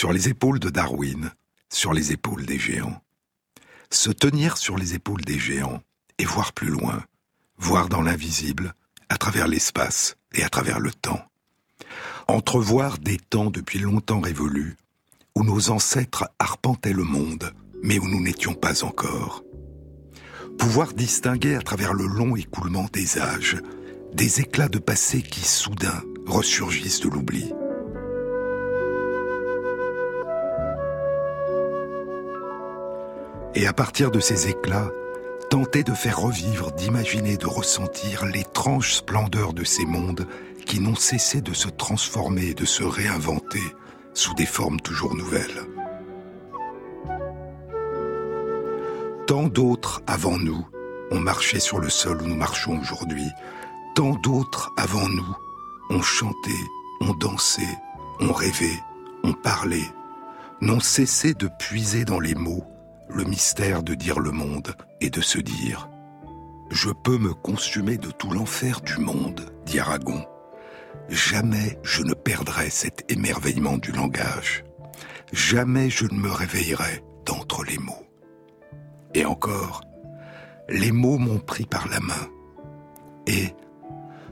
Sur 0.00 0.14
les 0.14 0.30
épaules 0.30 0.58
de 0.58 0.70
Darwin, 0.70 1.30
sur 1.68 1.92
les 1.92 2.10
épaules 2.10 2.46
des 2.46 2.58
géants. 2.58 3.02
Se 3.90 4.08
tenir 4.08 4.56
sur 4.56 4.78
les 4.78 4.94
épaules 4.94 5.20
des 5.20 5.38
géants 5.38 5.82
et 6.16 6.24
voir 6.24 6.54
plus 6.54 6.70
loin, 6.70 7.04
voir 7.58 7.90
dans 7.90 8.00
l'invisible, 8.00 8.72
à 9.10 9.18
travers 9.18 9.46
l'espace 9.46 10.16
et 10.32 10.42
à 10.42 10.48
travers 10.48 10.80
le 10.80 10.90
temps. 10.90 11.22
Entrevoir 12.28 12.96
des 12.96 13.18
temps 13.18 13.50
depuis 13.50 13.78
longtemps 13.78 14.22
révolus, 14.22 14.78
où 15.34 15.44
nos 15.44 15.68
ancêtres 15.68 16.30
arpentaient 16.38 16.94
le 16.94 17.04
monde, 17.04 17.52
mais 17.82 17.98
où 17.98 18.08
nous 18.08 18.22
n'étions 18.22 18.54
pas 18.54 18.84
encore. 18.84 19.44
Pouvoir 20.58 20.94
distinguer 20.94 21.56
à 21.56 21.60
travers 21.60 21.92
le 21.92 22.06
long 22.06 22.36
écoulement 22.36 22.86
des 22.90 23.18
âges, 23.18 23.58
des 24.14 24.40
éclats 24.40 24.70
de 24.70 24.78
passé 24.78 25.20
qui 25.20 25.46
soudain 25.46 26.02
ressurgissent 26.26 27.00
de 27.00 27.10
l'oubli. 27.10 27.52
Et 33.54 33.66
à 33.66 33.72
partir 33.72 34.10
de 34.10 34.20
ces 34.20 34.48
éclats, 34.48 34.90
tenter 35.50 35.82
de 35.82 35.92
faire 35.92 36.20
revivre, 36.20 36.70
d'imaginer, 36.72 37.36
de 37.36 37.46
ressentir 37.46 38.24
l'étrange 38.24 38.94
splendeur 38.94 39.52
de 39.52 39.64
ces 39.64 39.84
mondes 39.84 40.26
qui 40.66 40.78
n'ont 40.78 40.94
cessé 40.94 41.40
de 41.40 41.52
se 41.52 41.68
transformer 41.68 42.54
de 42.54 42.64
se 42.64 42.84
réinventer 42.84 43.62
sous 44.14 44.34
des 44.34 44.46
formes 44.46 44.80
toujours 44.80 45.16
nouvelles. 45.16 45.66
Tant 49.26 49.48
d'autres 49.48 50.02
avant 50.06 50.38
nous 50.38 50.64
ont 51.10 51.18
marché 51.18 51.58
sur 51.58 51.80
le 51.80 51.88
sol 51.88 52.22
où 52.22 52.26
nous 52.26 52.36
marchons 52.36 52.78
aujourd'hui. 52.78 53.26
Tant 53.96 54.14
d'autres 54.14 54.72
avant 54.76 55.08
nous 55.08 55.36
ont 55.90 56.02
chanté, 56.02 56.54
ont 57.00 57.14
dansé, 57.14 57.66
ont 58.20 58.32
rêvé, 58.32 58.70
ont 59.24 59.32
parlé, 59.32 59.82
n'ont 60.60 60.80
cessé 60.80 61.34
de 61.34 61.48
puiser 61.58 62.04
dans 62.04 62.20
les 62.20 62.36
mots 62.36 62.64
le 63.12 63.24
mystère 63.24 63.82
de 63.82 63.94
dire 63.94 64.20
le 64.20 64.30
monde 64.30 64.74
et 65.00 65.10
de 65.10 65.20
se 65.20 65.38
dire⁇ 65.38 65.88
Je 66.70 66.90
peux 66.90 67.18
me 67.18 67.34
consumer 67.34 67.96
de 67.96 68.10
tout 68.10 68.30
l'enfer 68.30 68.80
du 68.80 68.98
monde, 68.98 69.52
dit 69.66 69.80
Aragon. 69.80 70.24
Jamais 71.08 71.78
je 71.82 72.02
ne 72.02 72.14
perdrai 72.14 72.70
cet 72.70 73.10
émerveillement 73.10 73.78
du 73.78 73.92
langage. 73.92 74.64
Jamais 75.32 75.90
je 75.90 76.06
ne 76.06 76.18
me 76.18 76.30
réveillerai 76.30 77.02
d'entre 77.26 77.64
les 77.64 77.78
mots. 77.78 78.06
Et 79.14 79.24
encore, 79.24 79.82
les 80.68 80.92
mots 80.92 81.18
m'ont 81.18 81.40
pris 81.40 81.66
par 81.66 81.88
la 81.88 82.00
main. 82.00 82.28
Et 83.26 83.54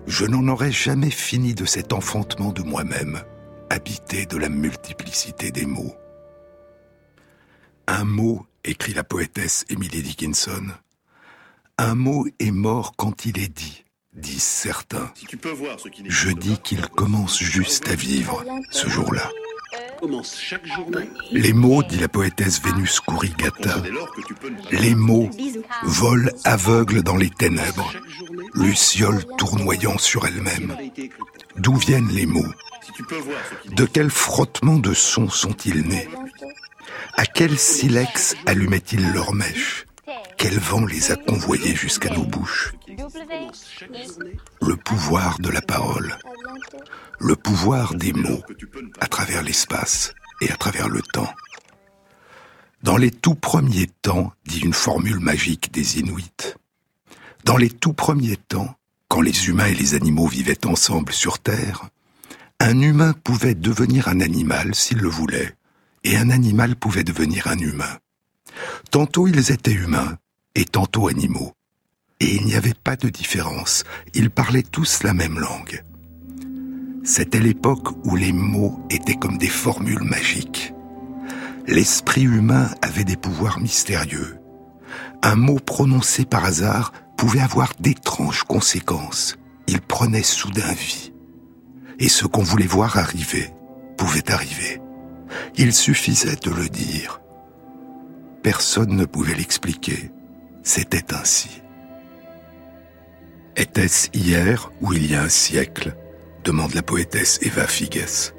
je 0.07 0.25
n'en 0.25 0.47
aurai 0.49 0.71
jamais 0.71 1.11
fini 1.11 1.55
de 1.55 1.65
cet 1.65 1.93
enfantement 1.93 2.53
de 2.53 2.63
moi-même, 2.63 3.21
habité 3.71 4.25
de 4.27 4.37
la 4.37 4.49
multiplicité 4.49 5.51
des 5.51 5.67
mots. 5.67 5.95
Un 7.87 8.05
mot 8.05 8.47
écrit 8.69 8.93
la 8.93 9.05
poétesse 9.05 9.65
Emily 9.71 10.03
Dickinson. 10.03 10.67
Un 11.79 11.95
mot 11.95 12.27
est 12.39 12.51
mort 12.51 12.93
quand 12.97 13.25
il 13.25 13.39
est 13.39 13.49
dit, 13.49 13.85
disent 14.13 14.43
certains. 14.43 15.11
Je 16.07 16.31
dis 16.31 16.59
qu'il 16.59 16.83
commence 16.89 17.39
juste 17.39 17.89
à 17.89 17.95
vivre 17.95 18.45
ce 18.71 18.89
jour-là. 18.89 19.31
Les 21.33 21.53
mots, 21.53 21.83
dit 21.83 21.99
la 21.99 22.09
poétesse 22.09 22.61
Vénus 22.63 23.01
Kurigata, 23.01 23.83
les 24.71 24.95
mots 24.95 25.31
volent 25.83 26.31
aveugles 26.45 27.03
dans 27.03 27.17
les 27.17 27.31
ténèbres, 27.31 27.93
luciole 28.55 29.25
tournoyant 29.37 29.99
sur 29.99 30.27
elle-même. 30.27 30.77
D'où 31.57 31.75
viennent 31.77 32.09
les 32.09 32.27
mots? 32.27 32.53
De 33.73 33.85
quel 33.85 34.11
frottement 34.11 34.79
de 34.79 34.95
sons 34.95 35.29
sont-ils 35.29 35.87
nés? 35.87 36.09
À 37.17 37.27
quel 37.27 37.59
silex 37.59 38.37
allumaient-ils 38.47 39.13
leurs 39.13 39.35
mèches? 39.35 39.87
Quel 40.37 40.59
vent 40.59 40.87
les 40.87 41.11
a 41.11 41.17
convoyés 41.17 41.75
jusqu'à 41.75 42.11
nos 42.11 42.25
bouches? 42.25 42.73
Le 44.63 44.77
pouvoir 44.77 45.39
de 45.41 45.51
la 45.51 45.61
parole, 45.61 46.17
le 47.19 47.37
pouvoir 47.37 47.95
des 47.95 48.13
mots 48.13 48.43
à 49.01 49.07
travers 49.09 49.43
l'espace 49.43 50.13
et 50.41 50.51
à 50.51 50.57
travers 50.57 50.89
le 50.89 51.03
temps. 51.03 51.33
Dans 52.83 52.97
les 52.97 53.11
tout 53.11 53.35
premiers 53.35 53.89
temps, 54.03 54.33
dit 54.47 54.61
une 54.61 54.73
formule 54.73 55.19
magique 55.19 55.73
des 55.73 55.99
Inuits, 55.99 56.55
dans 57.45 57.57
les 57.57 57.71
tout 57.71 57.93
premiers 57.93 58.37
temps, 58.37 58.75
quand 59.09 59.21
les 59.21 59.49
humains 59.49 59.67
et 59.67 59.75
les 59.75 59.95
animaux 59.95 60.29
vivaient 60.29 60.67
ensemble 60.67 61.13
sur 61.13 61.39
Terre, 61.39 61.89
un 62.61 62.81
humain 62.81 63.15
pouvait 63.25 63.55
devenir 63.55 64.09
un 64.09 64.21
animal 64.21 64.75
s'il 64.75 64.99
le 64.99 65.09
voulait, 65.09 65.57
et 66.05 66.17
un 66.17 66.31
animal 66.31 66.77
pouvait 66.77 67.05
devenir 67.05 67.47
un 67.49 67.59
humain. 67.59 67.99
Tantôt 68.91 69.27
ils 69.27 69.53
étaient 69.53 69.73
humains 69.73 70.17
et 70.55 70.65
tantôt 70.65 71.09
animaux. 71.09 71.53
Et 72.21 72.35
il 72.35 72.45
n'y 72.45 72.57
avait 72.57 72.75
pas 72.75 72.97
de 72.97 73.09
différence, 73.09 73.85
ils 74.15 74.31
parlaient 74.31 74.63
tous 74.63 75.03
la 75.03 75.15
même 75.15 75.39
langue. 75.39 75.85
C'était 77.05 77.41
l'époque 77.41 77.89
où 78.05 78.17
les 78.17 78.33
mots 78.33 78.81
étaient 78.91 79.15
comme 79.15 79.39
des 79.39 79.49
formules 79.49 80.03
magiques. 80.03 80.75
L'esprit 81.67 82.23
humain 82.23 82.71
avait 82.83 83.05
des 83.05 83.17
pouvoirs 83.17 83.61
mystérieux. 83.61 84.39
Un 85.23 85.37
mot 85.37 85.59
prononcé 85.59 86.25
par 86.25 86.45
hasard 86.45 86.93
pouvait 87.17 87.41
avoir 87.41 87.73
d'étranges 87.79 88.43
conséquences. 88.45 89.37
Il 89.67 89.81
prenait 89.81 90.23
soudain 90.23 90.73
vie. 90.73 91.13
Et 91.99 92.09
ce 92.09 92.27
qu'on 92.27 92.43
voulait 92.43 92.67
voir 92.67 92.97
arriver 92.97 93.51
pouvait 93.97 94.31
arriver. 94.31 94.81
Il 95.61 95.73
suffisait 95.73 96.37
de 96.37 96.53
le 96.53 96.69
dire. 96.69 97.21
Personne 98.45 98.95
ne 98.95 99.05
pouvait 99.05 99.35
l'expliquer. 99.35 100.13
C'était 100.63 101.13
ainsi. 101.13 101.63
Était-ce 103.57 104.09
hier 104.15 104.71
ou 104.81 104.93
il 104.93 105.11
y 105.11 105.17
a 105.17 105.23
un 105.23 105.29
siècle 105.29 105.97
demande 106.45 106.75
la 106.75 106.83
poétesse 106.83 107.41
Eva 107.43 107.67
Figes. 107.67 108.33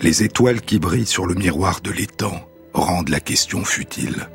Les 0.00 0.24
étoiles 0.24 0.60
qui 0.60 0.80
brillent 0.80 1.06
sur 1.06 1.24
le 1.24 1.36
miroir 1.36 1.80
de 1.82 1.92
l'étang 1.92 2.48
rendent 2.74 3.10
la 3.10 3.20
question 3.20 3.64
futile, 3.64 4.28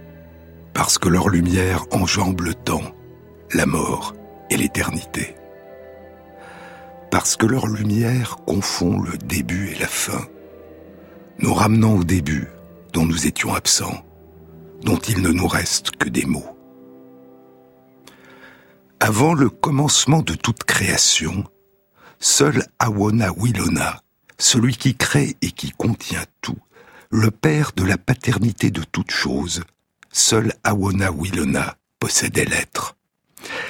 parce 0.74 0.98
que 0.98 1.10
leur 1.10 1.28
lumière 1.28 1.86
enjambe 1.92 2.42
le 2.42 2.54
temps, 2.54 2.96
la 3.54 3.66
mort 3.66 4.16
et 4.50 4.56
l'éternité. 4.56 5.36
Parce 7.12 7.36
que 7.36 7.46
leur 7.46 7.68
lumière 7.68 8.38
confond 8.48 9.02
le 9.02 9.18
début 9.18 9.72
et 9.72 9.80
la 9.80 9.88
fin, 9.88 10.26
nous 11.40 11.54
ramenant 11.54 11.96
au 11.96 12.04
début 12.04 12.48
dont 12.94 13.06
nous 13.06 13.28
étions 13.28 13.54
absents, 13.54 14.06
dont 14.84 14.98
il 14.98 15.22
ne 15.22 15.30
nous 15.30 15.48
reste 15.48 15.92
que 15.98 16.10
des 16.10 16.26
mots. 16.26 16.58
Avant 19.00 19.34
le 19.34 19.50
commencement 19.50 20.22
de 20.22 20.34
toute 20.34 20.64
création, 20.64 21.44
seul 22.20 22.66
Awona 22.80 23.34
Wilona, 23.34 24.02
celui 24.38 24.78
qui 24.78 24.96
crée 24.96 25.36
et 25.42 25.52
qui 25.52 25.72
contient 25.72 26.26
tout, 26.42 26.58
le 27.10 27.30
père 27.32 27.72
de 27.76 27.84
la 27.84 27.98
paternité 27.98 28.72
de 28.72 28.84
toute 28.84 29.12
chose, 29.12 29.64
seul 30.12 30.54
Awona 30.64 31.12
Wilona 31.12 31.76
possédait 32.00 32.46
l'être. 32.46 32.96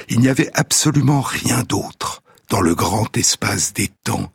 Il 0.10 0.20
n'y 0.20 0.30
avait 0.30 0.52
absolument 0.54 1.22
rien 1.22 1.64
d'autre 1.64 2.22
dans 2.50 2.62
le 2.62 2.76
grand 2.76 3.18
espace 3.18 3.74
des 3.74 3.90
temps, 4.04 4.32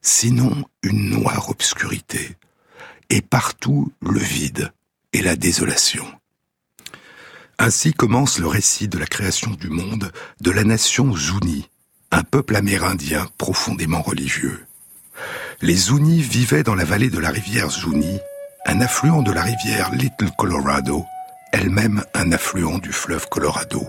sinon 0.00 0.64
une 0.82 1.10
noire 1.10 1.50
obscurité, 1.50 2.36
et 3.10 3.22
partout 3.22 3.92
le 4.00 4.20
vide 4.20 4.72
et 5.12 5.22
la 5.22 5.36
désolation. 5.36 6.06
Ainsi 7.58 7.92
commence 7.92 8.38
le 8.38 8.46
récit 8.46 8.88
de 8.88 8.98
la 8.98 9.06
création 9.06 9.50
du 9.50 9.68
monde 9.68 10.12
de 10.40 10.50
la 10.50 10.64
nation 10.64 11.14
Zuni, 11.16 11.68
un 12.12 12.22
peuple 12.22 12.54
amérindien 12.56 13.26
profondément 13.36 14.02
religieux. 14.02 14.64
Les 15.60 15.74
Zuni 15.74 16.20
vivaient 16.20 16.62
dans 16.62 16.76
la 16.76 16.84
vallée 16.84 17.10
de 17.10 17.18
la 17.18 17.30
rivière 17.30 17.70
Zuni, 17.70 18.18
un 18.66 18.80
affluent 18.80 19.22
de 19.22 19.32
la 19.32 19.42
rivière 19.42 19.92
Little 19.92 20.30
Colorado, 20.38 21.04
elle-même 21.52 22.04
un 22.14 22.30
affluent 22.30 22.78
du 22.78 22.92
fleuve 22.92 23.28
Colorado. 23.28 23.88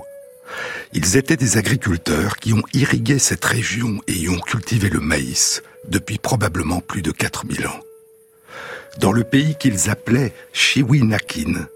Ils 0.93 1.17
étaient 1.17 1.37
des 1.37 1.57
agriculteurs 1.57 2.37
qui 2.37 2.53
ont 2.53 2.63
irrigué 2.73 3.19
cette 3.19 3.45
région 3.45 4.01
et 4.07 4.13
y 4.13 4.29
ont 4.29 4.39
cultivé 4.39 4.89
le 4.89 4.99
maïs 4.99 5.61
depuis 5.89 6.17
probablement 6.17 6.81
plus 6.81 7.03
de 7.03 7.11
4000 7.11 7.67
ans 7.67 7.79
dans 8.97 9.11
le 9.11 9.23
pays 9.23 9.55
qu'ils 9.55 9.89
appelaient 9.89 10.33
Chiwinakin, 10.53 11.67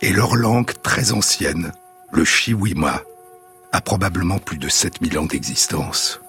et 0.00 0.12
leur 0.12 0.36
langue 0.36 0.72
très 0.82 1.12
ancienne, 1.12 1.72
le 2.12 2.24
Chiwima, 2.24 3.02
a 3.72 3.80
probablement 3.80 4.38
plus 4.38 4.58
de 4.58 4.68
7000 4.68 5.18
ans 5.18 5.26
d'existence. 5.26 6.20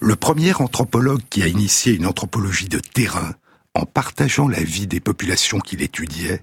Le 0.00 0.16
premier 0.16 0.54
anthropologue 0.54 1.22
qui 1.30 1.42
a 1.42 1.46
initié 1.46 1.94
une 1.94 2.06
anthropologie 2.06 2.68
de 2.68 2.78
terrain, 2.78 3.34
en 3.74 3.86
partageant 3.86 4.48
la 4.48 4.62
vie 4.62 4.86
des 4.86 5.00
populations 5.00 5.58
qu'il 5.58 5.82
étudiait, 5.82 6.42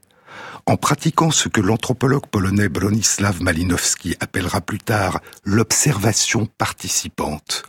en 0.66 0.78
pratiquant 0.78 1.32
ce 1.32 1.50
que 1.50 1.62
l'anthropologue 1.62 2.28
polonais 2.28 2.70
Bronislaw 2.70 3.42
Malinowski 3.42 4.16
appellera 4.20 4.62
plus 4.62 4.80
tard 4.80 5.22
l'observation 5.44 6.46
participante, 6.58 7.64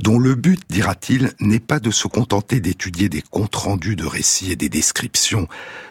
dont 0.00 0.18
le 0.18 0.34
but, 0.34 0.60
dira-t-il, 0.70 1.32
n'est 1.40 1.60
pas 1.60 1.78
de 1.78 1.90
se 1.90 2.08
contenter 2.08 2.60
d'étudier 2.60 3.08
des 3.08 3.22
comptes 3.22 3.54
rendus 3.54 3.96
de 3.96 4.06
récits 4.06 4.50
et 4.50 4.56
des 4.56 4.70
descriptions, 4.70 5.46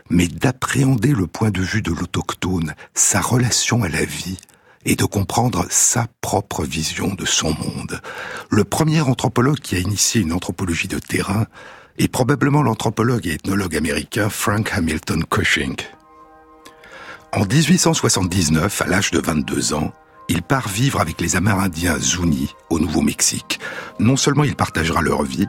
mais 0.10 0.28
d'appréhender 0.28 1.14
le 1.14 1.28
point 1.28 1.52
de 1.52 1.62
vue 1.62 1.84
de 1.84 1.92
l'autochtone, 1.92 2.74
sa 2.96 3.22
relation 3.22 3.84
à 3.84 3.90
la 3.90 4.04
vie, 4.04 4.40
et 4.86 4.96
de 4.96 5.06
comprendre 5.06 5.68
sa 5.70 6.08
propre 6.22 6.64
vision 6.64 7.14
de 7.14 7.26
son 7.26 7.54
monde. 7.54 8.02
Le 8.50 8.64
premier 8.64 9.02
anthropologue 9.02 9.60
qui 9.60 9.76
a 9.76 9.80
initié 9.80 10.22
une 10.22 10.34
anthropologie 10.34 10.88
de 10.88 11.00
terrain 11.00 11.46
est 12.00 12.08
probablement 12.08 12.64
l'anthropologue 12.64 13.28
et 13.28 13.34
ethnologue 13.34 13.76
américain 13.76 14.30
Frank 14.30 14.72
Hamilton 14.74 15.24
Cushing. 15.26 15.76
En 17.32 17.46
1879, 17.46 18.82
à 18.82 18.88
l'âge 18.88 19.12
de 19.12 19.20
22 19.20 19.74
ans, 19.74 19.94
il 20.30 20.44
part 20.44 20.70
vivre 20.70 21.02
avec 21.02 21.20
les 21.20 21.36
Amérindiens 21.36 21.98
Zuni 22.00 22.56
au 22.70 22.80
Nouveau-Mexique. 22.80 23.60
Non 24.00 24.16
seulement 24.16 24.44
il 24.44 24.56
partagera 24.56 25.02
leur 25.02 25.24
vie, 25.24 25.48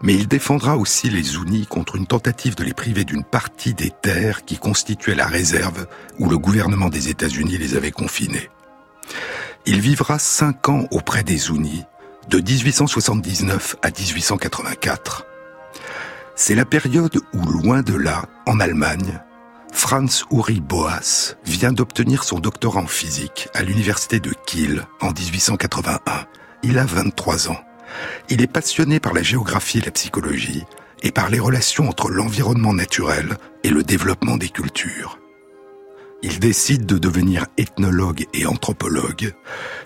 mais 0.00 0.14
il 0.14 0.26
défendra 0.26 0.76
aussi 0.76 1.10
les 1.10 1.22
Zuni 1.22 1.66
contre 1.66 1.96
une 1.96 2.06
tentative 2.06 2.56
de 2.56 2.64
les 2.64 2.74
priver 2.74 3.04
d'une 3.04 3.22
partie 3.22 3.74
des 3.74 3.90
terres 3.90 4.44
qui 4.44 4.56
constituaient 4.56 5.14
la 5.14 5.26
réserve 5.26 5.86
où 6.18 6.28
le 6.28 6.38
gouvernement 6.38 6.88
des 6.88 7.10
États-Unis 7.10 7.58
les 7.58 7.76
avait 7.76 7.90
confinés. 7.90 8.50
Il 9.66 9.80
vivra 9.80 10.18
cinq 10.18 10.68
ans 10.68 10.86
auprès 10.90 11.22
des 11.22 11.36
Zuni, 11.36 11.84
de 12.28 12.38
1879 12.38 13.76
à 13.82 13.88
1884. 13.88 15.26
C'est 16.34 16.54
la 16.54 16.64
période 16.64 17.18
où, 17.32 17.44
loin 17.46 17.82
de 17.82 17.94
là, 17.94 18.24
en 18.46 18.58
Allemagne, 18.58 19.20
Franz 19.74 20.24
Uri 20.30 20.60
Boas 20.60 21.34
vient 21.44 21.72
d'obtenir 21.72 22.22
son 22.22 22.38
doctorat 22.38 22.80
en 22.80 22.86
physique 22.86 23.48
à 23.54 23.62
l'université 23.62 24.20
de 24.20 24.32
Kiel 24.46 24.86
en 25.00 25.10
1881. 25.10 26.00
Il 26.62 26.78
a 26.78 26.86
23 26.86 27.50
ans. 27.50 27.60
Il 28.30 28.40
est 28.40 28.46
passionné 28.46 29.00
par 29.00 29.12
la 29.12 29.22
géographie 29.22 29.78
et 29.78 29.84
la 29.84 29.90
psychologie 29.90 30.62
et 31.02 31.10
par 31.10 31.28
les 31.28 31.40
relations 31.40 31.88
entre 31.88 32.08
l'environnement 32.08 32.72
naturel 32.72 33.36
et 33.64 33.68
le 33.68 33.82
développement 33.82 34.36
des 34.36 34.48
cultures. 34.48 35.18
Il 36.22 36.38
décide 36.38 36.86
de 36.86 36.96
devenir 36.96 37.46
ethnologue 37.58 38.26
et 38.32 38.46
anthropologue 38.46 39.34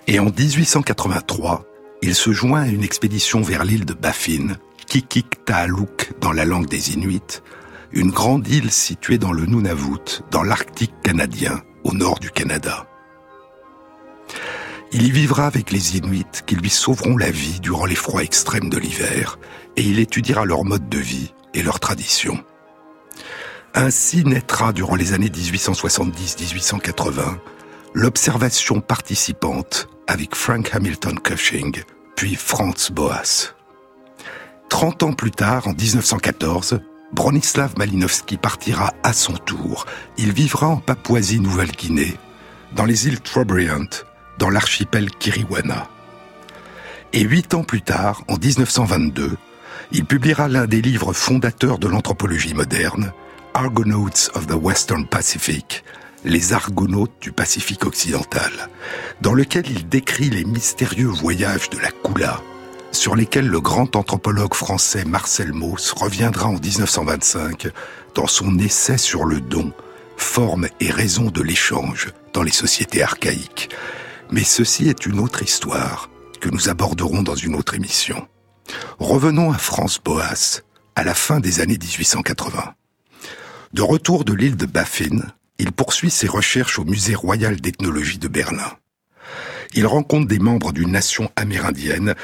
et 0.07 0.19
en 0.19 0.25
1883, 0.25 1.65
il 2.03 2.15
se 2.15 2.31
joint 2.31 2.61
à 2.61 2.67
une 2.67 2.83
expédition 2.83 3.41
vers 3.41 3.65
l'île 3.65 3.85
de 3.85 3.95
Baffin, 3.95 4.55
Kikik-Taaluk 4.87 6.11
dans 6.21 6.31
la 6.31 6.45
langue 6.45 6.69
des 6.69 6.93
Inuits, 6.93 7.41
une 7.91 8.11
grande 8.11 8.47
île 8.47 8.71
située 8.71 9.17
dans 9.17 9.31
le 9.31 9.45
Nunavut, 9.45 10.21
dans 10.31 10.43
l'Arctique 10.43 10.93
canadien, 11.03 11.61
au 11.83 11.93
nord 11.93 12.19
du 12.19 12.29
Canada. 12.29 12.85
Il 14.91 15.05
y 15.05 15.11
vivra 15.11 15.45
avec 15.45 15.71
les 15.71 15.97
Inuits 15.97 16.25
qui 16.45 16.55
lui 16.55 16.69
sauveront 16.69 17.17
la 17.17 17.29
vie 17.29 17.59
durant 17.59 17.85
les 17.85 17.95
froids 17.95 18.23
extrêmes 18.23 18.69
de 18.69 18.77
l'hiver, 18.77 19.37
et 19.75 19.83
il 19.83 19.99
étudiera 19.99 20.45
leur 20.45 20.65
mode 20.65 20.89
de 20.89 20.97
vie 20.97 21.33
et 21.53 21.61
leurs 21.61 21.79
traditions. 21.79 22.43
Ainsi 23.75 24.23
naîtra 24.23 24.73
durant 24.73 24.95
les 24.95 25.13
années 25.13 25.29
1870-1880 25.29 27.37
l'observation 27.93 28.81
participante 28.81 29.87
avec 30.07 30.35
Frank 30.35 30.73
Hamilton 30.73 31.19
Cushing, 31.19 31.83
puis 32.15 32.33
Franz 32.35 32.91
Boas. 32.91 33.53
Trente 34.69 35.03
ans 35.03 35.13
plus 35.13 35.31
tard, 35.31 35.67
en 35.67 35.73
1914, 35.73 36.79
Bronislav 37.13 37.73
Malinowski 37.77 38.37
partira 38.37 38.93
à 39.03 39.13
son 39.13 39.33
tour. 39.33 39.85
Il 40.17 40.31
vivra 40.31 40.67
en 40.67 40.77
Papouasie-Nouvelle-Guinée, 40.77 42.15
dans 42.75 42.85
les 42.85 43.07
îles 43.07 43.19
Trobriand, 43.19 43.89
dans 44.37 44.49
l'archipel 44.49 45.09
Kiriwana. 45.11 45.87
Et 47.13 47.21
huit 47.21 47.53
ans 47.53 47.63
plus 47.63 47.81
tard, 47.81 48.23
en 48.27 48.37
1922, 48.37 49.37
il 49.91 50.05
publiera 50.05 50.47
l'un 50.47 50.67
des 50.67 50.81
livres 50.81 51.13
fondateurs 51.13 51.79
de 51.79 51.87
l'anthropologie 51.87 52.53
moderne, 52.53 53.11
Argonauts 53.55 54.29
of 54.35 54.45
the 54.45 54.53
Western 54.53 55.07
Pacific, 55.07 55.83
les 56.23 56.53
Argonautes 56.53 57.19
du 57.21 57.31
Pacifique 57.31 57.85
occidental, 57.85 58.51
dans 59.21 59.33
lequel 59.33 59.65
il 59.67 59.89
décrit 59.89 60.29
les 60.29 60.45
mystérieux 60.45 61.07
voyages 61.07 61.69
de 61.71 61.79
la 61.79 61.89
Kula, 61.89 62.41
sur 62.91 63.15
lesquels 63.15 63.47
le 63.47 63.61
grand 63.61 63.95
anthropologue 63.95 64.53
français 64.53 65.05
Marcel 65.05 65.53
Mauss 65.53 65.91
reviendra 65.91 66.49
en 66.49 66.59
1925 66.59 67.67
dans 68.15 68.27
son 68.27 68.57
essai 68.59 68.97
sur 68.97 69.25
le 69.25 69.39
don, 69.39 69.71
forme 70.17 70.67
et 70.79 70.91
raison 70.91 71.29
de 71.29 71.41
l'échange 71.41 72.11
dans 72.33 72.43
les 72.43 72.51
sociétés 72.51 73.03
archaïques. 73.03 73.69
Mais 74.31 74.43
ceci 74.43 74.89
est 74.89 75.05
une 75.05 75.19
autre 75.19 75.43
histoire 75.43 76.09
que 76.39 76.49
nous 76.49 76.69
aborderons 76.69 77.21
dans 77.21 77.35
une 77.35 77.55
autre 77.55 77.75
émission. 77.75 78.27
Revenons 78.99 79.51
à 79.51 79.57
France 79.57 79.99
Boas, 80.03 80.61
à 80.95 81.03
la 81.03 81.13
fin 81.13 81.39
des 81.39 81.59
années 81.59 81.77
1880. 81.77 82.73
De 83.73 83.81
retour 83.81 84.25
de 84.25 84.33
l'île 84.33 84.57
de 84.57 84.65
Baffin, 84.65 85.21
il 85.57 85.71
poursuit 85.71 86.09
ses 86.09 86.27
recherches 86.27 86.79
au 86.79 86.85
Musée 86.85 87.15
royal 87.15 87.59
d'ethnologie 87.59 88.17
de 88.17 88.27
Berlin. 88.27 88.71
Il 89.73 89.85
rencontre 89.85 90.27
des 90.27 90.39
membres 90.39 90.71
d'une 90.71 90.91
nation 90.91 91.29
amérindienne 91.35 92.15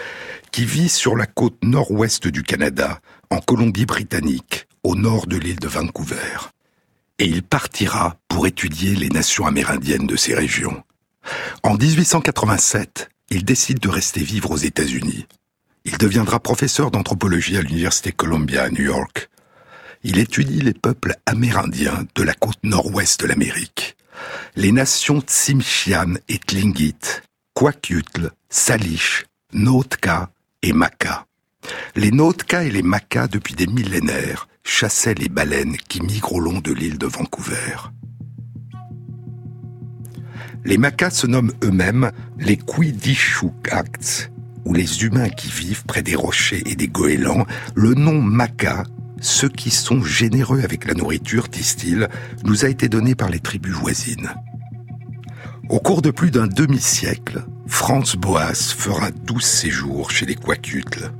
qui 0.55 0.63
vit 0.63 0.87
sur 0.87 1.17
la 1.17 1.25
côte 1.25 1.61
nord-ouest 1.65 2.29
du 2.29 2.41
Canada, 2.41 3.01
en 3.29 3.39
Colombie-Britannique, 3.41 4.69
au 4.83 4.95
nord 4.95 5.27
de 5.27 5.35
l'île 5.35 5.59
de 5.59 5.67
Vancouver. 5.67 6.49
Et 7.19 7.25
il 7.25 7.43
partira 7.43 8.15
pour 8.29 8.47
étudier 8.47 8.95
les 8.95 9.09
nations 9.09 9.45
amérindiennes 9.45 10.07
de 10.07 10.15
ces 10.15 10.33
régions. 10.33 10.81
En 11.63 11.75
1887, 11.75 13.09
il 13.31 13.43
décide 13.43 13.79
de 13.79 13.89
rester 13.89 14.21
vivre 14.21 14.49
aux 14.51 14.55
États-Unis. 14.55 15.25
Il 15.83 15.97
deviendra 15.97 16.39
professeur 16.39 16.89
d'anthropologie 16.89 17.57
à 17.57 17.61
l'Université 17.61 18.13
Columbia 18.13 18.63
à 18.63 18.69
New 18.69 18.85
York. 18.85 19.29
Il 20.03 20.19
étudie 20.19 20.61
les 20.61 20.73
peuples 20.73 21.17
amérindiens 21.25 22.05
de 22.15 22.23
la 22.23 22.33
côte 22.33 22.63
nord-ouest 22.63 23.19
de 23.19 23.27
l'Amérique. 23.27 23.97
Les 24.55 24.71
nations 24.71 25.19
Tsimshian 25.19 26.13
et 26.29 26.39
Tlingit, 26.39 26.95
Kwakutl, 27.55 28.31
Salish, 28.49 29.25
Nootka 29.51 30.29
et 30.65 30.73
Maca. 30.73 31.27
Les 31.95 32.09
Nootka 32.09 32.63
et 32.63 32.71
les 32.71 32.81
Maca, 32.81 33.27
depuis 33.27 33.53
des 33.53 33.67
millénaires, 33.67 34.47
chassaient 34.63 35.13
les 35.13 35.29
baleines 35.29 35.77
qui 35.77 36.01
migrent 36.01 36.33
au 36.33 36.39
long 36.39 36.59
de 36.59 36.73
l'île 36.73 36.97
de 36.97 37.05
Vancouver. 37.05 37.91
Les 40.63 40.79
Macas 40.79 41.11
se 41.11 41.27
nomment 41.27 41.53
eux-mêmes 41.63 42.11
les 42.39 42.57
Kuidishukats, 42.57 44.29
ou 44.65 44.73
les 44.73 45.03
humains 45.03 45.29
qui 45.29 45.49
vivent 45.49 45.85
près 45.85 46.01
des 46.01 46.15
rochers 46.15 46.63
et 46.65 46.75
des 46.75 46.87
goélands. 46.87 47.45
Le 47.75 47.93
nom 47.93 48.19
Maca, 48.19 48.83
ceux 49.21 49.49
qui 49.49 49.69
sont 49.69 50.03
généreux 50.03 50.63
avec 50.63 50.85
la 50.85 50.95
nourriture, 50.95 51.47
disent-ils, 51.47 52.09
nous 52.43 52.65
a 52.65 52.69
été 52.69 52.89
donné 52.89 53.13
par 53.13 53.29
les 53.29 53.39
tribus 53.39 53.75
voisines. 53.75 54.33
Au 55.69 55.79
cours 55.79 56.01
de 56.01 56.09
plus 56.09 56.31
d'un 56.31 56.47
demi-siècle, 56.47 57.45
Franz 57.67 58.15
Boas 58.15 58.73
fera 58.77 59.11
douze 59.11 59.43
séjours 59.43 60.11
chez 60.11 60.25
les 60.25 60.35
Kwakutl. 60.35 61.11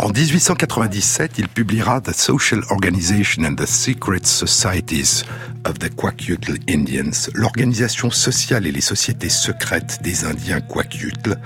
En 0.00 0.10
1897, 0.10 1.38
il 1.38 1.48
publiera 1.48 2.00
The 2.00 2.12
Social 2.12 2.62
Organization 2.70 3.44
and 3.44 3.56
the 3.56 3.66
Secret 3.66 4.26
Societies 4.26 5.24
of 5.64 5.78
the 5.78 5.92
Kwakutl 5.94 6.58
Indians, 6.68 7.30
l'organisation 7.34 8.10
sociale 8.10 8.66
et 8.66 8.72
les 8.72 8.80
sociétés 8.80 9.28
secrètes 9.28 10.00
des 10.02 10.24
Indiens 10.24 10.60
Kwakutl. 10.60 11.36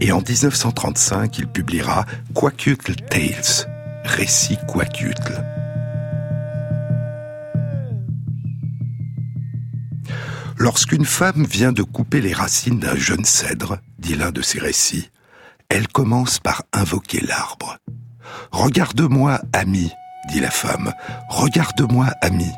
Et 0.00 0.12
en 0.12 0.20
1935, 0.20 1.38
il 1.38 1.46
publiera 1.46 2.06
Kwakutl 2.34 2.94
Tales, 3.10 3.68
récits 4.04 4.58
Kwakutl. 4.66 5.61
Lorsqu'une 10.58 11.04
femme 11.04 11.44
vient 11.44 11.72
de 11.72 11.82
couper 11.82 12.20
les 12.20 12.32
racines 12.32 12.78
d'un 12.78 12.96
jeune 12.96 13.24
cèdre, 13.24 13.78
dit 13.98 14.14
l'un 14.14 14.30
de 14.30 14.42
ses 14.42 14.58
récits, 14.58 15.10
elle 15.68 15.88
commence 15.88 16.38
par 16.38 16.62
invoquer 16.72 17.20
l'arbre. 17.20 17.78
Regarde-moi, 18.50 19.40
ami, 19.52 19.90
dit 20.28 20.40
la 20.40 20.50
femme, 20.50 20.92
regarde-moi, 21.28 22.06
ami, 22.20 22.50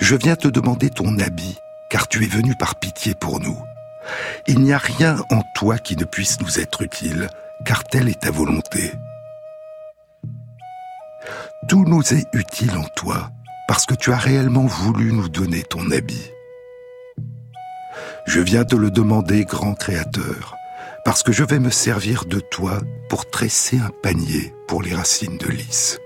je 0.00 0.16
viens 0.16 0.36
te 0.36 0.48
demander 0.48 0.90
ton 0.90 1.18
habit, 1.18 1.56
car 1.90 2.08
tu 2.08 2.24
es 2.24 2.28
venu 2.28 2.54
par 2.54 2.78
pitié 2.78 3.14
pour 3.20 3.40
nous. 3.40 3.58
Il 4.46 4.60
n'y 4.60 4.72
a 4.72 4.78
rien 4.78 5.16
en 5.30 5.42
toi 5.54 5.78
qui 5.78 5.96
ne 5.96 6.04
puisse 6.04 6.40
nous 6.40 6.60
être 6.60 6.82
utile, 6.82 7.28
car 7.64 7.84
telle 7.84 8.08
est 8.08 8.20
ta 8.20 8.30
volonté. 8.30 8.92
Tout 11.68 11.84
nous 11.84 12.02
est 12.14 12.26
utile 12.32 12.76
en 12.76 12.86
toi, 12.96 13.30
parce 13.68 13.86
que 13.86 13.94
tu 13.94 14.12
as 14.12 14.18
réellement 14.18 14.66
voulu 14.66 15.12
nous 15.12 15.28
donner 15.28 15.62
ton 15.62 15.90
habit. 15.90 16.30
Je 18.32 18.38
viens 18.38 18.64
te 18.64 18.76
le 18.76 18.92
demander, 18.92 19.44
grand 19.44 19.74
Créateur, 19.74 20.54
parce 21.04 21.24
que 21.24 21.32
je 21.32 21.42
vais 21.42 21.58
me 21.58 21.70
servir 21.70 22.26
de 22.26 22.38
toi 22.38 22.78
pour 23.08 23.28
tresser 23.28 23.76
un 23.78 23.90
panier 24.04 24.54
pour 24.68 24.82
les 24.82 24.94
racines 24.94 25.36
de 25.36 25.48
lys. 25.48 25.98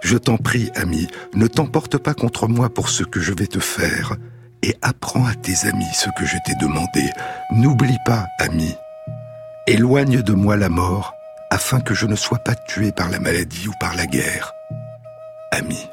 Je 0.00 0.16
t'en 0.16 0.38
prie, 0.38 0.70
ami, 0.74 1.08
ne 1.34 1.46
t'emporte 1.46 1.98
pas 1.98 2.14
contre 2.14 2.48
moi 2.48 2.70
pour 2.70 2.88
ce 2.88 3.04
que 3.04 3.20
je 3.20 3.34
vais 3.34 3.46
te 3.46 3.58
faire, 3.58 4.16
et 4.62 4.74
apprends 4.80 5.26
à 5.26 5.34
tes 5.34 5.68
amis 5.68 5.92
ce 5.92 6.08
que 6.18 6.24
je 6.24 6.38
t'ai 6.46 6.54
demandé. 6.58 7.04
N'oublie 7.52 7.98
pas, 8.06 8.24
ami. 8.38 8.74
Éloigne 9.66 10.22
de 10.22 10.32
moi 10.32 10.56
la 10.56 10.70
mort, 10.70 11.12
afin 11.50 11.80
que 11.80 11.92
je 11.92 12.06
ne 12.06 12.16
sois 12.16 12.38
pas 12.38 12.54
tué 12.54 12.92
par 12.92 13.10
la 13.10 13.20
maladie 13.20 13.68
ou 13.68 13.72
par 13.78 13.94
la 13.94 14.06
guerre. 14.06 14.54
Ami. 15.52 15.86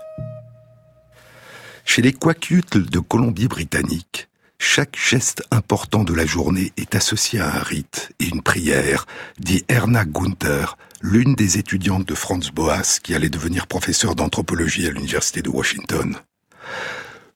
Chez 1.96 2.02
les 2.02 2.12
Quakutles 2.12 2.90
de 2.90 3.00
Colombie-Britannique, 3.00 4.28
chaque 4.60 4.98
geste 4.98 5.44
important 5.50 6.04
de 6.04 6.14
la 6.14 6.25
journée 6.25 6.74
est 6.75 6.94
associé 6.94 7.40
à 7.40 7.56
un 7.56 7.64
rite 7.64 8.12
et 8.20 8.25
une 8.25 8.42
prière, 8.42 9.06
dit 9.40 9.64
Erna 9.70 10.04
Gunther, 10.04 10.78
l'une 11.00 11.36
des 11.36 11.58
étudiantes 11.58 12.06
de 12.06 12.14
Franz 12.14 12.52
Boas 12.54 13.00
qui 13.02 13.16
allait 13.16 13.30
devenir 13.30 13.66
professeur 13.66 14.14
d'anthropologie 14.14 14.86
à 14.88 14.92
l'université 14.92 15.42
de 15.42 15.48
Washington. 15.48 16.18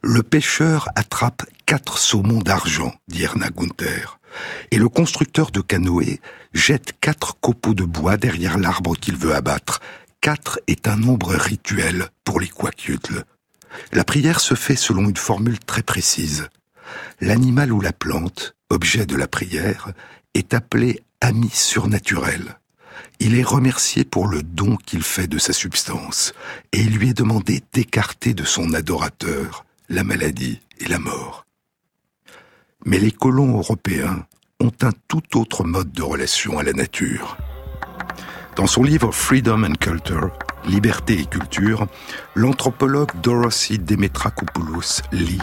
Le 0.02 0.24
pêcheur 0.24 0.90
attrape 0.98 1.44
quatre 1.66 1.98
saumons 1.98 2.42
d'argent, 2.42 2.94
dit 3.08 3.24
Erna 3.24 3.52
Gunther, 3.52 4.20
et 4.72 4.78
le 4.78 4.90
constructeur 4.90 5.52
de 5.52 5.62
canoë 5.62 6.20
jette 6.52 7.00
quatre 7.00 7.40
copeaux 7.40 7.76
de 7.76 7.86
bois 7.86 8.18
derrière 8.18 8.58
l'arbre 8.58 8.98
qu'il 8.98 9.16
veut 9.16 9.34
abattre. 9.34 9.80
Quatre 10.20 10.60
est 10.68 10.90
un 10.90 10.98
nombre 10.98 11.34
rituel 11.34 12.10
pour 12.26 12.42
les 12.42 12.50
Quakutles. 12.50 13.24
La 13.92 14.04
prière 14.04 14.40
se 14.40 14.56
fait 14.56 14.76
selon 14.76 15.10
une 15.10 15.18
formule 15.18 15.60
très 15.60 15.84
précise. 15.84 16.50
L'animal 17.22 17.72
ou 17.72 17.82
la 17.82 17.94
plante, 17.94 18.56
objet 18.70 19.06
de 19.06 19.16
la 19.16 19.28
prière, 19.28 19.92
est 20.34 20.54
appelé 20.54 21.02
ami 21.22 21.50
surnaturel. 21.50 22.60
Il 23.20 23.38
est 23.38 23.44
remercié 23.44 24.06
pour 24.06 24.28
le 24.28 24.44
don 24.44 24.78
qu'il 24.78 25.04
fait 25.04 25.28
de 25.28 25.38
sa 25.38 25.54
substance, 25.54 26.34
et 26.72 26.80
il 26.80 26.98
lui 26.98 27.10
est 27.10 27.18
demandé 27.18 27.62
d'écarter 27.74 28.34
de 28.34 28.46
son 28.46 28.74
adorateur 28.74 29.66
la 29.90 30.04
maladie 30.04 30.62
et 30.80 30.88
la 30.88 31.00
mort. 31.00 31.46
Mais 32.86 33.00
les 33.00 33.12
colons 33.12 33.58
européens 33.58 34.26
ont 34.60 34.72
un 34.82 34.92
tout 35.08 35.38
autre 35.38 35.64
mode 35.64 35.92
de 35.92 36.04
relation 36.04 36.60
à 36.60 36.64
la 36.64 36.74
nature. 36.74 37.38
Dans 38.56 38.68
son 38.68 38.84
livre 38.84 39.12
Freedom 39.12 39.64
and 39.64 39.76
Culture, 39.76 40.32
Liberté 40.66 41.20
et 41.20 41.26
culture, 41.26 41.88
l'anthropologue 42.36 43.12
Dorothy 43.22 43.80
Demetrakopoulos 43.80 45.02
lit 45.12 45.42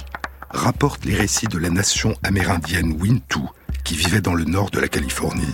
rapporte 0.51 1.05
les 1.05 1.15
récits 1.15 1.49
de 1.49 1.59
la 1.59 1.71
nation 1.71 2.15
amérindienne 2.23 2.97
Wintu 3.01 3.41
qui 3.85 3.97
vivait 3.97 4.21
dans 4.21 4.35
le 4.35 4.45
nord 4.45 4.71
de 4.71 4.81
la 4.81 4.89
Californie. 4.89 5.53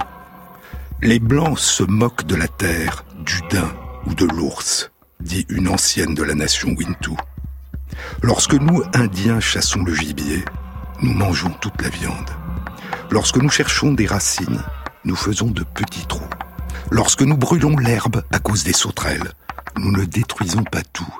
Les 1.00 1.19
Blancs 1.19 1.59
se 1.59 1.83
moquent 1.83 2.26
de 2.26 2.37
la 2.37 2.49
terre, 2.49 3.04
du 3.25 3.40
daim 3.50 3.73
ou 4.07 4.14
de 4.14 4.25
l'ours, 4.25 4.90
dit 5.21 5.47
une 5.49 5.69
ancienne 5.69 6.14
de 6.14 6.23
la 6.23 6.35
nation 6.35 6.75
Wintu. 6.76 7.12
Lorsque 8.23 8.54
nous, 8.54 8.83
Indiens, 8.95 9.40
chassons 9.40 9.83
le 9.83 9.95
gibier, 9.95 10.45
nous 11.02 11.12
mangeons 11.12 11.54
toute 11.61 11.81
la 11.83 11.88
viande. 11.88 12.31
Lorsque 13.11 13.37
nous 13.37 13.50
cherchons 13.50 13.92
des 13.92 14.07
racines, 14.07 14.62
nous 15.04 15.16
faisons 15.16 15.50
de 15.50 15.64
petits 15.64 16.07
trous. 16.07 16.21
Lorsque 16.90 17.23
nous 17.23 17.37
brûlons 17.37 17.76
l'herbe 17.76 18.23
à 18.33 18.38
cause 18.38 18.64
des 18.64 18.73
sauterelles, 18.73 19.33
nous 19.79 19.93
ne 19.93 20.05
détruisons 20.05 20.64
pas 20.64 20.83
tout. 20.93 21.14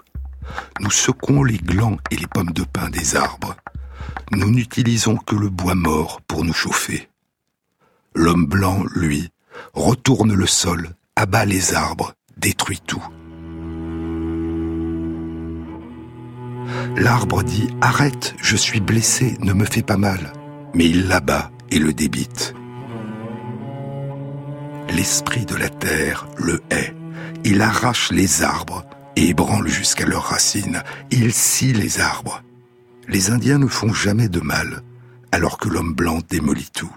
Nous 0.81 0.91
secouons 0.91 1.43
les 1.43 1.59
glands 1.59 1.99
et 2.11 2.17
les 2.17 2.27
pommes 2.27 2.53
de 2.53 2.65
pin 2.65 2.91
des 2.91 3.17
arbres. 3.17 3.57
Nous 4.33 4.51
n'utilisons 4.51 5.17
que 5.17 5.37
le 5.37 5.49
bois 5.49 5.75
mort 5.75 6.21
pour 6.23 6.45
nous 6.45 6.53
chauffer. 6.53 7.09
L'homme 8.15 8.47
blanc, 8.47 8.85
lui, 8.95 9.31
retourne 9.75 10.35
le 10.35 10.47
sol, 10.47 10.91
abat 11.17 11.45
les 11.45 11.75
arbres, 11.75 12.15
détruit 12.37 12.81
tout. 12.87 13.05
L'arbre 16.97 17.43
dit⁇ 17.43 17.67
Arrête, 17.81 18.35
je 18.41 18.57
suis 18.57 18.81
blessé, 18.81 19.37
ne 19.41 19.53
me 19.53 19.65
fais 19.65 19.83
pas 19.83 19.97
mal⁇ 19.97 20.19
mais 20.75 20.87
il 20.87 21.09
l'abat 21.09 21.51
et 21.71 21.79
le 21.79 21.93
débite. 21.93 22.55
L'esprit 24.89 25.47
de 25.47 25.57
la 25.57 25.69
terre 25.69 26.27
le 26.37 26.61
hait. 26.71 26.95
Il 27.45 27.61
arrache 27.61 28.13
les 28.13 28.43
arbres 28.43 28.85
et 29.17 29.29
ébranle 29.29 29.69
jusqu'à 29.69 30.07
leurs 30.07 30.25
racines. 30.25 30.83
Il 31.11 31.33
scie 31.33 31.73
les 31.73 32.01
arbres. 32.01 32.43
Les 33.09 33.31
Indiens 33.31 33.59
ne 33.59 33.67
font 33.67 33.93
jamais 33.93 34.29
de 34.29 34.41
mal, 34.41 34.83
alors 35.33 35.59
que 35.59 35.69
l'homme 35.69 35.93
blanc 35.93 36.21
démolit 36.29 36.71
tout. 36.73 36.95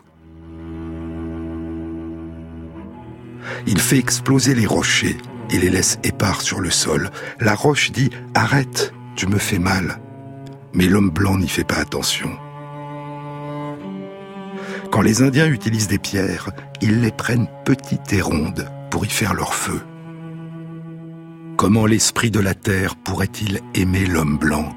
Il 3.66 3.80
fait 3.80 3.98
exploser 3.98 4.54
les 4.54 4.68
rochers 4.68 5.18
et 5.50 5.58
les 5.58 5.70
laisse 5.70 5.98
épars 6.04 6.42
sur 6.42 6.60
le 6.60 6.70
sol. 6.70 7.10
La 7.40 7.56
roche 7.56 7.92
dit⁇ 7.92 8.10
Arrête, 8.36 8.94
tu 9.16 9.28
me 9.28 9.38
fais 9.38 9.60
mal⁇ 9.60 10.00
Mais 10.74 10.86
l'homme 10.86 11.10
blanc 11.10 11.38
n'y 11.38 11.48
fait 11.48 11.64
pas 11.64 11.78
attention. 11.78 12.30
Quand 14.92 15.02
les 15.02 15.24
Indiens 15.24 15.48
utilisent 15.48 15.88
des 15.88 16.00
pierres, 16.00 16.52
ils 16.82 17.02
les 17.02 17.12
prennent 17.12 17.48
petites 17.66 18.14
et 18.14 18.22
rondes 18.22 18.70
pour 18.92 19.06
y 19.06 19.10
faire 19.10 19.34
leur 19.34 19.56
feu. 19.56 19.82
Comment 21.58 21.86
l'esprit 21.86 22.32
de 22.32 22.42
la 22.42 22.54
terre 22.54 22.98
pourrait-il 22.98 23.62
aimer 23.76 24.06
l'homme 24.06 24.38
blanc? 24.38 24.76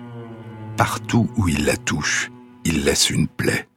Partout 0.76 1.28
où 1.37 1.49
il 1.49 1.64
la 1.64 1.76
touche, 1.76 2.30
il 2.64 2.85
laisse 2.85 3.11
une 3.11 3.26
plaie. 3.26 3.68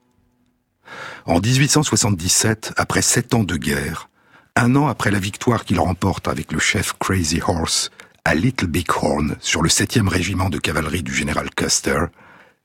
En 1.25 1.39
1877, 1.39 2.73
après 2.77 3.01
sept 3.01 3.33
ans 3.33 3.43
de 3.43 3.57
guerre, 3.57 4.09
un 4.55 4.75
an 4.75 4.87
après 4.87 5.09
la 5.09 5.17
victoire 5.17 5.65
qu'il 5.65 5.79
remporte 5.79 6.27
avec 6.27 6.51
le 6.51 6.59
chef 6.59 6.93
Crazy 6.99 7.41
Horse 7.41 7.89
à 8.23 8.35
Little 8.35 8.67
Big 8.67 8.87
Horn 8.95 9.35
sur 9.39 9.63
le 9.63 9.69
7e 9.69 10.07
régiment 10.07 10.49
de 10.49 10.59
cavalerie 10.59 11.01
du 11.01 11.13
général 11.13 11.49
Custer, 11.55 12.05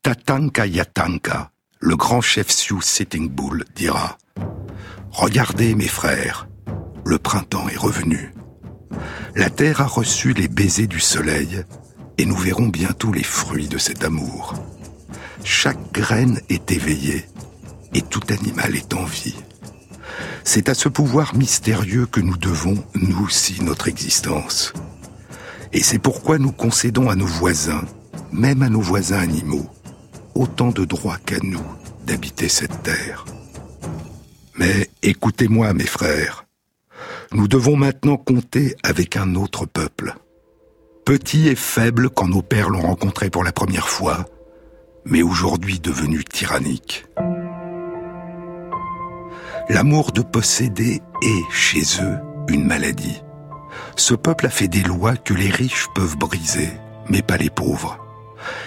Tatanka 0.03 0.67
Yatanka, 0.67 1.51
le 1.81 1.97
grand 1.97 2.21
chef 2.21 2.51
Sioux 2.51 2.83
Sitting 2.83 3.31
Bull, 3.31 3.65
dira 3.75 4.19
Regardez 5.13 5.75
mes 5.75 5.89
frères, 5.89 6.47
le 7.07 7.19
printemps 7.19 7.71
est 7.71 7.79
revenu. 7.79 8.35
La 9.35 9.51
terre 9.51 9.81
a 9.81 9.87
reçu 9.87 10.33
les 10.33 10.49
baisers 10.49 10.87
du 10.87 11.01
soleil 11.01 11.63
et 12.19 12.25
nous 12.25 12.37
verrons 12.37 12.69
bientôt 12.69 13.13
les 13.13 13.23
fruits 13.23 13.69
de 13.69 13.79
cet 13.79 14.05
amour. 14.05 14.55
Chaque 15.45 15.93
graine 15.93 16.41
est 16.49 16.73
éveillée 16.73 17.27
et 17.95 18.03
tout 18.03 18.23
animal 18.31 18.75
est 18.75 18.95
en 18.95 19.05
vie. 19.05 19.37
C'est 20.45 20.69
à 20.69 20.75
ce 20.75 20.89
pouvoir 20.89 21.35
mystérieux 21.35 22.07
que 22.07 22.21
nous 22.21 22.37
devons, 22.37 22.83
nous 22.95 23.25
aussi, 23.25 23.63
notre 23.63 23.89
existence. 23.89 24.73
Et 25.73 25.83
c'est 25.83 25.99
pourquoi 25.99 26.39
nous 26.39 26.53
concédons 26.53 27.11
à 27.11 27.17
nos 27.17 27.27
voisins, 27.27 27.85
même 28.33 28.63
à 28.63 28.69
nos 28.69 28.81
voisins 28.81 29.19
animaux, 29.19 29.67
autant 30.35 30.71
de 30.71 30.85
droits 30.85 31.19
qu'à 31.27 31.39
nous 31.43 31.65
d'habiter 32.07 32.49
cette 32.49 32.83
terre. 32.83 33.25
Mais 34.57 34.89
écoutez-moi, 35.03 35.75
mes 35.75 35.85
frères, 35.85 36.46
nous 37.33 37.49
devons 37.49 37.77
maintenant 37.77 38.17
compter 38.17 38.77
avec 38.83 39.17
un 39.17 39.35
autre 39.35 39.67
peuple. 39.67 40.15
Petit 41.05 41.49
et 41.49 41.55
faible 41.55 42.11
quand 42.11 42.29
nos 42.29 42.43
pères 42.43 42.71
l'ont 42.71 42.83
rencontré 42.83 43.31
pour 43.31 43.45
la 43.45 43.53
première 43.53 43.89
fois, 43.89 44.27
mais 45.05 45.23
aujourd'hui 45.23 45.79
devenu 45.79 46.25
tyrannique. 46.25 47.07
L'amour 49.69 50.13
de 50.13 50.23
posséder 50.23 51.01
est, 51.23 51.53
chez 51.53 51.83
eux, 52.03 52.19
une 52.49 52.65
maladie. 52.65 53.23
Ce 53.97 54.15
peuple 54.15 54.47
a 54.47 54.51
fait 54.51 54.69
des 54.69 54.83
lois 54.83 55.17
que 55.17 55.35
les 55.35 55.51
riches 55.51 55.89
peuvent 55.95 56.17
briser, 56.17 56.71
mais 57.09 57.23
pas 57.23 57.37
les 57.37 57.51
pauvres. 57.51 57.99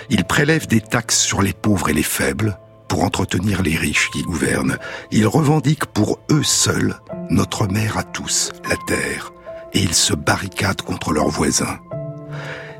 Il 0.10 0.25
prélève 0.25 0.68
des 0.68 0.82
taxes 0.82 1.20
sur 1.20 1.42
les 1.42 1.54
pauvres 1.54 1.89
et 1.89 1.94
les 1.94 2.04
faibles 2.04 2.58
pour 2.89 3.03
entretenir 3.03 3.62
les 3.62 3.77
riches 3.77 4.10
qui 4.12 4.24
gouvernent. 4.24 4.77
Ils 5.12 5.27
revendiquent 5.27 5.86
pour 5.86 6.19
eux 6.29 6.43
seuls 6.43 6.96
notre 7.29 7.67
mère 7.67 7.98
à 7.98 8.03
tous, 8.03 8.51
la 8.67 8.75
terre, 8.88 9.31
et 9.74 9.79
ils 9.79 9.93
se 9.93 10.13
barricadent 10.13 10.81
contre 10.81 11.13
leurs 11.13 11.29
voisins. 11.29 11.79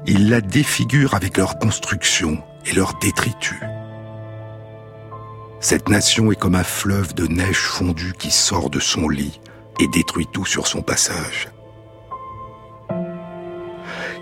Ils 0.06 0.30
la 0.30 0.42
défigurent 0.42 1.14
avec 1.14 1.38
leurs 1.38 1.60
constructions 1.60 2.42
et 2.66 2.74
leurs 2.74 2.96
détritus. 3.00 3.62
Cette 5.62 5.90
nation 5.90 6.32
est 6.32 6.40
comme 6.40 6.56
un 6.56 6.64
fleuve 6.64 7.14
de 7.14 7.28
neige 7.28 7.60
fondue 7.60 8.14
qui 8.18 8.32
sort 8.32 8.70
de 8.70 8.80
son 8.80 9.08
lit 9.08 9.40
et 9.80 9.88
détruit 9.88 10.28
tout 10.32 10.46
sur 10.46 10.68
son 10.68 10.82
passage. 10.82 11.50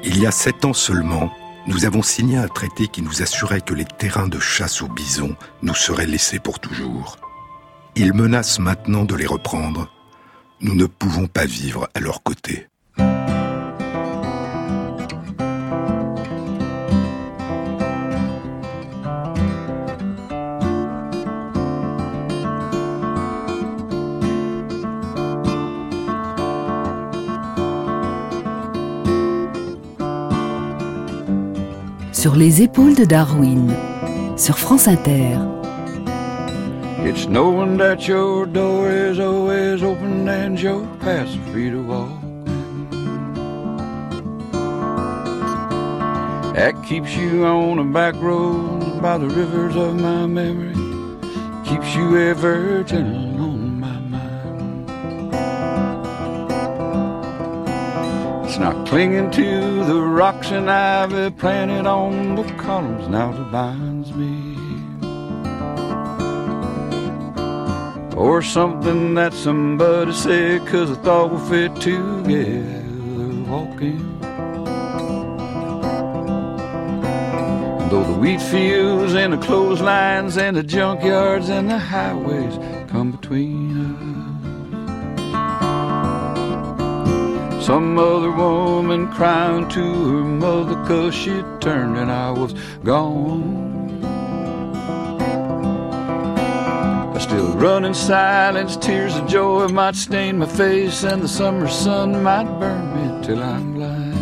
Il 0.04 0.20
y 0.20 0.26
a 0.26 0.32
sept 0.32 0.66
ans 0.66 0.74
seulement, 0.74 1.32
nous 1.68 1.86
avons 1.86 2.02
signé 2.02 2.38
un 2.38 2.48
traité 2.48 2.88
qui 2.88 3.02
nous 3.02 3.22
assurait 3.22 3.62
que 3.62 3.74
les 3.74 3.86
terrains 3.86 4.30
de 4.30 4.40
chasse 4.40 4.82
aux 4.82 4.88
bisons 4.88 5.36
nous 5.62 5.76
seraient 5.76 6.06
laissés 6.06 6.40
pour 6.40 6.60
toujours. 6.60 7.18
Ils 7.96 8.14
menacent 8.14 8.60
maintenant 8.60 9.04
de 9.04 9.16
les 9.16 9.26
reprendre. 9.26 9.92
Nous 10.62 10.76
ne 10.76 10.86
pouvons 10.86 11.28
pas 11.28 11.46
vivre 11.46 11.90
à 11.94 12.00
leur 12.00 12.24
côté. 12.24 12.68
Sur 32.28 32.36
les 32.36 32.62
épaules 32.62 32.94
de 32.94 33.06
Darwin, 33.06 33.70
sur 34.36 34.58
France 34.58 34.90
Inter. 34.90 35.38
It 37.00 37.16
It's 37.16 37.26
knowing 37.26 37.78
that 37.78 38.06
your 38.06 38.46
door 38.46 38.92
is 38.92 39.18
always 39.18 39.82
open 39.82 40.28
and 40.28 40.60
your 40.60 40.86
path's 41.00 41.38
free 41.50 41.72
to 41.72 41.82
walk. 41.82 42.10
That 46.54 46.74
keeps 46.86 47.16
you 47.16 47.46
on 47.46 47.78
the 47.78 47.84
back 47.94 48.16
roads 48.22 49.00
by 49.00 49.18
the 49.18 49.30
rivers 49.30 49.78
of 49.78 49.96
my 49.96 50.28
memory. 50.28 50.76
Keeps 51.64 51.96
you 51.96 52.18
ever 52.18 52.84
gentle 52.84 53.27
Not 58.60 58.88
clinging 58.88 59.30
to 59.32 59.84
the 59.86 60.02
rocks 60.02 60.50
and 60.50 60.68
ivy 60.68 61.30
planted 61.30 61.86
on 61.86 62.36
the 62.36 62.44
columns 62.54 63.08
now 63.08 63.32
that 63.32 63.52
binds 63.52 64.12
me. 64.14 64.58
Or 68.18 68.42
something 68.42 69.14
that 69.14 69.34
somebody 69.34 70.12
said 70.12 70.66
cause 70.66 70.90
I 70.90 70.96
thought 70.96 71.32
we 71.32 71.50
fit 71.50 71.76
together 71.80 72.88
walking. 73.48 74.20
Though 77.90 78.04
the 78.04 78.18
wheat 78.20 78.42
fields 78.42 79.14
and 79.14 79.34
the 79.34 79.38
clotheslines 79.38 80.36
and 80.38 80.58
the 80.58 80.64
junkyards 80.64 81.50
and 81.50 81.70
the 81.70 81.78
highways 81.78 82.58
come 82.90 83.12
between 83.12 83.78
us. 83.86 84.17
Some 87.68 88.00
other 88.00 88.32
woman 88.32 89.12
crying 89.12 89.68
to 89.68 89.82
her 89.82 90.24
mother 90.24 90.76
cause 90.88 91.14
she 91.14 91.44
turned 91.60 91.98
and 91.98 92.10
I 92.10 92.32
was 92.32 92.54
gone. 92.82 94.02
I 97.14 97.20
still 97.20 97.52
run 97.58 97.84
in 97.84 97.94
silence, 97.94 98.78
tears 98.78 99.18
of 99.18 99.28
joy 99.28 99.68
might 99.68 99.98
stain 99.98 100.38
my 100.38 100.46
face 100.46 101.04
and 101.04 101.22
the 101.22 101.28
summer 101.28 101.68
sun 101.68 102.24
might 102.24 102.48
burn 102.58 102.86
me 102.96 103.26
till 103.28 103.44
I'm 103.44 103.74
blind. 103.74 104.16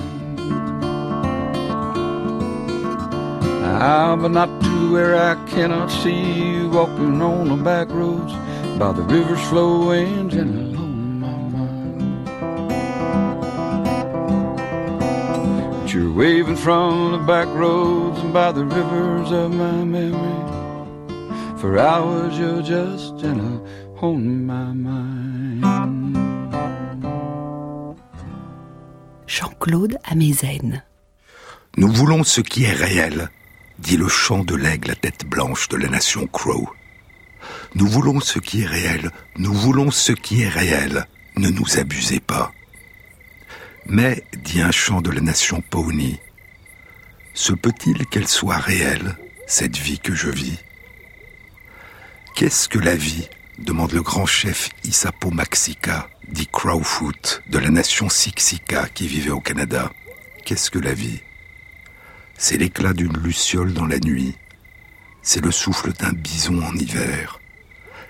Ah, 3.80 4.18
but 4.20 4.32
not 4.32 4.50
to 4.64 4.92
where 4.92 5.16
I 5.16 5.36
cannot 5.46 5.92
see 5.92 6.34
you 6.34 6.72
walking 6.72 7.22
on 7.22 7.50
the 7.50 7.64
back 7.64 7.90
roads 7.92 8.34
by 8.80 8.92
the 8.92 9.04
river's 9.04 9.48
flowing 9.50 10.34
and 10.34 10.75
But 15.96 16.02
you're 16.02 16.12
waving 16.12 16.58
from 16.58 17.14
the 17.14 17.20
back 17.20 17.48
roads 17.56 18.20
and 18.20 18.34
by 18.34 18.52
the 18.52 18.66
rivers 18.66 19.32
of 19.32 19.54
my 19.54 19.86
memory. 19.86 21.58
For 21.58 21.80
hours 21.80 22.38
you're 22.38 22.62
just 22.62 23.24
in 23.24 23.40
a 23.40 23.98
home 23.98 24.46
my 24.46 24.74
mind. 24.74 25.64
Jean-Claude 29.26 29.98
Amezen. 30.04 30.84
Nous 31.78 31.92
voulons 31.94 32.26
ce 32.26 32.42
qui 32.42 32.66
est 32.66 32.74
réel 32.74 33.30
dit 33.80 33.96
le 33.96 34.10
chant 34.10 34.44
de 34.44 34.56
l'aigle 34.56 34.92
à 34.92 34.96
tête 34.96 35.26
blanche 35.26 35.70
de 35.70 35.78
la 35.78 35.88
nation 35.88 36.28
Crow. 36.28 36.68
Nous 37.76 37.88
voulons 37.88 38.20
ce 38.20 38.40
qui 38.40 38.64
est 38.64 38.68
réel, 38.68 39.12
nous 39.38 39.54
voulons 39.54 39.92
ce 39.92 40.12
qui 40.12 40.42
est 40.42 40.50
réel, 40.50 41.08
ne 41.38 41.48
nous 41.50 41.80
abusez 41.80 42.20
pas. 42.20 42.52
Mais, 43.88 44.24
dit 44.38 44.62
un 44.62 44.72
chant 44.72 45.02
de 45.02 45.12
la 45.12 45.22
nation 45.22 45.62
Pawnee, 45.62 46.20
se 47.36 47.54
peut-il 47.54 48.06
qu'elle 48.08 48.28
soit 48.28 48.58
réelle, 48.58 49.16
cette 49.46 49.78
vie 49.78 50.00
que 50.00 50.16
je 50.16 50.30
vis? 50.30 50.58
Qu'est-ce 52.34 52.68
que 52.68 52.80
la 52.80 52.96
vie? 52.96 53.28
demande 53.60 53.94
le 53.94 54.02
grand 54.02 54.26
chef 54.26 54.70
Isapo 54.84 55.30
Maxika, 55.30 56.10
dit 56.28 56.48
Crowfoot, 56.48 57.44
de 57.48 57.58
la 57.60 57.70
nation 57.70 58.10
Siksika 58.10 58.90
qui 58.90 59.08
vivait 59.08 59.30
au 59.32 59.40
Canada. 59.40 59.94
Qu'est-ce 60.44 60.72
que 60.72 60.80
la 60.80 60.94
vie? 60.94 61.22
C'est 62.38 62.58
l'éclat 62.58 62.94
d'une 62.94 63.18
luciole 63.18 63.74
dans 63.74 63.86
la 63.86 64.00
nuit. 64.00 64.36
C'est 65.22 65.44
le 65.44 65.52
souffle 65.52 65.94
d'un 65.94 66.12
bison 66.12 66.62
en 66.64 66.76
hiver. 66.76 67.40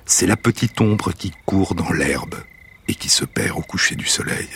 C'est 0.06 0.26
la 0.26 0.38
petite 0.38 0.80
ombre 0.82 1.12
qui 1.12 1.32
court 1.46 1.76
dans 1.76 1.92
l'herbe 1.92 2.36
et 2.88 2.96
qui 2.96 3.10
se 3.10 3.26
perd 3.26 3.58
au 3.58 3.62
coucher 3.62 3.96
du 3.96 4.06
soleil. 4.06 4.50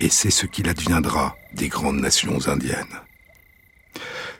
Et 0.00 0.08
c'est 0.10 0.30
ce 0.30 0.46
qu'il 0.46 0.68
adviendra 0.68 1.36
des 1.54 1.68
grandes 1.68 2.00
nations 2.00 2.48
indiennes. 2.48 3.00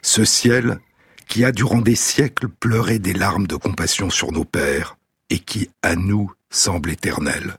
Ce 0.01 0.25
ciel 0.25 0.79
qui 1.27 1.43
a 1.43 1.51
durant 1.51 1.81
des 1.81 1.95
siècles 1.95 2.47
pleuré 2.47 2.99
des 2.99 3.13
larmes 3.13 3.47
de 3.47 3.55
compassion 3.55 4.09
sur 4.09 4.31
nos 4.31 4.45
pères 4.45 4.97
et 5.29 5.39
qui, 5.39 5.69
à 5.81 5.95
nous, 5.95 6.31
semble 6.49 6.91
éternel. 6.91 7.57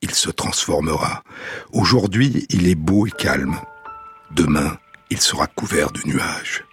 Il 0.00 0.12
se 0.14 0.30
transformera. 0.30 1.24
Aujourd'hui, 1.72 2.46
il 2.50 2.68
est 2.68 2.76
beau 2.76 3.06
et 3.06 3.10
calme. 3.10 3.58
Demain, 4.30 4.78
il 5.10 5.20
sera 5.20 5.46
couvert 5.46 5.90
de 5.90 6.00
nuages. 6.06 6.64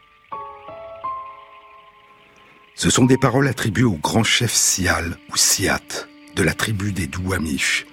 Ce 2.76 2.90
sont 2.90 3.06
des 3.06 3.18
paroles 3.18 3.48
attribuées 3.48 3.84
au 3.84 3.94
grand 3.96 4.24
chef 4.24 4.54
Sial 4.54 5.18
ou 5.32 5.38
Siat 5.38 5.80
de 6.36 6.44
la 6.44 6.54
tribu 6.54 6.92
des 6.92 7.08
Douamish, 7.08 7.86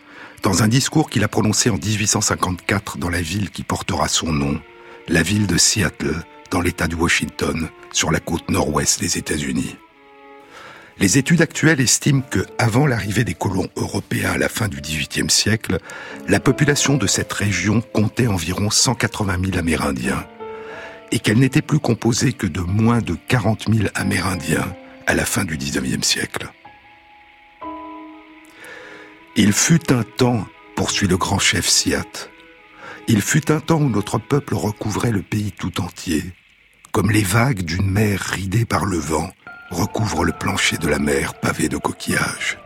dans 0.42 0.62
un 0.62 0.68
discours 0.68 1.08
qu'il 1.08 1.24
a 1.24 1.28
prononcé 1.28 1.70
en 1.70 1.76
1854 1.76 2.98
dans 2.98 3.10
la 3.10 3.22
ville 3.22 3.50
qui 3.50 3.62
portera 3.62 4.08
son 4.08 4.32
nom, 4.32 4.60
la 5.08 5.22
ville 5.22 5.46
de 5.46 5.56
Seattle, 5.56 6.22
dans 6.50 6.60
l'État 6.60 6.88
de 6.88 6.96
Washington, 6.96 7.68
sur 7.92 8.10
la 8.10 8.20
côte 8.20 8.50
nord-ouest 8.50 9.00
des 9.00 9.18
États-Unis. 9.18 9.76
Les 10.98 11.16
études 11.16 11.40
actuelles 11.40 11.80
estiment 11.80 12.22
que, 12.22 12.40
avant 12.58 12.86
l'arrivée 12.86 13.24
des 13.24 13.34
colons 13.34 13.68
européens 13.76 14.32
à 14.32 14.38
la 14.38 14.48
fin 14.48 14.68
du 14.68 14.80
XVIIIe 14.80 15.30
siècle, 15.30 15.78
la 16.28 16.40
population 16.40 16.96
de 16.96 17.06
cette 17.06 17.32
région 17.32 17.80
comptait 17.80 18.26
environ 18.26 18.68
180 18.68 19.36
000 19.44 19.58
Amérindiens, 19.58 20.26
et 21.10 21.18
qu'elle 21.18 21.38
n'était 21.38 21.62
plus 21.62 21.78
composée 21.78 22.32
que 22.32 22.46
de 22.46 22.60
moins 22.60 23.00
de 23.00 23.16
40 23.28 23.66
000 23.72 23.88
Amérindiens 23.94 24.74
à 25.06 25.14
la 25.14 25.24
fin 25.24 25.44
du 25.44 25.56
XIXe 25.56 26.06
siècle. 26.06 26.48
Il 29.44 29.52
fut 29.52 29.92
un 29.92 30.04
temps, 30.04 30.46
poursuit 30.76 31.08
le 31.08 31.16
grand 31.16 31.40
chef 31.40 31.66
Siat, 31.66 32.28
il 33.08 33.20
fut 33.20 33.50
un 33.50 33.58
temps 33.58 33.80
où 33.80 33.88
notre 33.88 34.18
peuple 34.18 34.54
recouvrait 34.54 35.10
le 35.10 35.20
pays 35.20 35.50
tout 35.50 35.80
entier, 35.80 36.22
comme 36.92 37.10
les 37.10 37.24
vagues 37.24 37.62
d'une 37.62 37.90
mer 37.90 38.20
ridée 38.20 38.64
par 38.64 38.84
le 38.84 38.98
vent 38.98 39.32
recouvrent 39.70 40.22
le 40.22 40.30
plancher 40.30 40.76
de 40.76 40.86
la 40.86 41.00
mer 41.00 41.34
pavé 41.40 41.68
de 41.68 41.76
coquillages. 41.76 42.56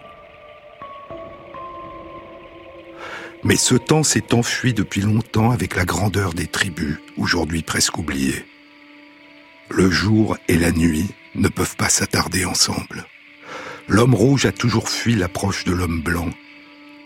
Mais 3.43 3.57
ce 3.57 3.77
temps 3.77 4.03
s'est 4.03 4.35
enfui 4.35 4.75
depuis 4.75 5.01
longtemps 5.01 5.53
avec 5.53 5.77
la 5.77 5.87
grandeur 5.87 6.35
des 6.35 6.47
tribus, 6.47 6.99
aujourd'hui 7.17 7.63
presque 7.63 7.97
oubliées. 7.97 8.45
Le 9.71 9.89
jour 9.89 10.37
et 10.47 10.59
la 10.59 10.73
nuit 10.73 11.09
ne 11.37 11.49
peuvent 11.49 11.77
pas 11.77 11.89
s'attarder 11.89 12.45
ensemble. 12.45 13.07
L'homme 13.89 14.15
rouge 14.15 14.45
a 14.45 14.53
toujours 14.53 14.91
fui 14.91 15.15
l'approche 15.15 15.65
de 15.65 15.73
l'homme 15.73 16.03
blanc, 16.03 16.29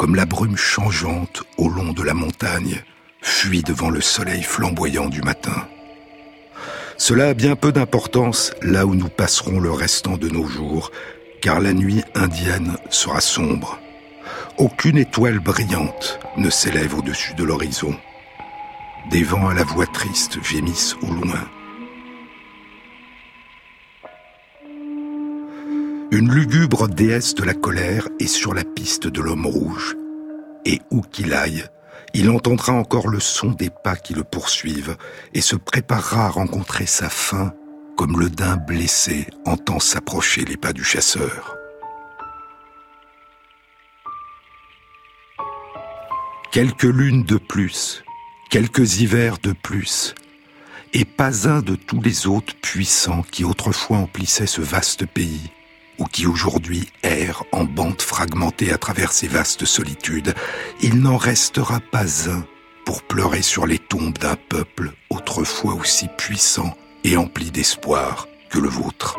comme 0.00 0.16
la 0.16 0.24
brume 0.24 0.56
changeante 0.56 1.42
au 1.58 1.68
long 1.68 1.92
de 1.92 2.02
la 2.02 2.14
montagne 2.14 2.82
fuit 3.20 3.62
devant 3.62 3.90
le 3.90 4.00
soleil 4.00 4.42
flamboyant 4.42 5.10
du 5.10 5.20
matin. 5.20 5.68
Cela 6.96 7.28
a 7.28 7.34
bien 7.34 7.54
peu 7.54 7.70
d'importance 7.70 8.54
là 8.62 8.86
où 8.86 8.94
nous 8.94 9.10
passerons 9.10 9.60
le 9.60 9.70
restant 9.70 10.16
de 10.16 10.30
nos 10.30 10.46
jours, 10.46 10.90
car 11.42 11.60
la 11.60 11.74
nuit 11.74 12.02
indienne 12.14 12.78
sera 12.88 13.20
sombre. 13.20 13.78
Aucune 14.56 14.96
étoile 14.96 15.38
brillante 15.38 16.18
ne 16.38 16.48
s'élève 16.48 16.94
au-dessus 16.94 17.34
de 17.34 17.44
l'horizon. 17.44 17.94
Des 19.10 19.22
vents 19.22 19.50
à 19.50 19.54
la 19.54 19.64
voix 19.64 19.86
triste 19.86 20.42
gémissent 20.42 20.96
au 21.02 21.12
loin. 21.12 21.46
Une 26.12 26.34
lugubre 26.34 26.88
déesse 26.88 27.36
de 27.36 27.44
la 27.44 27.54
colère 27.54 28.08
est 28.18 28.26
sur 28.26 28.52
la 28.52 28.64
piste 28.64 29.06
de 29.06 29.20
l'homme 29.20 29.46
rouge. 29.46 29.96
Et 30.64 30.80
où 30.90 31.02
qu'il 31.02 31.32
aille, 31.32 31.64
il 32.14 32.30
entendra 32.30 32.72
encore 32.72 33.06
le 33.06 33.20
son 33.20 33.50
des 33.50 33.70
pas 33.70 33.94
qui 33.94 34.14
le 34.14 34.24
poursuivent 34.24 34.96
et 35.34 35.40
se 35.40 35.54
préparera 35.54 36.26
à 36.26 36.30
rencontrer 36.30 36.86
sa 36.86 37.08
fin 37.08 37.54
comme 37.96 38.18
le 38.18 38.28
daim 38.28 38.56
blessé 38.56 39.28
entend 39.44 39.78
s'approcher 39.78 40.44
les 40.44 40.56
pas 40.56 40.72
du 40.72 40.82
chasseur. 40.82 41.54
Quelques 46.50 46.82
lunes 46.82 47.22
de 47.22 47.36
plus, 47.36 48.02
quelques 48.50 48.98
hivers 48.98 49.38
de 49.38 49.52
plus, 49.52 50.16
et 50.92 51.04
pas 51.04 51.48
un 51.48 51.62
de 51.62 51.76
tous 51.76 52.00
les 52.00 52.26
autres 52.26 52.56
puissants 52.60 53.22
qui 53.30 53.44
autrefois 53.44 53.98
emplissaient 53.98 54.48
ce 54.48 54.60
vaste 54.60 55.06
pays, 55.06 55.52
ou 56.00 56.06
qui 56.06 56.26
aujourd'hui 56.26 56.88
erre 57.02 57.44
en 57.52 57.64
bandes 57.64 58.02
fragmentées 58.02 58.72
à 58.72 58.78
travers 58.78 59.12
ces 59.12 59.28
vastes 59.28 59.66
solitudes, 59.66 60.34
il 60.80 60.98
n'en 61.00 61.18
restera 61.18 61.78
pas 61.78 62.28
un 62.28 62.44
pour 62.84 63.02
pleurer 63.02 63.42
sur 63.42 63.66
les 63.66 63.78
tombes 63.78 64.18
d'un 64.18 64.36
peuple 64.36 64.92
autrefois 65.10 65.74
aussi 65.74 66.08
puissant 66.16 66.74
et 67.04 67.16
empli 67.16 67.50
d'espoir 67.50 68.26
que 68.48 68.58
le 68.58 68.68
vôtre. 68.68 69.18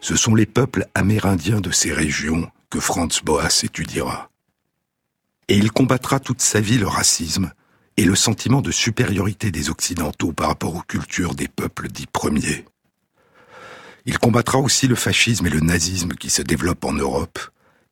Ce 0.00 0.14
sont 0.14 0.36
les 0.36 0.46
peuples 0.46 0.86
amérindiens 0.94 1.60
de 1.60 1.72
ces 1.72 1.92
régions 1.92 2.48
que 2.70 2.78
Franz 2.78 3.20
Boas 3.24 3.62
étudiera. 3.64 4.30
Et 5.48 5.56
il 5.56 5.72
combattra 5.72 6.20
toute 6.20 6.40
sa 6.40 6.60
vie 6.60 6.78
le 6.78 6.86
racisme, 6.86 7.52
et 7.96 8.04
le 8.04 8.14
sentiment 8.14 8.60
de 8.60 8.70
supériorité 8.70 9.50
des 9.50 9.70
Occidentaux 9.70 10.32
par 10.32 10.48
rapport 10.48 10.74
aux 10.74 10.82
cultures 10.82 11.34
des 11.34 11.48
peuples 11.48 11.88
dits 11.88 12.06
premiers. 12.06 12.64
Il 14.04 14.18
combattra 14.18 14.58
aussi 14.58 14.86
le 14.86 14.94
fascisme 14.94 15.46
et 15.46 15.50
le 15.50 15.60
nazisme 15.60 16.14
qui 16.14 16.30
se 16.30 16.42
développent 16.42 16.84
en 16.84 16.92
Europe 16.92 17.38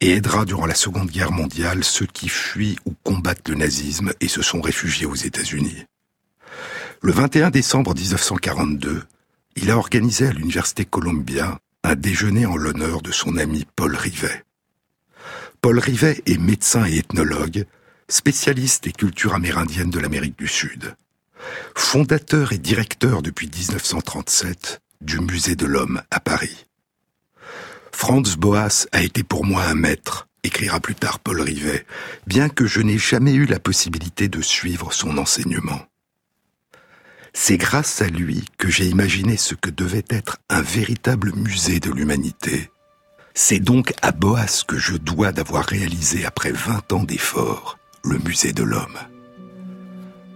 et 0.01 0.13
aidera 0.13 0.45
durant 0.45 0.67
la 0.67 0.75
Seconde 0.75 1.11
Guerre 1.11 1.33
mondiale 1.33 1.83
ceux 1.83 2.07
qui 2.07 2.29
fuient 2.29 2.79
ou 2.85 2.95
combattent 3.03 3.49
le 3.49 3.57
nazisme 3.57 4.13
et 4.21 4.29
se 4.29 4.43
sont 4.43 4.61
réfugiés 4.61 5.07
aux 5.07 5.15
États-Unis. 5.15 5.85
Le 7.01 7.13
21 7.13 7.51
décembre 7.51 7.95
1942, 7.95 9.03
il 9.57 9.71
a 9.71 9.77
organisé 9.77 10.27
à 10.27 10.33
l'Université 10.33 10.85
Columbia 10.85 11.59
un 11.83 11.97
déjeuner 11.97 12.47
en 12.47 12.57
l'honneur 12.57 13.03
de 13.03 13.13
son 13.13 13.37
ami 13.37 13.67
Paul 13.77 13.95
Rivet. 13.95 14.45
Paul 15.61 15.79
Rivet 15.79 16.23
est 16.27 16.39
médecin 16.39 16.87
et 16.87 16.99
ethnologue, 16.99 17.67
spécialiste 18.09 18.85
des 18.85 18.93
cultures 18.93 19.35
amérindiennes 19.35 19.91
de 19.91 19.99
l'Amérique 19.99 20.39
du 20.39 20.49
Sud. 20.49 20.95
Fondateur 21.75 22.53
et 22.53 22.59
directeur 22.59 23.23
depuis 23.23 23.49
1937 23.49 24.81
du 25.01 25.21
Musée 25.21 25.57
de 25.57 25.67
l'Homme 25.67 26.03
à 26.11 26.21
Paris. 26.21 26.67
Franz 27.93 28.37
Boas 28.37 28.87
a 28.93 29.03
été 29.03 29.23
pour 29.23 29.45
moi 29.45 29.65
un 29.65 29.75
maître, 29.75 30.29
écrira 30.43 30.81
plus 30.81 30.95
tard 30.95 31.21
Paul 31.21 31.41
Rivet, 31.41 31.87
bien 32.27 32.49
que 32.49 32.67
je 32.67 32.81
n'ai 32.81 32.99
jamais 32.99 33.35
eu 33.35 33.47
la 33.47 33.61
possibilité 33.61 34.29
de 34.29 34.43
suivre 34.43 34.93
son 34.93 35.19
enseignement. 35.19 35.81
C'est 37.33 37.57
grâce 37.57 38.01
à 38.01 38.07
lui 38.07 38.45
que 38.59 38.69
j'ai 38.69 38.87
imaginé 38.87 39.37
ce 39.37 39.55
que 39.55 39.71
devait 39.71 40.05
être 40.09 40.39
un 40.49 40.63
véritable 40.63 41.33
musée 41.35 41.81
de 41.81 41.91
l'humanité. 41.91 42.71
C'est 43.35 43.59
donc 43.59 43.93
à 44.03 44.13
Boas 44.13 44.63
que 44.67 44.79
je 44.79 44.97
dois 44.97 45.33
d'avoir 45.33 45.65
réalisé 45.65 46.25
après 46.25 46.53
20 46.53 46.93
ans 46.93 47.03
d'efforts 47.03 47.79
le 48.05 48.19
musée 48.19 48.53
de 48.53 48.63
l'homme. 48.63 48.99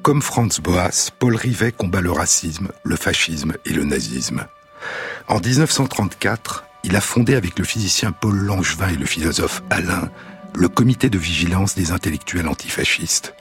Comme 0.02 0.22
Franz 0.22 0.60
Boas, 0.60 1.10
Paul 1.18 1.36
Rivet 1.36 1.72
combat 1.72 2.00
le 2.00 2.12
racisme, 2.12 2.68
le 2.82 2.96
fascisme 2.96 3.54
et 3.64 3.72
le 3.72 3.84
nazisme. 3.84 4.46
En 5.28 5.38
1934, 5.38 6.64
il 6.84 6.96
a 6.96 7.00
fondé 7.00 7.34
avec 7.34 7.58
le 7.58 7.64
physicien 7.64 8.12
Paul 8.12 8.36
Langevin 8.36 8.88
et 8.88 8.96
le 8.96 9.06
philosophe 9.06 9.62
Alain 9.70 10.10
le 10.54 10.68
comité 10.68 11.10
de 11.10 11.18
vigilance 11.18 11.74
des 11.74 11.92
intellectuels 11.92 12.48
antifascistes. 12.48 13.34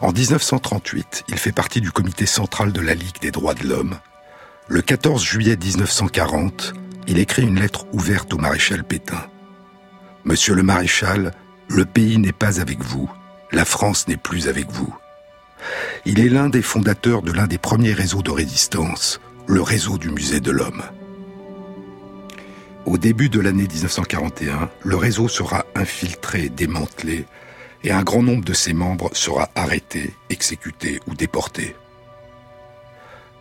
En 0.00 0.12
1938, 0.12 1.24
il 1.28 1.38
fait 1.38 1.52
partie 1.52 1.80
du 1.80 1.92
comité 1.92 2.26
central 2.26 2.72
de 2.72 2.80
la 2.80 2.94
Ligue 2.94 3.20
des 3.20 3.30
droits 3.30 3.54
de 3.54 3.66
l'homme. 3.66 3.98
Le 4.68 4.82
14 4.82 5.22
juillet 5.22 5.56
1940, 5.56 6.74
il 7.06 7.18
écrit 7.18 7.42
une 7.42 7.60
lettre 7.60 7.86
ouverte 7.92 8.32
au 8.34 8.38
maréchal 8.38 8.84
Pétain. 8.84 9.26
Monsieur 10.24 10.54
le 10.54 10.62
maréchal, 10.62 11.32
le 11.68 11.84
pays 11.84 12.18
n'est 12.18 12.32
pas 12.32 12.60
avec 12.60 12.82
vous, 12.82 13.10
la 13.52 13.64
France 13.64 14.08
n'est 14.08 14.16
plus 14.16 14.48
avec 14.48 14.70
vous. 14.70 14.94
Il 16.04 16.20
est 16.20 16.28
l'un 16.28 16.48
des 16.48 16.62
fondateurs 16.62 17.22
de 17.22 17.32
l'un 17.32 17.46
des 17.46 17.58
premiers 17.58 17.92
réseaux 17.92 18.22
de 18.22 18.30
résistance, 18.30 19.20
le 19.46 19.60
réseau 19.60 19.98
du 19.98 20.10
musée 20.10 20.40
de 20.40 20.50
l'homme. 20.50 20.82
Au 22.86 22.96
début 22.96 23.28
de 23.28 23.40
l'année 23.40 23.66
1941, 23.68 24.70
le 24.82 24.96
réseau 24.96 25.28
sera 25.28 25.66
infiltré, 25.74 26.48
démantelé, 26.48 27.26
et 27.84 27.92
un 27.92 28.02
grand 28.02 28.22
nombre 28.22 28.44
de 28.44 28.52
ses 28.52 28.72
membres 28.72 29.10
sera 29.12 29.50
arrêté, 29.54 30.14
exécuté 30.28 31.00
ou 31.06 31.14
déporté. 31.14 31.76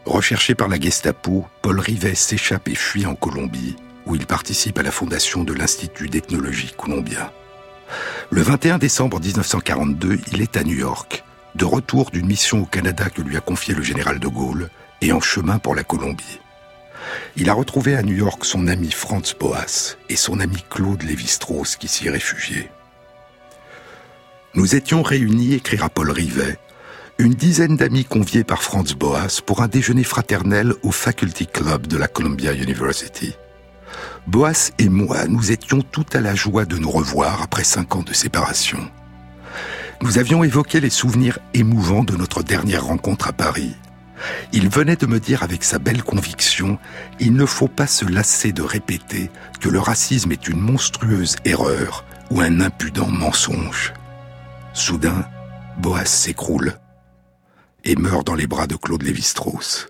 Recherché 0.05 0.55
par 0.55 0.67
la 0.67 0.79
Gestapo, 0.79 1.45
Paul 1.61 1.79
Rivet 1.79 2.15
s'échappe 2.15 2.67
et 2.67 2.75
fuit 2.75 3.05
en 3.05 3.15
Colombie, 3.15 3.75
où 4.05 4.15
il 4.15 4.25
participe 4.25 4.79
à 4.79 4.83
la 4.83 4.91
fondation 4.91 5.43
de 5.43 5.53
l'Institut 5.53 6.09
d'ethnologie 6.09 6.73
colombien. 6.75 7.31
Le 8.29 8.41
21 8.41 8.77
décembre 8.77 9.19
1942, 9.19 10.19
il 10.31 10.41
est 10.41 10.57
à 10.57 10.63
New 10.63 10.77
York, 10.77 11.23
de 11.55 11.65
retour 11.65 12.11
d'une 12.11 12.27
mission 12.27 12.61
au 12.61 12.65
Canada 12.65 13.09
que 13.09 13.21
lui 13.21 13.37
a 13.37 13.41
confiée 13.41 13.73
le 13.73 13.83
général 13.83 14.19
de 14.19 14.27
Gaulle, 14.27 14.69
et 15.01 15.11
en 15.11 15.21
chemin 15.21 15.59
pour 15.59 15.75
la 15.75 15.83
Colombie. 15.83 16.39
Il 17.35 17.49
a 17.49 17.53
retrouvé 17.53 17.95
à 17.95 18.03
New 18.03 18.15
York 18.15 18.45
son 18.45 18.67
ami 18.67 18.91
Franz 18.91 19.33
Boas 19.39 19.95
et 20.09 20.15
son 20.15 20.39
ami 20.39 20.63
Claude 20.69 21.03
Lévi-Strauss 21.03 21.75
qui 21.75 21.87
s'y 21.87 22.09
réfugiait. 22.09 22.69
Nous 24.55 24.75
étions 24.75 25.03
réunis, 25.03 25.53
écrira 25.53 25.89
Paul 25.89 26.11
Rivet, 26.11 26.57
une 27.17 27.33
dizaine 27.33 27.77
d'amis 27.77 28.05
conviés 28.05 28.43
par 28.43 28.63
Franz 28.63 28.95
Boas 28.95 29.41
pour 29.45 29.61
un 29.61 29.67
déjeuner 29.67 30.03
fraternel 30.03 30.73
au 30.83 30.91
Faculty 30.91 31.47
Club 31.47 31.87
de 31.87 31.97
la 31.97 32.07
Columbia 32.07 32.53
University. 32.53 33.35
Boas 34.29 34.69
et 34.77 34.89
moi, 34.89 35.25
nous 35.25 35.51
étions 35.51 35.81
tout 35.81 36.05
à 36.13 36.21
la 36.21 36.35
joie 36.35 36.65
de 36.65 36.77
nous 36.77 36.91
revoir 36.91 37.41
après 37.41 37.63
cinq 37.63 37.95
ans 37.95 38.03
de 38.03 38.13
séparation. 38.13 38.79
Nous 40.03 40.19
avions 40.19 40.43
évoqué 40.43 40.79
les 40.79 40.91
souvenirs 40.91 41.39
émouvants 41.55 42.03
de 42.03 42.15
notre 42.15 42.43
dernière 42.43 42.85
rencontre 42.85 43.27
à 43.27 43.33
Paris, 43.33 43.75
il 44.53 44.69
venait 44.69 44.97
de 44.97 45.07
me 45.07 45.19
dire 45.19 45.41
avec 45.41 45.63
sa 45.63 45.79
belle 45.79 46.03
conviction, 46.03 46.77
il 47.19 47.33
ne 47.33 47.45
faut 47.47 47.67
pas 47.67 47.87
se 47.87 48.05
lasser 48.05 48.51
de 48.51 48.61
répéter 48.61 49.31
que 49.59 49.69
le 49.69 49.79
racisme 49.79 50.31
est 50.31 50.47
une 50.47 50.59
monstrueuse 50.59 51.35
erreur 51.43 52.05
ou 52.29 52.41
un 52.41 52.59
impudent 52.59 53.07
mensonge. 53.07 53.93
Soudain, 54.73 55.25
Boas 55.79 56.05
s'écroule 56.05 56.77
et 57.83 57.95
meurt 57.95 58.27
dans 58.27 58.35
les 58.35 58.45
bras 58.45 58.67
de 58.67 58.75
Claude 58.75 59.01
Lévi-Strauss. 59.01 59.87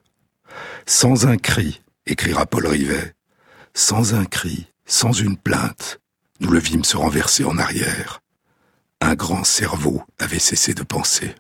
Sans 0.86 1.28
un 1.28 1.36
cri, 1.36 1.82
écrira 2.06 2.46
Paul 2.46 2.68
Rivet, 2.68 3.16
sans 3.74 4.14
un 4.14 4.26
cri, 4.26 4.68
sans 4.86 5.12
une 5.12 5.38
plainte, 5.38 6.00
nous 6.40 6.50
le 6.50 6.60
vîmes 6.60 6.84
se 6.84 6.98
renverser 6.98 7.44
en 7.44 7.58
arrière. 7.58 8.22
Un 9.02 9.16
grand 9.16 9.44
cerveau 9.44 10.04
avait 10.18 10.40
cessé 10.40 10.74
de 10.74 10.84
penser. 10.84 11.36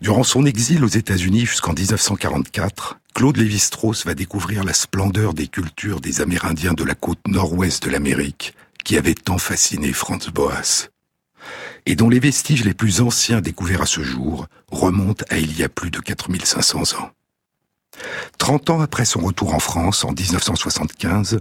Durant 0.00 0.22
son 0.22 0.46
exil 0.46 0.84
aux 0.84 0.88
États-Unis 0.88 1.46
jusqu'en 1.46 1.72
1944, 1.72 2.98
Claude 3.14 3.36
Lévi-Strauss 3.36 4.06
va 4.06 4.14
découvrir 4.14 4.62
la 4.62 4.72
splendeur 4.72 5.34
des 5.34 5.48
cultures 5.48 6.00
des 6.00 6.20
Amérindiens 6.20 6.74
de 6.74 6.84
la 6.84 6.94
côte 6.94 7.26
nord-ouest 7.26 7.82
de 7.82 7.90
l'Amérique, 7.90 8.54
qui 8.84 8.96
avaient 8.96 9.14
tant 9.14 9.38
fasciné 9.38 9.92
Franz 9.92 10.30
Boas, 10.30 10.88
et 11.84 11.96
dont 11.96 12.08
les 12.08 12.20
vestiges 12.20 12.64
les 12.64 12.74
plus 12.74 13.00
anciens 13.00 13.40
découverts 13.40 13.82
à 13.82 13.86
ce 13.86 14.02
jour 14.02 14.46
remontent 14.70 15.24
à 15.30 15.38
il 15.38 15.58
y 15.58 15.64
a 15.64 15.68
plus 15.68 15.90
de 15.90 15.98
4500 15.98 16.98
ans. 16.98 17.10
Trente 18.38 18.70
ans 18.70 18.80
après 18.80 19.04
son 19.04 19.20
retour 19.20 19.54
en 19.54 19.58
France, 19.58 20.04
en 20.04 20.12
1975, 20.12 21.40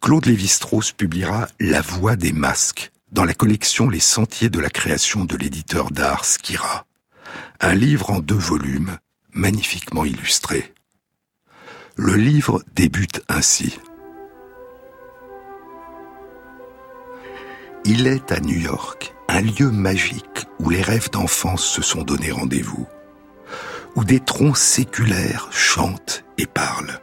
Claude 0.00 0.26
Lévi-Strauss 0.26 0.92
publiera 0.92 1.48
La 1.60 1.80
Voix 1.80 2.16
des 2.16 2.32
masques 2.32 2.90
dans 3.12 3.24
la 3.24 3.34
collection 3.34 3.88
Les 3.88 4.00
Sentiers 4.00 4.50
de 4.50 4.58
la 4.60 4.70
création 4.70 5.24
de 5.24 5.36
l'éditeur 5.36 5.90
d'art 5.90 6.24
Skira 6.24 6.86
un 7.62 7.74
livre 7.74 8.10
en 8.10 8.18
deux 8.18 8.34
volumes, 8.34 8.98
magnifiquement 9.32 10.04
illustré. 10.04 10.74
Le 11.94 12.16
livre 12.16 12.62
débute 12.74 13.22
ainsi. 13.28 13.78
Il 17.84 18.08
est 18.08 18.32
à 18.32 18.40
New 18.40 18.58
York, 18.58 19.14
un 19.28 19.40
lieu 19.40 19.70
magique 19.70 20.46
où 20.58 20.70
les 20.70 20.82
rêves 20.82 21.10
d'enfance 21.10 21.64
se 21.64 21.82
sont 21.82 22.02
donné 22.02 22.32
rendez-vous, 22.32 22.86
où 23.96 24.04
des 24.04 24.20
troncs 24.20 24.56
séculaires 24.56 25.48
chantent 25.50 26.24
et 26.38 26.46
parlent, 26.46 27.00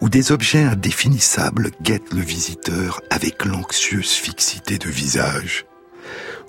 où 0.00 0.08
des 0.08 0.32
objets 0.32 0.62
indéfinissables 0.62 1.70
guettent 1.82 2.12
le 2.12 2.20
visiteur 2.20 3.00
avec 3.10 3.44
l'anxieuse 3.44 4.12
fixité 4.12 4.78
de 4.78 4.88
visage, 4.88 5.66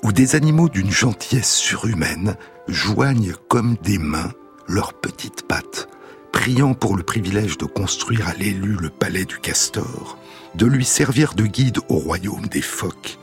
où 0.04 0.12
des 0.12 0.36
animaux 0.36 0.70
d'une 0.70 0.92
gentillesse 0.92 1.56
surhumaine 1.56 2.36
joignent 2.68 3.36
comme 3.48 3.76
des 3.82 3.98
mains 3.98 4.32
leurs 4.68 4.94
petites 4.94 5.48
pattes, 5.48 5.88
priant 6.32 6.74
pour 6.74 6.96
le 6.96 7.04
privilège 7.04 7.58
de 7.58 7.66
construire 7.66 8.28
à 8.28 8.34
l'élu 8.34 8.78
le 8.80 8.90
palais 8.90 9.26
du 9.26 9.40
castor, 9.40 10.18
de 10.56 10.66
lui 10.66 10.86
servir 10.86 11.34
de 11.34 11.46
guide 11.46 11.80
au 11.90 11.96
royaume 11.96 12.48
des 12.48 12.62
phoques, 12.62 13.18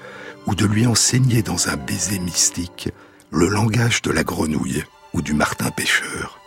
ou 0.46 0.54
de 0.54 0.66
lui 0.66 0.86
enseigner 0.86 1.42
dans 1.42 1.68
un 1.68 1.76
baiser 1.76 2.18
mystique 2.18 2.90
le 3.30 3.48
langage 3.48 4.02
de 4.02 4.10
la 4.10 4.24
grenouille 4.24 4.84
ou 5.14 5.22
du 5.22 5.32
martin 5.32 5.70
pêcheur. 5.70 6.38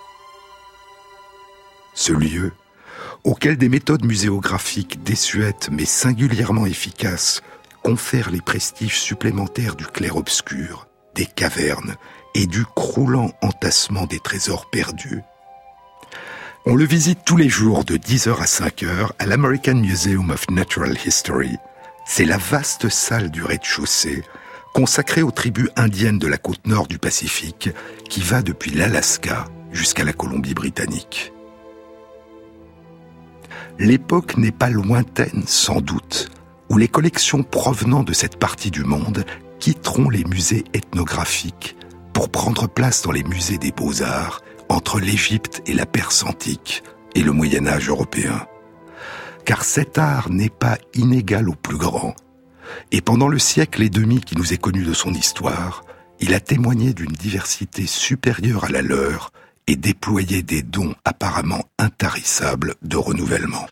Ce 1.96 2.12
lieu, 2.12 2.52
auquel 3.24 3.58
des 3.58 3.70
méthodes 3.70 4.06
muséographiques 4.06 5.04
désuètes 5.04 5.70
mais 5.72 5.86
singulièrement 5.86 6.68
efficaces 6.68 7.42
confèrent 7.82 8.30
les 8.30 8.42
prestiges 8.42 9.00
supplémentaires 9.00 9.76
du 9.76 9.86
clair-obscur, 9.86 10.88
des 11.16 11.26
cavernes 11.26 11.96
et 12.36 12.46
du 12.46 12.66
croulant 12.76 13.32
entassement 13.42 14.06
des 14.06 14.20
trésors 14.20 14.70
perdus. 14.70 15.22
On 16.66 16.76
le 16.76 16.86
visite 16.86 17.20
tous 17.26 17.38
les 17.38 17.50
jours 17.50 17.86
de 17.86 17.96
10h 17.96 18.42
à 18.42 18.46
5h 18.46 19.12
à 19.18 19.26
l'American 19.26 19.76
Museum 19.76 20.30
of 20.32 20.50
Natural 20.50 20.96
History. 21.06 21.56
C'est 22.06 22.26
la 22.26 22.38
vaste 22.38 22.90
salle 22.90 23.32
du 23.32 23.42
rez-de-chaussée 23.42 24.24
consacrée 24.74 25.24
aux 25.24 25.32
tribus 25.32 25.70
indiennes 25.76 26.20
de 26.20 26.28
la 26.28 26.38
côte 26.38 26.68
nord 26.68 26.88
du 26.88 27.00
Pacifique 27.00 27.70
qui 28.08 28.22
va 28.22 28.41
depuis 28.41 28.72
l'Alaska 28.72 29.46
jusqu'à 29.72 30.04
la 30.04 30.13
Colombie-Britannique. 30.13 31.34
l'époque 33.80 34.38
n'est 34.38 34.52
pas 34.52 34.70
lointaine, 34.70 35.43
sans 35.46 35.82
doute, 35.82 36.30
où 36.70 36.78
les 36.78 36.88
collections 36.88 37.43
provenant 37.43 38.04
de 38.04 38.13
cette 38.13 38.38
partie 38.38 38.72
du 38.72 38.84
monde 38.84 39.24
quitteront 39.60 40.10
les 40.10 40.24
musées 40.24 40.63
ethnographiques 40.74 41.76
pour 42.13 42.30
prendre 42.30 42.67
place 42.67 43.04
dans 43.04 43.12
les 43.12 43.24
musées 43.24 43.58
des 43.58 43.72
beaux-arts 43.72 44.41
entre 44.70 45.00
l'Égypte 45.00 45.62
et 45.65 45.74
la 45.74 45.86
Perse 45.86 46.24
antique 46.24 46.84
et 47.15 47.22
le 47.22 47.32
Moyen 47.32 47.67
Âge 47.67 47.89
européen. 47.89 48.48
Car 49.46 49.63
cet 49.63 49.98
art 49.98 50.30
n'est 50.30 50.50
pas 50.50 50.78
inégal 50.93 51.48
au 51.50 51.56
plus 51.56 51.78
grand, 51.78 52.15
et 52.91 53.02
pendant 53.02 53.28
le 53.28 53.39
siècle 53.39 53.82
et 53.82 53.89
demi 53.89 54.20
qui 54.22 54.36
nous 54.36 54.54
est 54.54 54.58
connu 54.58 54.84
de 54.84 54.93
son 54.93 55.13
histoire, 55.13 55.84
il 56.20 56.34
a 56.34 56.40
témoigné 56.40 56.94
d'une 56.94 57.12
diversité 57.12 57.86
supérieure 57.86 58.66
à 58.66 58.70
la 58.70 58.82
leur 58.82 59.32
et 59.68 59.76
déployé 59.76 60.44
des 60.44 60.62
dons 60.62 60.96
apparemment 61.06 61.64
intarissables 61.78 62.76
de 62.82 62.98
renouvellement. 62.98 63.68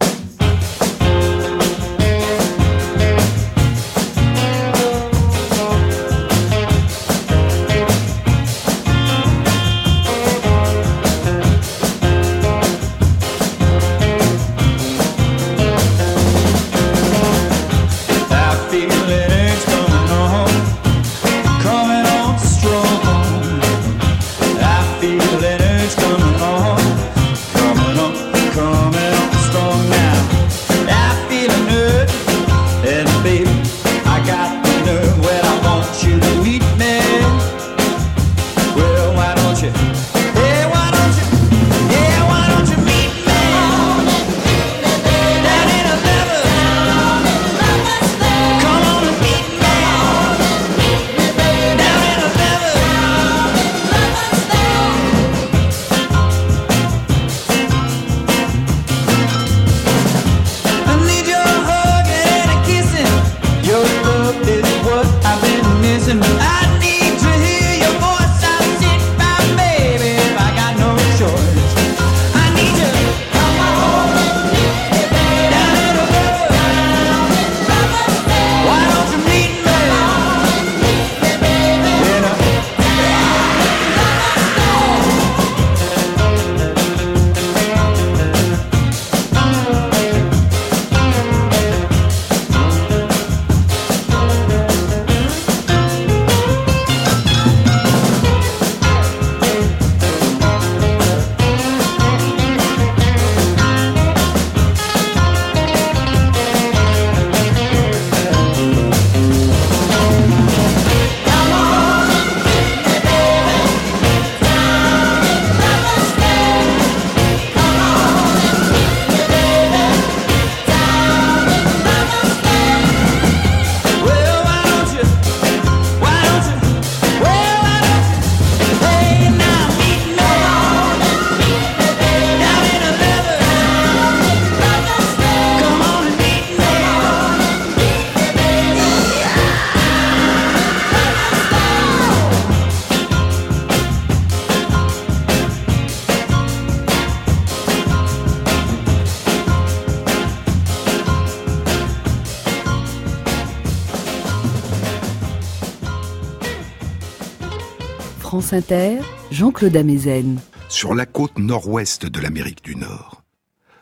Inter, 158.54 159.00
Jean-Claude 159.32 159.76
Amezen. 159.76 160.40
Sur 160.70 160.94
la 160.94 161.06
côte 161.06 161.38
nord-ouest 161.40 162.06
de 162.06 162.20
l'Amérique 162.20 162.64
du 162.64 162.76
Nord, 162.76 163.24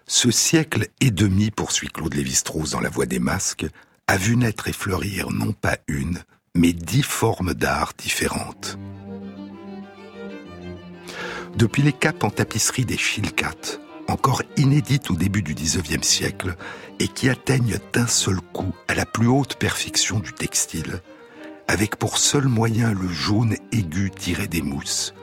ce 0.06 0.32
siècle 0.32 0.88
et 1.02 1.12
demi, 1.12 1.52
poursuit 1.52 1.90
Claude 1.90 2.14
Lévi-Strauss 2.14 2.72
dans 2.72 2.80
La 2.80 2.90
Voix 2.90 3.06
des 3.06 3.20
Masques, 3.20 3.66
a 4.08 4.18
vu 4.18 4.38
naître 4.38 4.68
et 4.68 4.74
fleurir 4.74 5.32
non 5.32 5.54
pas 5.54 5.78
une, 5.88 6.20
mais 6.56 6.74
dix 6.74 7.04
formes 7.04 7.54
d'art 7.54 7.94
différentes. 7.98 8.78
Depuis 11.56 11.82
les 11.82 11.94
capes 11.94 12.24
en 12.24 12.30
tapisserie 12.30 12.86
des 12.86 12.98
Chilcat, 12.98 13.80
encore 14.08 14.44
inédites 14.58 15.12
au 15.12 15.16
début 15.16 15.42
du 15.42 15.54
XIXe 15.54 16.06
siècle, 16.06 16.56
et 17.00 17.08
qui 17.08 17.30
atteignent 17.30 17.80
d'un 17.92 18.08
seul 18.08 18.40
coup 18.54 18.74
à 18.88 18.94
la 18.94 19.06
plus 19.06 19.28
haute 19.28 19.56
perfection 19.56 20.20
du 20.20 20.34
textile, 20.34 21.02
avec 21.68 21.96
pour 21.96 22.18
seul 22.18 22.46
moyen 22.48 22.94
le 22.94 23.08
jaune 23.08 23.56
aigu 23.72 24.12
tiré 24.12 24.48
des 24.48 24.62
mousses, 24.62 25.14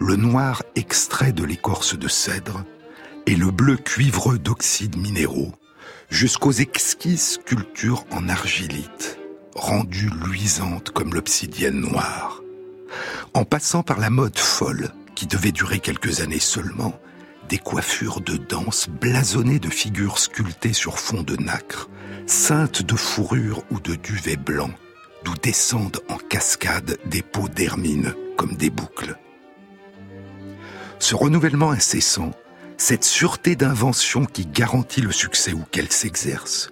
le 0.00 0.16
noir 0.16 0.62
extrait 0.74 1.32
de 1.32 1.44
l'écorce 1.44 1.98
de 1.98 2.08
cèdre 2.08 2.64
et 3.26 3.36
le 3.36 3.50
bleu 3.50 3.76
cuivreux 3.76 4.38
d'oxydes 4.38 4.96
minéraux, 4.96 5.52
jusqu'aux 6.10 6.52
exquises 6.52 7.34
sculptures 7.34 8.04
en 8.10 8.28
argilite, 8.28 9.18
rendues 9.54 10.10
luisantes 10.26 10.90
comme 10.90 11.14
l'obsidienne 11.14 11.80
noire. 11.80 12.42
En 13.34 13.44
passant 13.44 13.82
par 13.82 13.98
la 13.98 14.10
mode 14.10 14.38
folle, 14.38 14.90
qui 15.14 15.26
devait 15.26 15.52
durer 15.52 15.78
quelques 15.78 16.20
années 16.20 16.40
seulement, 16.40 16.98
des 17.48 17.58
coiffures 17.58 18.20
de 18.20 18.36
danse 18.36 18.88
blasonnées 18.88 19.58
de 19.58 19.70
figures 19.70 20.18
sculptées 20.18 20.72
sur 20.72 20.98
fond 20.98 21.22
de 21.22 21.36
nacre, 21.36 21.88
ceintes 22.26 22.82
de 22.82 22.96
fourrure 22.96 23.62
ou 23.70 23.78
de 23.80 23.94
duvet 23.94 24.36
blanc, 24.36 24.70
d'où 25.24 25.34
descendent 25.34 26.00
en 26.08 26.16
cascade 26.16 26.98
des 27.04 27.22
peaux 27.22 27.48
d'hermine 27.48 28.14
comme 28.36 28.54
des 28.56 28.70
boucles. 28.70 29.16
Ce 30.98 31.14
renouvellement 31.14 31.70
incessant, 31.70 32.32
cette 32.76 33.04
sûreté 33.04 33.56
d'invention 33.56 34.24
qui 34.24 34.46
garantit 34.46 35.00
le 35.00 35.12
succès 35.12 35.52
où 35.52 35.62
qu'elle 35.70 35.92
s'exerce, 35.92 36.70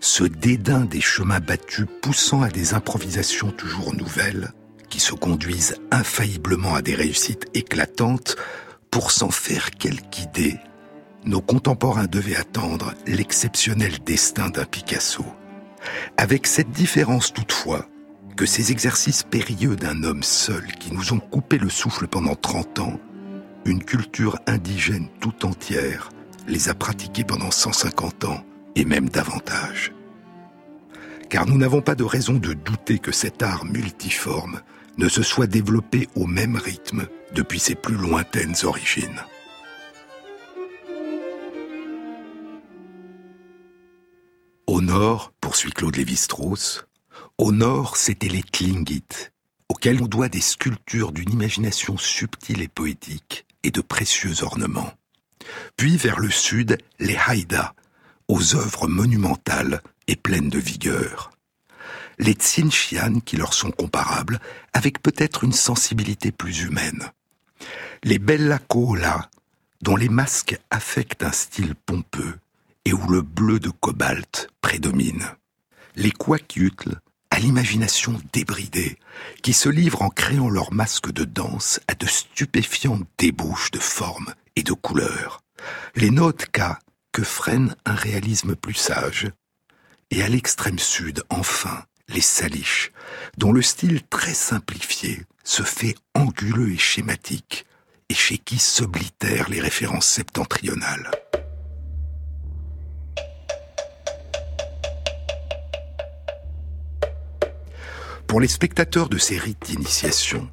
ce 0.00 0.24
dédain 0.24 0.84
des 0.84 1.00
chemins 1.00 1.40
battus 1.40 1.86
poussant 2.02 2.42
à 2.42 2.48
des 2.48 2.74
improvisations 2.74 3.50
toujours 3.50 3.94
nouvelles, 3.94 4.52
qui 4.88 5.00
se 5.00 5.14
conduisent 5.14 5.76
infailliblement 5.90 6.74
à 6.74 6.82
des 6.82 6.94
réussites 6.94 7.46
éclatantes, 7.54 8.36
pour 8.90 9.10
s'en 9.10 9.30
faire 9.30 9.70
quelque 9.72 10.20
idée, 10.20 10.56
nos 11.24 11.40
contemporains 11.40 12.06
devaient 12.06 12.36
attendre 12.36 12.94
l'exceptionnel 13.06 13.98
destin 14.04 14.48
d'un 14.48 14.64
Picasso. 14.64 15.24
Avec 16.16 16.46
cette 16.46 16.70
différence 16.70 17.32
toutefois 17.32 17.86
que 18.36 18.46
ces 18.46 18.70
exercices 18.72 19.24
périlleux 19.24 19.76
d'un 19.76 20.04
homme 20.04 20.22
seul 20.22 20.66
qui 20.78 20.92
nous 20.92 21.12
ont 21.12 21.20
coupé 21.20 21.58
le 21.58 21.68
souffle 21.68 22.06
pendant 22.06 22.36
30 22.36 22.78
ans, 22.78 23.00
une 23.64 23.84
culture 23.84 24.38
indigène 24.46 25.08
tout 25.20 25.44
entière 25.44 26.10
les 26.46 26.68
a 26.68 26.74
pratiqués 26.74 27.24
pendant 27.24 27.50
150 27.50 28.24
ans 28.24 28.44
et 28.74 28.84
même 28.84 29.08
davantage. 29.08 29.92
Car 31.28 31.46
nous 31.46 31.58
n'avons 31.58 31.82
pas 31.82 31.94
de 31.94 32.04
raison 32.04 32.34
de 32.34 32.54
douter 32.54 32.98
que 32.98 33.12
cet 33.12 33.42
art 33.42 33.64
multiforme 33.66 34.62
ne 34.96 35.08
se 35.08 35.22
soit 35.22 35.46
développé 35.46 36.08
au 36.16 36.26
même 36.26 36.56
rythme 36.56 37.06
depuis 37.34 37.60
ses 37.60 37.74
plus 37.74 37.96
lointaines 37.96 38.54
origines. 38.64 39.22
Au 44.66 44.80
nord, 44.80 45.32
poursuit 45.58 45.72
Claude 45.72 45.96
Lévi-Strauss, 45.96 46.86
au 47.36 47.50
nord, 47.50 47.96
c'était 47.96 48.28
les 48.28 48.44
Tlingit, 48.44 49.02
auxquels 49.68 50.00
on 50.00 50.06
doit 50.06 50.28
des 50.28 50.40
sculptures 50.40 51.10
d'une 51.10 51.32
imagination 51.32 51.98
subtile 51.98 52.62
et 52.62 52.68
poétique 52.68 53.44
et 53.64 53.72
de 53.72 53.80
précieux 53.80 54.44
ornements. 54.44 54.92
Puis 55.76 55.96
vers 55.96 56.20
le 56.20 56.30
sud, 56.30 56.78
les 57.00 57.16
Haïda, 57.16 57.74
aux 58.28 58.54
œuvres 58.54 58.86
monumentales 58.86 59.82
et 60.06 60.14
pleines 60.14 60.48
de 60.48 60.60
vigueur. 60.60 61.32
Les 62.20 62.34
Tsinshian 62.34 63.18
qui 63.18 63.36
leur 63.36 63.52
sont 63.52 63.72
comparables, 63.72 64.38
avec 64.74 65.02
peut-être 65.02 65.42
une 65.42 65.52
sensibilité 65.52 66.30
plus 66.30 66.60
humaine. 66.60 67.10
Les 68.04 68.20
Bella 68.20 68.60
Kola, 68.60 69.28
dont 69.82 69.96
les 69.96 70.08
masques 70.08 70.56
affectent 70.70 71.24
un 71.24 71.32
style 71.32 71.74
pompeux 71.74 72.38
et 72.84 72.92
où 72.92 73.08
le 73.08 73.22
bleu 73.22 73.58
de 73.58 73.70
cobalt 73.70 74.50
prédomine. 74.60 75.26
Les 76.00 76.12
Kwakiutl, 76.12 77.00
à 77.32 77.40
l'imagination 77.40 78.20
débridée, 78.32 79.00
qui 79.42 79.52
se 79.52 79.68
livrent 79.68 80.02
en 80.02 80.10
créant 80.10 80.48
leurs 80.48 80.72
masques 80.72 81.10
de 81.10 81.24
danse 81.24 81.80
à 81.88 81.96
de 81.96 82.06
stupéfiantes 82.06 83.04
débouches 83.18 83.72
de 83.72 83.80
formes 83.80 84.32
et 84.54 84.62
de 84.62 84.74
couleurs. 84.74 85.40
Les 85.96 86.12
notes 86.12 86.46
K 86.52 86.78
que 87.10 87.24
freine 87.24 87.74
un 87.84 87.96
réalisme 87.96 88.54
plus 88.54 88.74
sage. 88.74 89.26
Et 90.12 90.22
à 90.22 90.28
l'extrême 90.28 90.78
sud, 90.78 91.24
enfin, 91.30 91.82
les 92.06 92.20
saliches, 92.20 92.92
dont 93.36 93.50
le 93.50 93.62
style 93.62 94.02
très 94.08 94.34
simplifié 94.34 95.24
se 95.42 95.64
fait 95.64 95.96
anguleux 96.14 96.70
et 96.70 96.78
schématique, 96.78 97.66
et 98.08 98.14
chez 98.14 98.38
qui 98.38 98.60
s'oblitèrent 98.60 99.48
les 99.48 99.60
références 99.60 100.06
septentrionales. 100.06 101.10
Pour 108.28 108.40
les 108.40 108.48
spectateurs 108.48 109.08
de 109.08 109.16
ces 109.16 109.38
rites 109.38 109.64
d'initiation, 109.64 110.50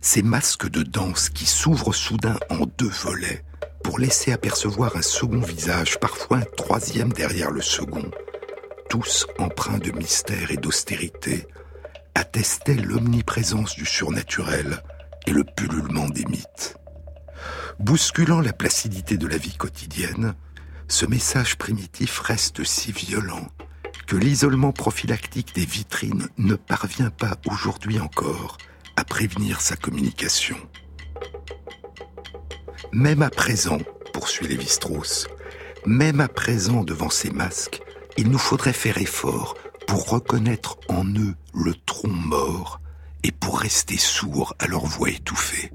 ces 0.00 0.24
masques 0.24 0.68
de 0.68 0.82
danse 0.82 1.30
qui 1.30 1.46
s'ouvrent 1.46 1.94
soudain 1.94 2.36
en 2.50 2.66
deux 2.76 2.90
volets 2.90 3.44
pour 3.84 4.00
laisser 4.00 4.32
apercevoir 4.32 4.96
un 4.96 5.02
second 5.02 5.40
visage, 5.40 6.00
parfois 6.00 6.38
un 6.38 6.44
troisième 6.56 7.12
derrière 7.12 7.52
le 7.52 7.62
second, 7.62 8.10
tous 8.90 9.28
empreints 9.38 9.78
de 9.78 9.92
mystère 9.92 10.50
et 10.50 10.56
d'austérité, 10.56 11.46
attestaient 12.16 12.74
l'omniprésence 12.74 13.76
du 13.76 13.86
surnaturel 13.86 14.82
et 15.28 15.30
le 15.30 15.44
pullulement 15.44 16.08
des 16.08 16.24
mythes. 16.24 16.76
Bousculant 17.78 18.40
la 18.40 18.52
placidité 18.52 19.16
de 19.16 19.28
la 19.28 19.36
vie 19.36 19.56
quotidienne, 19.56 20.34
ce 20.88 21.06
message 21.06 21.56
primitif 21.56 22.18
reste 22.18 22.64
si 22.64 22.90
violent 22.90 23.46
que 24.06 24.16
l'isolement 24.16 24.72
prophylactique 24.72 25.54
des 25.54 25.64
vitrines 25.64 26.28
ne 26.38 26.54
parvient 26.54 27.10
pas 27.10 27.36
aujourd'hui 27.46 27.98
encore 28.00 28.58
à 28.96 29.04
prévenir 29.04 29.60
sa 29.60 29.76
communication. 29.76 30.56
Même 32.92 33.22
à 33.22 33.30
présent, 33.30 33.78
poursuit 34.12 34.48
Lévi-Strauss, 34.48 35.28
même 35.86 36.20
à 36.20 36.28
présent 36.28 36.84
devant 36.84 37.10
ces 37.10 37.30
masques, 37.30 37.82
il 38.16 38.28
nous 38.28 38.38
faudrait 38.38 38.72
faire 38.72 38.98
effort 38.98 39.56
pour 39.86 40.08
reconnaître 40.10 40.78
en 40.88 41.04
eux 41.06 41.34
le 41.54 41.74
tronc 41.74 42.08
mort 42.08 42.80
et 43.24 43.32
pour 43.32 43.58
rester 43.58 43.96
sourds 43.96 44.54
à 44.58 44.66
leur 44.66 44.84
voix 44.84 45.10
étouffée. 45.10 45.70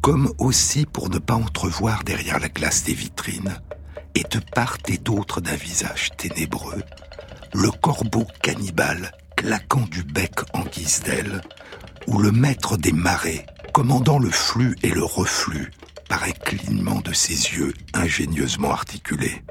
Comme 0.00 0.32
aussi 0.38 0.86
pour 0.86 1.08
ne 1.08 1.18
pas 1.18 1.34
entrevoir 1.34 2.04
derrière 2.04 2.38
la 2.38 2.48
glace 2.48 2.84
des 2.84 2.94
vitrines, 2.94 3.60
et 4.14 4.22
de 4.22 4.40
part 4.54 4.78
et 4.88 4.98
d'autre 4.98 5.40
d'un 5.40 5.56
visage 5.56 6.10
ténébreux, 6.16 6.82
le 7.54 7.70
corbeau 7.70 8.26
cannibale 8.42 9.12
claquant 9.36 9.86
du 9.90 10.02
bec 10.02 10.34
en 10.52 10.64
guise 10.64 11.02
d'aile, 11.02 11.40
ou 12.06 12.18
le 12.18 12.32
maître 12.32 12.76
des 12.76 12.92
marées 12.92 13.46
commandant 13.72 14.18
le 14.18 14.30
flux 14.30 14.76
et 14.82 14.90
le 14.90 15.04
reflux 15.04 15.70
par 16.08 16.24
un 16.24 16.32
clignement 16.32 17.00
de 17.00 17.12
ses 17.12 17.34
yeux 17.34 17.74
ingénieusement 17.94 18.72
articulés. 18.72 19.44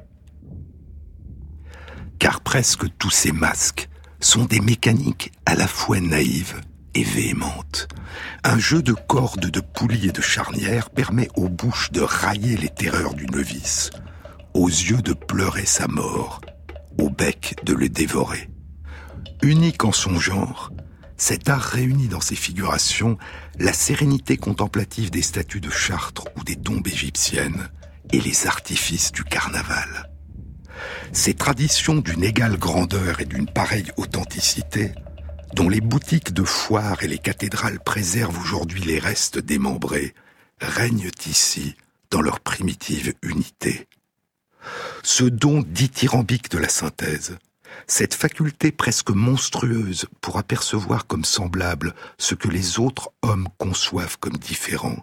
Car 2.19 2.41
presque 2.41 2.85
tous 2.97 3.11
ces 3.11 3.31
masques 3.31 3.89
sont 4.19 4.45
des 4.45 4.59
mécaniques 4.59 5.31
à 5.45 5.55
la 5.55 5.67
fois 5.67 5.99
naïves 5.99 6.61
et 6.95 7.03
véhémentes. 7.03 7.87
Un 8.43 8.57
jeu 8.57 8.81
de 8.81 8.93
cordes, 8.93 9.51
de 9.51 9.59
poulies 9.59 10.07
et 10.07 10.11
de 10.11 10.21
charnières 10.21 10.89
permet 10.89 11.29
aux 11.35 11.47
bouches 11.47 11.91
de 11.91 12.01
railler 12.01 12.57
les 12.57 12.69
terreurs 12.69 13.13
du 13.13 13.27
novice, 13.27 13.91
aux 14.53 14.67
yeux 14.67 15.01
de 15.03 15.13
pleurer 15.13 15.65
sa 15.65 15.87
mort, 15.87 16.41
au 16.97 17.09
bec 17.09 17.55
de 17.63 17.73
le 17.73 17.89
dévorer. 17.89 18.49
Unique 19.41 19.83
en 19.85 19.91
son 19.91 20.19
genre, 20.19 20.71
cet 21.17 21.49
art 21.49 21.61
réunit 21.61 22.07
dans 22.07 22.21
ses 22.21 22.35
figurations 22.35 23.17
la 23.59 23.73
sérénité 23.73 24.37
contemplative 24.37 25.09
des 25.09 25.21
statues 25.21 25.61
de 25.61 25.69
Chartres 25.69 26.27
ou 26.35 26.43
des 26.43 26.55
tombes 26.55 26.87
égyptiennes 26.87 27.69
et 28.11 28.21
les 28.21 28.47
artifices 28.47 29.11
du 29.11 29.23
carnaval. 29.23 30.11
Ces 31.11 31.33
traditions 31.33 31.95
d'une 31.95 32.23
égale 32.23 32.57
grandeur 32.57 33.19
et 33.19 33.25
d'une 33.25 33.47
pareille 33.47 33.91
authenticité, 33.97 34.91
dont 35.55 35.69
les 35.69 35.81
boutiques 35.81 36.33
de 36.33 36.43
foires 36.43 37.01
et 37.03 37.07
les 37.07 37.17
cathédrales 37.17 37.79
préservent 37.79 38.39
aujourd'hui 38.39 38.83
les 38.83 38.99
restes 38.99 39.39
démembrés, 39.39 40.13
règnent 40.61 41.09
ici 41.25 41.75
dans 42.11 42.21
leur 42.21 42.39
primitive 42.39 43.13
unité 43.23 43.87
ce 45.03 45.23
don 45.23 45.63
dithyrambique 45.67 46.49
de 46.49 46.57
la 46.57 46.69
synthèse, 46.69 47.37
cette 47.85 48.13
faculté 48.13 48.71
presque 48.71 49.11
monstrueuse 49.11 50.07
pour 50.21 50.37
apercevoir 50.37 51.07
comme 51.07 51.25
semblable 51.25 51.93
ce 52.17 52.35
que 52.35 52.47
les 52.47 52.79
autres 52.79 53.11
hommes 53.21 53.47
conçoivent 53.57 54.17
comme 54.19 54.37
différent, 54.37 54.97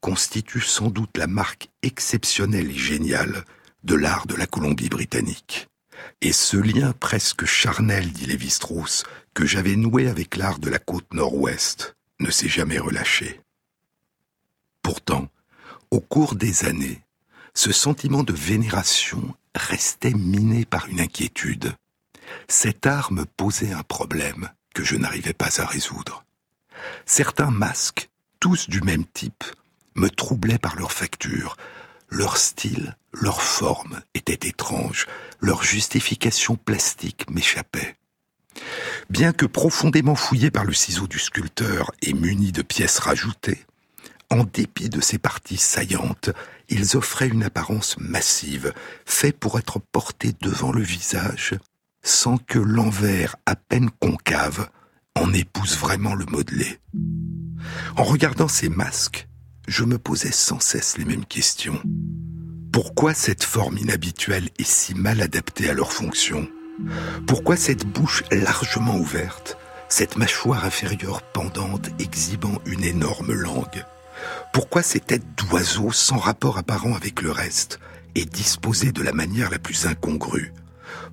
constitue 0.00 0.60
sans 0.60 0.88
doute 0.88 1.16
la 1.16 1.26
marque 1.26 1.68
exceptionnelle 1.82 2.70
et 2.70 2.78
géniale 2.78 3.44
de 3.84 3.94
l'art 3.94 4.26
de 4.26 4.34
la 4.34 4.46
Colombie-Britannique. 4.46 5.68
Et 6.20 6.32
ce 6.32 6.56
lien 6.56 6.92
presque 6.92 7.44
charnel, 7.44 8.12
dit 8.12 8.26
Lévi-Strauss, 8.26 9.04
que 9.34 9.46
j'avais 9.46 9.76
noué 9.76 10.08
avec 10.08 10.36
l'art 10.36 10.58
de 10.58 10.70
la 10.70 10.78
côte 10.78 11.12
nord-ouest, 11.12 11.96
ne 12.18 12.30
s'est 12.30 12.48
jamais 12.48 12.78
relâché. 12.78 13.40
Pourtant, 14.82 15.28
au 15.90 16.00
cours 16.00 16.34
des 16.34 16.64
années, 16.64 17.02
ce 17.54 17.72
sentiment 17.72 18.22
de 18.22 18.32
vénération 18.32 19.34
restait 19.54 20.14
miné 20.14 20.64
par 20.64 20.88
une 20.88 21.00
inquiétude. 21.00 21.74
Cet 22.48 22.86
art 22.86 23.12
me 23.12 23.24
posait 23.24 23.72
un 23.72 23.82
problème 23.82 24.50
que 24.74 24.84
je 24.84 24.96
n'arrivais 24.96 25.32
pas 25.32 25.60
à 25.60 25.66
résoudre. 25.66 26.24
Certains 27.06 27.50
masques, 27.50 28.08
tous 28.38 28.68
du 28.68 28.80
même 28.80 29.04
type, 29.04 29.44
me 29.94 30.08
troublaient 30.08 30.58
par 30.58 30.76
leur 30.76 30.92
facture. 30.92 31.56
Leur 32.08 32.36
style, 32.36 32.96
leur 33.12 33.42
forme 33.42 34.00
étaient 34.14 34.48
étranges, 34.48 35.06
leur 35.40 35.62
justification 35.62 36.56
plastique 36.56 37.28
m'échappait. 37.30 37.96
Bien 39.10 39.32
que 39.32 39.46
profondément 39.46 40.14
fouillé 40.14 40.50
par 40.50 40.64
le 40.64 40.72
ciseau 40.72 41.06
du 41.06 41.18
sculpteur 41.18 41.90
et 42.02 42.12
muni 42.12 42.52
de 42.52 42.62
pièces 42.62 42.98
rajoutées, 42.98 43.64
en 44.30 44.44
dépit 44.44 44.88
de 44.88 45.00
ces 45.00 45.18
parties 45.18 45.56
saillantes, 45.56 46.30
ils 46.68 46.96
offraient 46.96 47.28
une 47.28 47.42
apparence 47.42 47.98
massive, 47.98 48.72
fait 49.04 49.32
pour 49.32 49.58
être 49.58 49.80
porté 49.92 50.32
devant 50.40 50.72
le 50.72 50.82
visage, 50.82 51.56
sans 52.02 52.38
que 52.38 52.58
l'envers 52.58 53.36
à 53.44 53.56
peine 53.56 53.90
concave 53.90 54.68
en 55.16 55.32
épouse 55.32 55.76
vraiment 55.76 56.14
le 56.14 56.26
modelé. 56.26 56.78
En 57.96 58.04
regardant 58.04 58.48
ces 58.48 58.68
masques, 58.68 59.26
je 59.66 59.84
me 59.84 59.98
posais 59.98 60.32
sans 60.32 60.60
cesse 60.60 60.96
les 60.96 61.04
mêmes 61.04 61.26
questions. 61.26 61.80
Pourquoi 62.72 63.14
cette 63.14 63.44
forme 63.44 63.78
inhabituelle 63.78 64.48
est 64.58 64.68
si 64.68 64.94
mal 64.94 65.20
adaptée 65.20 65.68
à 65.68 65.74
leur 65.74 65.92
fonction? 65.92 66.48
Pourquoi 67.26 67.56
cette 67.56 67.84
bouche 67.84 68.22
largement 68.30 68.96
ouverte, 68.96 69.58
cette 69.88 70.16
mâchoire 70.16 70.64
inférieure 70.64 71.22
pendante 71.22 71.90
exhibant 71.98 72.60
une 72.64 72.84
énorme 72.84 73.32
langue? 73.32 73.84
Pourquoi 74.52 74.82
ces 74.82 75.00
têtes 75.00 75.26
d'oiseaux 75.36 75.92
sans 75.92 76.18
rapport 76.18 76.58
apparent 76.58 76.94
avec 76.94 77.22
le 77.22 77.30
reste 77.30 77.78
et 78.14 78.24
disposées 78.24 78.92
de 78.92 79.02
la 79.02 79.12
manière 79.12 79.50
la 79.50 79.58
plus 79.58 79.86
incongrue? 79.86 80.52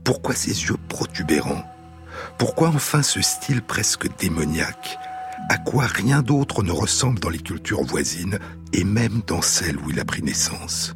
Pourquoi 0.04 0.34
ces 0.34 0.64
yeux 0.64 0.78
protubérants? 0.90 1.64
Pourquoi 2.40 2.70
enfin 2.70 3.04
ce 3.04 3.22
style 3.22 3.62
presque 3.62 4.08
démoniaque? 4.18 4.98
À 5.50 5.58
quoi 5.58 5.86
rien 5.86 6.22
d'autre 6.22 6.64
ne 6.64 6.72
ressemble 6.72 7.20
dans 7.20 7.30
les 7.30 7.40
cultures 7.40 7.84
voisines 7.84 8.40
et 8.74 8.84
même 8.84 9.22
dans 9.28 9.42
celles 9.42 9.78
où 9.78 9.92
il 9.92 10.00
a 10.00 10.06
pris 10.06 10.24
naissance? 10.24 10.96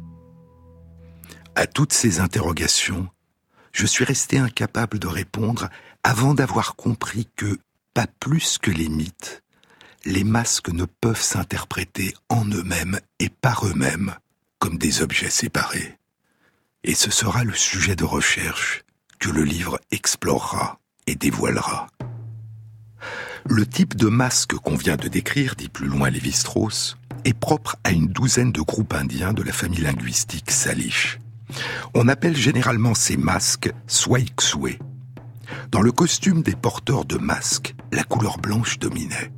À 1.54 1.66
toutes 1.66 1.92
ces 1.92 2.18
interrogations, 2.18 3.08
je 3.72 3.86
suis 3.86 4.04
resté 4.04 4.38
incapable 4.38 4.98
de 4.98 5.06
répondre 5.06 5.68
avant 6.02 6.34
d'avoir 6.34 6.74
compris 6.74 7.28
que, 7.36 7.58
pas 7.94 8.06
plus 8.20 8.58
que 8.58 8.70
les 8.70 8.88
mythes, 8.88 9.41
les 10.04 10.24
masques 10.24 10.70
ne 10.70 10.84
peuvent 10.84 11.20
s'interpréter 11.20 12.14
en 12.28 12.44
eux-mêmes 12.46 12.98
et 13.18 13.28
par 13.28 13.66
eux-mêmes 13.66 14.14
comme 14.58 14.78
des 14.78 15.02
objets 15.02 15.30
séparés. 15.30 15.98
Et 16.84 16.94
ce 16.94 17.10
sera 17.10 17.44
le 17.44 17.52
sujet 17.52 17.96
de 17.96 18.04
recherche 18.04 18.84
que 19.18 19.30
le 19.30 19.44
livre 19.44 19.80
explorera 19.90 20.80
et 21.06 21.14
dévoilera. 21.14 21.86
Le 23.44 23.66
type 23.66 23.96
de 23.96 24.08
masque 24.08 24.54
qu'on 24.54 24.76
vient 24.76 24.96
de 24.96 25.08
décrire, 25.08 25.56
dit 25.56 25.68
plus 25.68 25.88
loin 25.88 26.10
Lévi-Strauss, 26.10 26.96
est 27.24 27.38
propre 27.38 27.76
à 27.84 27.90
une 27.90 28.08
douzaine 28.08 28.52
de 28.52 28.60
groupes 28.60 28.94
indiens 28.94 29.32
de 29.32 29.42
la 29.42 29.52
famille 29.52 29.80
linguistique 29.80 30.50
Salish. 30.50 31.18
On 31.94 32.08
appelle 32.08 32.36
généralement 32.36 32.94
ces 32.94 33.16
masques 33.16 33.72
Swaikswe. 33.86 34.78
Dans 35.70 35.82
le 35.82 35.92
costume 35.92 36.42
des 36.42 36.56
porteurs 36.56 37.04
de 37.04 37.18
masques, 37.18 37.74
la 37.92 38.04
couleur 38.04 38.38
blanche 38.38 38.78
dominait. 38.78 39.30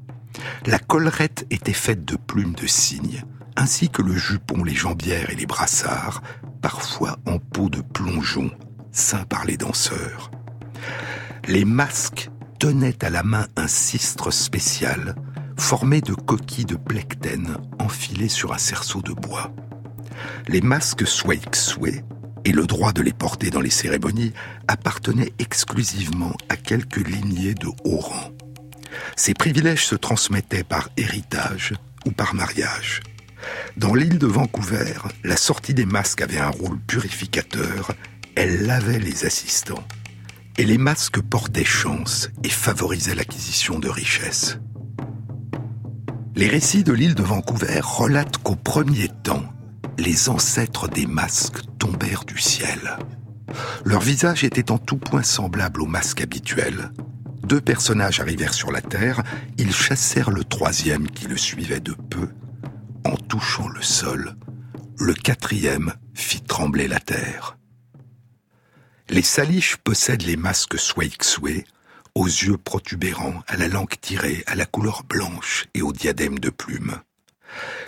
La 0.67 0.79
collerette 0.79 1.47
était 1.51 1.73
faite 1.73 2.05
de 2.05 2.17
plumes 2.17 2.55
de 2.55 2.67
cygne, 2.67 3.25
ainsi 3.57 3.89
que 3.89 4.03
le 4.03 4.15
jupon, 4.15 4.65
les 4.65 4.75
jambières 4.75 5.31
et 5.31 5.37
les 5.37 5.47
brassards, 5.47 6.23
parfois 6.63 7.19
en 7.27 7.39
peau 7.39 7.69
de 7.69 7.81
plongeon, 7.81 8.51
saint 8.93 9.25
par 9.25 9.45
les 9.45 9.57
danseurs. 9.57 10.31
Les 11.47 11.65
masques 11.65 12.31
tenaient 12.59 13.05
à 13.05 13.11
la 13.11 13.23
main 13.23 13.47
un 13.57 13.69
cistre 13.69 14.31
spécial, 14.33 15.15
formé 15.57 16.01
de 16.01 16.15
coquilles 16.15 16.65
de 16.65 16.77
plectène 16.77 17.59
enfilées 17.79 18.29
sur 18.29 18.53
un 18.53 18.59
cerceau 18.59 19.03
de 19.03 19.13
bois. 19.13 19.53
Les 20.49 20.61
masques 20.61 21.07
Swaikswe 21.07 22.03
et 22.45 22.53
le 22.53 22.67
droit 22.67 22.93
de 22.93 23.03
les 23.03 23.13
porter 23.13 23.51
dans 23.51 23.61
les 23.61 23.71
cérémonies 23.71 24.33
appartenaient 24.69 25.33
exclusivement 25.39 26.35
à 26.49 26.57
quelques 26.57 27.07
lignées 27.07 27.55
de 27.55 27.69
haut 27.85 27.99
rang. 27.99 28.31
Ces 29.17 29.35
privilèges 29.35 29.87
se 29.87 29.95
transmettaient 29.95 30.65
par 30.65 30.89
héritage 30.97 31.75
ou 32.07 32.11
par 32.11 32.35
mariage. 32.35 33.01
Dans 33.77 33.95
l'île 33.95 34.19
de 34.19 34.27
Vancouver, 34.27 34.95
la 35.23 35.37
sortie 35.37 35.75
des 35.75 35.87
masques 35.87 36.23
avait 36.23 36.39
un 36.39 36.51
rôle 36.51 36.79
purificateur, 36.81 37.95
elle 38.35 38.67
lavait 38.67 38.99
les 38.99 39.27
assistants. 39.27 39.85
Et 40.57 40.65
les 40.65 40.79
masques 40.79 41.21
portaient 41.21 41.65
chance 41.65 42.31
et 42.45 42.49
favorisaient 42.49 43.15
l'acquisition 43.15 43.79
de 43.79 43.89
richesses. 43.89 44.59
Les 46.37 46.49
récits 46.49 46.85
de 46.85 46.93
l'île 46.93 47.15
de 47.15 47.23
Vancouver 47.23 47.81
relatent 47.83 48.39
qu'au 48.39 48.57
premier 48.57 49.09
temps, 49.23 49.45
les 49.99 50.29
ancêtres 50.29 50.89
des 50.89 51.07
masques 51.07 51.61
tombèrent 51.79 52.25
du 52.25 52.39
ciel. 52.39 52.99
Leur 53.85 54.01
visage 54.01 54.43
était 54.45 54.73
en 54.73 54.79
tout 54.79 54.97
point 54.97 55.23
semblable 55.23 55.83
aux 55.83 55.87
masques 55.87 56.21
habituels. 56.21 56.91
Deux 57.45 57.61
personnages 57.61 58.21
arrivèrent 58.21 58.55
sur 58.55 58.73
la 58.73 58.81
terre, 58.81 59.23
ils 59.59 59.75
chassèrent 59.75 60.31
le 60.31 60.45
troisième 60.45 61.11
qui 61.11 61.27
le 61.27 61.37
suivait 61.37 61.81
de 61.81 61.93
peu. 61.93 62.31
En 63.05 63.17
touchant 63.17 63.69
le 63.69 63.83
sol, 63.83 64.35
le 64.99 65.13
quatrième 65.13 65.93
fit 66.15 66.41
trembler 66.41 66.89
la 66.89 67.01
terre. 67.01 67.59
Les 69.11 69.23
Salish 69.23 69.77
possèdent 69.77 70.23
les 70.23 70.39
masques 70.39 70.79
Swaikswe, 70.79 71.65
aux 72.15 72.27
yeux 72.27 72.57
protubérants, 72.57 73.43
à 73.47 73.57
la 73.59 73.69
langue 73.69 74.01
tirée, 74.01 74.43
à 74.47 74.55
la 74.55 74.65
couleur 74.65 75.03
blanche 75.05 75.67
et 75.75 75.83
au 75.83 75.93
diadème 75.93 76.39
de 76.39 76.49
plumes. 76.49 76.97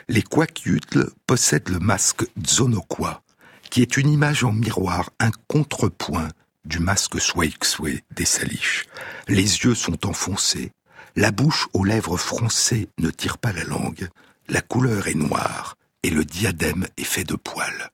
Les 0.09 0.23
Kwakiutl 0.23 1.09
possèdent 1.27 1.71
le 1.71 1.79
masque 1.79 2.27
Tzonokwa, 2.43 3.23
qui 3.71 3.81
est 3.81 3.97
une 3.97 4.11
image 4.11 4.45
en 4.45 4.53
miroir, 4.53 5.11
un 5.19 5.31
contrepoint 5.49 6.29
du 6.67 6.81
masque 6.81 7.21
Swaikswe 7.21 8.01
des 8.11 8.25
Salish. 8.25 8.87
Les 9.29 9.43
yeux 9.43 9.75
sont 9.75 10.07
enfoncés, 10.07 10.73
la 11.15 11.31
bouche 11.31 11.69
aux 11.73 11.85
lèvres 11.85 12.19
froncées 12.19 12.89
ne 12.99 13.11
tire 13.11 13.39
pas 13.39 13.53
la 13.53 13.65
langue, 13.65 14.09
la 14.49 14.61
couleur 14.61 15.09
est 15.09 15.15
noire 15.15 15.77
et 16.03 16.11
le 16.11 16.25
diadème 16.25 16.87
est 16.97 17.05
fait 17.05 17.25
de 17.25 17.37
poils. 17.37 17.91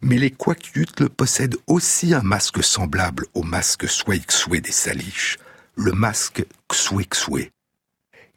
Mais 0.00 0.18
les 0.18 0.30
Kwakiutl 0.30 1.08
possèdent 1.08 1.56
aussi 1.66 2.12
un 2.14 2.22
masque 2.22 2.62
semblable 2.62 3.26
au 3.34 3.42
masque 3.42 3.88
Swaikswe 3.88 4.60
des 4.60 4.72
Salish, 4.72 5.38
le 5.74 5.92
masque 5.92 6.44
Xwekswe. 6.68 7.50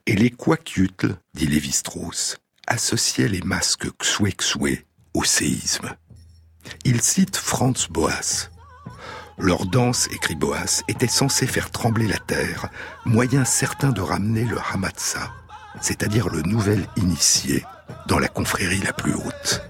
Et 0.06 0.16
les 0.16 0.30
Kwakiutl, 0.30 1.16
dit 1.34 1.48
Lévi-Strauss, 1.48 2.38
associaient 2.68 3.28
les 3.28 3.42
masques 3.42 3.90
Xwekswe 3.98 4.84
au 5.14 5.24
séisme. 5.24 5.96
Il 6.84 7.02
cite 7.02 7.38
Franz 7.38 7.88
Boas. 7.90 8.50
Leur 9.38 9.66
danse, 9.66 10.08
écrit 10.12 10.36
Boas, 10.36 10.84
était 10.88 11.08
censée 11.08 11.48
faire 11.48 11.70
trembler 11.70 12.08
la 12.08 12.18
terre, 12.18 12.70
moyen 13.04 13.44
certain 13.44 13.92
de 13.92 14.02
ramener 14.02 14.46
le 14.46 14.58
Hamatsa, 14.72 15.32
c'est-à-dire 15.82 16.30
le 16.30 16.42
nouvel 16.42 16.88
initié, 16.96 17.66
dans 18.08 18.20
la 18.20 18.28
confrérie 18.30 18.80
la 18.80 18.94
plus 18.94 19.14
haute. 19.14 19.62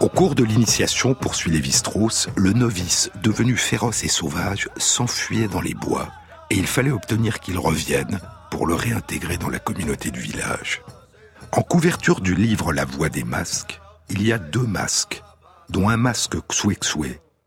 Au 0.00 0.08
cours 0.08 0.34
de 0.34 0.44
l'initiation, 0.44 1.14
poursuit 1.14 1.50
Lévi-Strauss, 1.50 2.28
le 2.36 2.52
novice, 2.52 3.10
devenu 3.22 3.56
féroce 3.56 4.02
et 4.04 4.08
sauvage, 4.08 4.68
s'enfuyait 4.76 5.48
dans 5.48 5.60
les 5.60 5.74
bois, 5.74 6.08
et 6.48 6.56
il 6.56 6.66
fallait 6.66 6.90
obtenir 6.90 7.40
qu'il 7.40 7.58
revienne 7.58 8.20
pour 8.50 8.66
le 8.66 8.74
réintégrer 8.74 9.36
dans 9.36 9.50
la 9.50 9.58
communauté 9.58 10.10
du 10.10 10.20
village. 10.20 10.82
En 11.52 11.62
couverture 11.62 12.20
du 12.20 12.34
livre 12.34 12.72
La 12.72 12.84
Voix 12.84 13.08
des 13.08 13.24
masques, 13.24 13.80
il 14.10 14.26
y 14.26 14.32
a 14.32 14.38
deux 14.38 14.66
masques, 14.66 15.22
dont 15.68 15.88
un 15.88 15.96
masque 15.96 16.36
Xue 16.48 16.78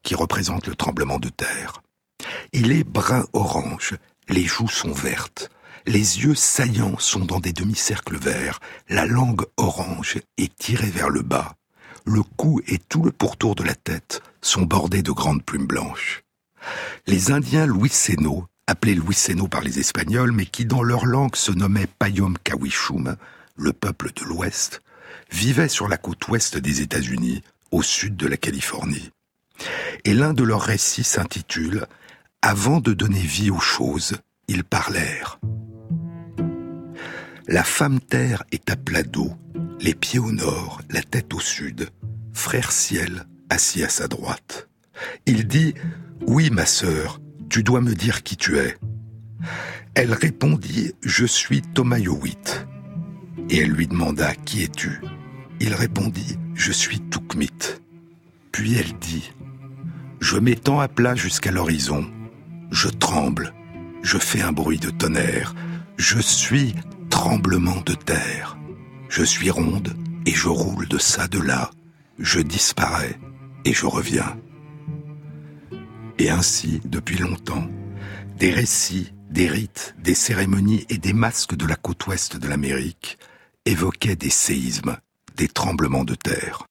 qui 0.02 0.16
représente 0.16 0.68
le 0.68 0.76
tremblement 0.76 1.20
de 1.20 1.30
terre. 1.30 1.82
Il 2.54 2.72
est 2.72 2.84
brun-orange, 2.84 3.96
les 4.30 4.46
joues 4.46 4.70
sont 4.70 4.92
vertes, 4.92 5.50
les 5.86 6.24
yeux 6.24 6.36
saillants 6.36 6.98
sont 7.00 7.26
dans 7.26 7.40
des 7.40 7.54
demi-cercles 7.54 8.18
verts, 8.18 8.60
la 8.90 9.06
langue 9.06 9.46
orange 9.58 10.20
est 10.38 10.56
tirée 10.56 10.90
vers 10.90 11.10
le 11.10 11.22
bas, 11.22 11.56
le 12.06 12.24
cou 12.24 12.62
et 12.68 12.80
tout 12.80 13.04
le 13.04 13.12
pourtour 13.12 13.56
de 13.56 13.64
la 13.64 13.76
tête 13.76 14.22
sont 14.42 14.64
bordés 14.64 15.04
de 15.04 15.12
grandes 15.12 15.44
plumes 15.44 15.68
blanches. 15.68 16.24
Les 17.08 17.32
Indiens 17.32 17.66
Louis 17.66 17.90
Seno, 17.90 18.46
appelés 18.68 18.96
Louis 18.96 19.16
Seno 19.16 19.48
par 19.48 19.62
les 19.62 19.80
Espagnols, 19.80 20.32
mais 20.32 20.46
qui 20.46 20.66
dans 20.66 20.84
leur 20.84 21.06
langue 21.06 21.36
se 21.36 21.52
nommaient 21.52 21.88
Payom 21.88 22.36
Kawishum, 22.44 23.18
le 23.56 23.74
peuple 23.74 24.12
de 24.14 24.24
l'Ouest, 24.24 24.82
vivaient 25.34 25.68
sur 25.68 25.88
la 25.88 25.98
côte 25.98 26.28
ouest 26.28 26.58
des 26.58 26.82
États-Unis, 26.82 27.42
au 27.72 27.82
sud 27.82 28.16
de 28.16 28.28
la 28.28 28.38
Californie. 28.38 29.10
Et 30.06 30.14
l'un 30.14 30.34
de 30.34 30.44
leurs 30.44 30.62
récits 30.62 31.04
s'intitule 31.04 31.88
Avant 32.42 32.80
de 32.80 32.94
donner 32.94 33.20
vie 33.20 33.50
aux 33.50 33.60
choses, 33.60 34.14
ils 34.48 34.64
parlèrent. 34.64 35.40
La 37.48 37.64
femme 37.64 38.00
terre 38.00 38.44
est 38.52 38.70
à 38.70 38.76
plat 38.76 39.04
d'eau, 39.04 39.34
les 39.82 39.96
pieds 39.96 40.20
au 40.20 40.32
nord, 40.32 40.82
la 40.90 41.02
tête 41.02 41.34
au 41.34 41.40
sud, 41.40 41.90
frère 42.32 42.72
ciel 42.72 43.26
assis 43.50 43.84
à 43.84 43.90
sa 43.90 44.08
droite. 44.08 44.70
Il 45.26 45.48
dit 45.48 45.74
Oui, 46.28 46.52
ma 46.52 46.66
sœur, 46.66 47.20
tu 47.50 47.64
dois 47.64 47.82
me 47.82 47.96
dire 47.96 48.24
qui 48.24 48.38
tu 48.38 48.58
es. 48.60 48.78
Elle 49.96 50.14
répondit 50.14 50.94
Je 51.02 51.26
suis 51.26 51.62
Thomas. 51.62 51.98
Et 53.50 53.58
elle 53.58 53.70
lui 53.70 53.88
demanda 53.88 54.34
Qui 54.36 54.64
es-tu? 54.64 55.02
Il 55.60 55.74
répondit 55.74 56.38
Je 56.54 56.72
suis 56.72 57.00
Toukmit. 57.00 57.50
Puis 58.52 58.76
elle 58.76 58.94
dit 59.00 59.32
Je 60.20 60.38
m'étends 60.38 60.80
à 60.80 60.88
plat 60.88 61.16
jusqu'à 61.16 61.52
l'horizon. 61.52 62.06
Je 62.72 62.90
tremble. 62.90 63.54
Je 64.02 64.18
fais 64.18 64.42
un 64.42 64.52
bruit 64.52 64.80
de 64.80 64.90
tonnerre. 64.90 65.56
Je 65.98 66.20
suis 66.20 66.76
tremblement 67.10 67.82
de 67.86 67.94
terre. 67.94 68.58
Je 69.10 69.24
suis 69.24 69.50
ronde 69.50 69.96
et 70.26 70.32
je 70.32 70.48
roule 70.48 70.88
de 70.88 70.98
ça, 70.98 71.28
de 71.28 71.40
là. 71.40 71.72
Je 72.20 72.40
disparais 72.40 73.20
et 73.66 73.74
je 73.74 73.86
reviens. 73.86 74.38
Et 76.20 76.30
ainsi, 76.30 76.82
depuis 76.86 77.18
longtemps, 77.18 77.68
des 78.38 78.52
récits, 78.52 79.14
des 79.30 79.48
rites, 79.48 79.96
des 80.00 80.14
cérémonies 80.14 80.86
et 80.90 80.98
des 80.98 81.14
masques 81.14 81.56
de 81.56 81.66
la 81.66 81.76
côte 81.76 82.06
ouest 82.08 82.38
de 82.38 82.48
l'Amérique 82.48 83.18
évoquaient 83.66 84.16
des 84.16 84.30
séismes, 84.30 84.98
des 85.36 85.48
tremblements 85.48 86.04
de 86.04 86.16
terre. 86.16 86.66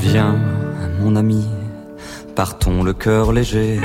Viens, 0.00 0.38
mon 1.00 1.16
ami, 1.16 1.44
Partons 2.34 2.82
le 2.82 2.92
cœur 2.92 3.32
léger, 3.32 3.80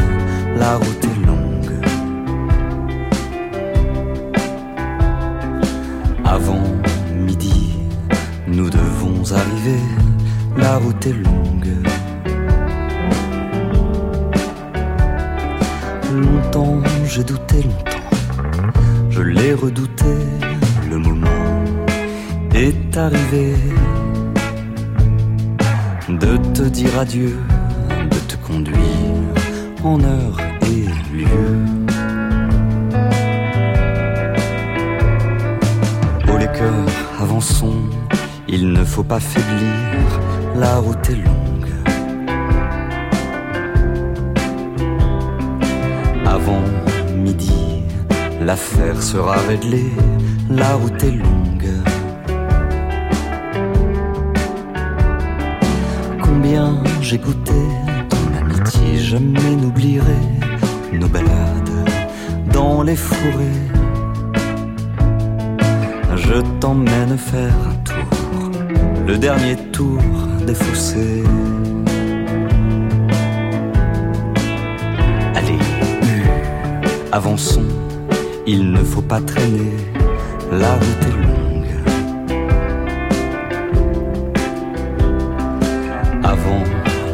la 0.57 0.77
route 0.77 1.03
est 1.03 1.25
longue. 1.25 1.71
Avant 6.25 6.63
midi, 7.15 7.73
nous 8.47 8.71
devons 8.71 9.31
arriver, 9.31 9.79
la 10.57 10.77
route 10.77 11.05
est 11.05 11.13
longue. 11.13 11.88
Longtemps 16.11 16.81
j'ai 17.05 17.23
douté, 17.23 17.63
longtemps, 17.63 17.99
je 19.09 19.21
l'ai 19.21 19.53
redouté, 19.53 20.15
le 20.89 20.97
moment 20.97 21.63
est 22.53 22.97
arrivé 22.97 23.55
de 26.07 26.37
te 26.53 26.63
dire 26.63 26.99
adieu 26.99 27.37
conduire 28.49 29.83
en 29.83 30.03
heure 30.03 30.37
et 30.63 30.85
lieu. 31.13 31.45
Oh 36.27 36.37
les 36.37 36.47
cœurs, 36.47 36.95
avançons, 37.19 37.81
il 38.47 38.73
ne 38.73 38.83
faut 38.83 39.03
pas 39.03 39.19
faiblir, 39.19 40.19
la 40.55 40.77
route 40.77 41.09
est 41.09 41.15
longue. 41.15 41.48
Midi, 47.15 47.83
l'affaire 48.41 49.01
sera 49.01 49.35
réglée, 49.47 49.91
la 50.49 50.75
route 50.75 51.03
est 51.03 51.11
longue. 51.11 51.49
j'ai 57.01 57.17
goûté 57.17 57.53
ton 58.09 58.37
amitié, 58.39 58.97
jamais 58.97 59.55
n'oublierai 59.55 60.21
nos 60.93 61.07
balades 61.07 61.89
dans 62.53 62.83
les 62.83 62.95
forêts. 62.95 63.65
Je 66.15 66.41
t'emmène 66.59 67.17
faire 67.17 67.55
un 67.71 67.75
tour, 67.89 68.51
le 69.07 69.17
dernier 69.17 69.55
tour 69.71 70.01
des 70.45 70.53
fossés. 70.53 71.23
Avançons, 77.11 77.65
il 78.45 78.71
ne 78.71 78.83
faut 78.83 79.01
pas 79.01 79.21
traîner, 79.21 79.73
la 80.51 80.73
route 80.73 81.03
est 81.07 81.11
longue. 81.11 81.39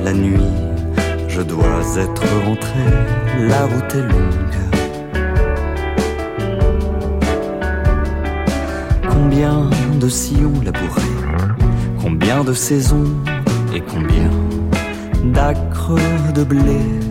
la 0.06 0.14
nuit, 0.14 0.54
je 1.28 1.42
dois 1.42 1.98
être 1.98 2.24
rentré, 2.46 2.80
la 3.40 3.66
route 3.66 3.96
est 3.96 4.08
longue. 4.14 4.60
Combien 9.10 9.70
de 10.00 10.08
sillons 10.08 10.54
labourés, 10.64 11.02
combien 12.00 12.44
de 12.44 12.54
saisons 12.54 13.12
et 13.74 13.82
combien 13.82 14.30
d'acres 15.34 15.98
de 16.36 16.44
blé. 16.44 17.05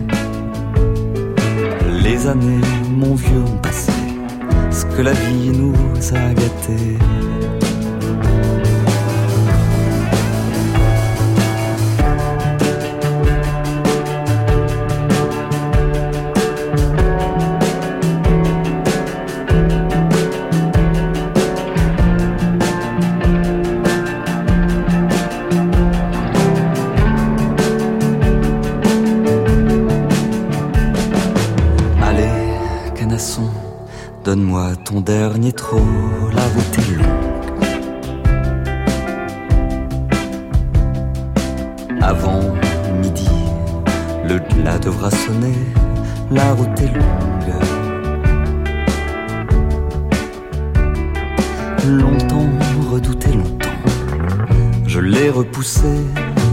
Les 2.05 2.27
années, 2.27 2.61
mon 2.87 3.15
vieux, 3.15 3.41
ont 3.41 3.57
passé, 3.63 3.91
ce 4.69 4.85
que 4.85 5.01
la 5.01 5.13
vie 5.13 5.49
nous 5.49 5.73
a 6.13 6.33
gâtés. 6.35 6.99
La 35.73 36.43
route 36.53 36.77
est 36.77 36.91
longue. 36.97 37.63
Avant 42.01 42.41
midi, 43.01 43.29
le 44.27 44.39
glas 44.39 44.79
devra 44.79 45.09
sonner, 45.09 45.57
la 46.31 46.53
route 46.53 46.79
est 46.81 46.93
longue. 46.93 47.53
Longtemps, 51.87 52.49
redouté 52.91 53.31
longtemps, 53.33 53.79
je 54.85 54.99
l'ai 54.99 55.29
repoussé, 55.29 56.05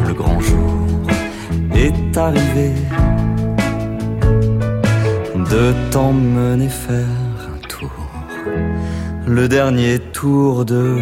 le 0.06 0.14
grand 0.14 0.40
jour 0.40 1.06
est 1.74 2.16
arrivé 2.16 2.72
de 5.34 5.74
t'emmener 5.90 6.68
faire 6.68 7.21
le 9.32 9.48
dernier 9.48 9.98
tour 9.98 10.66
de 10.66 10.98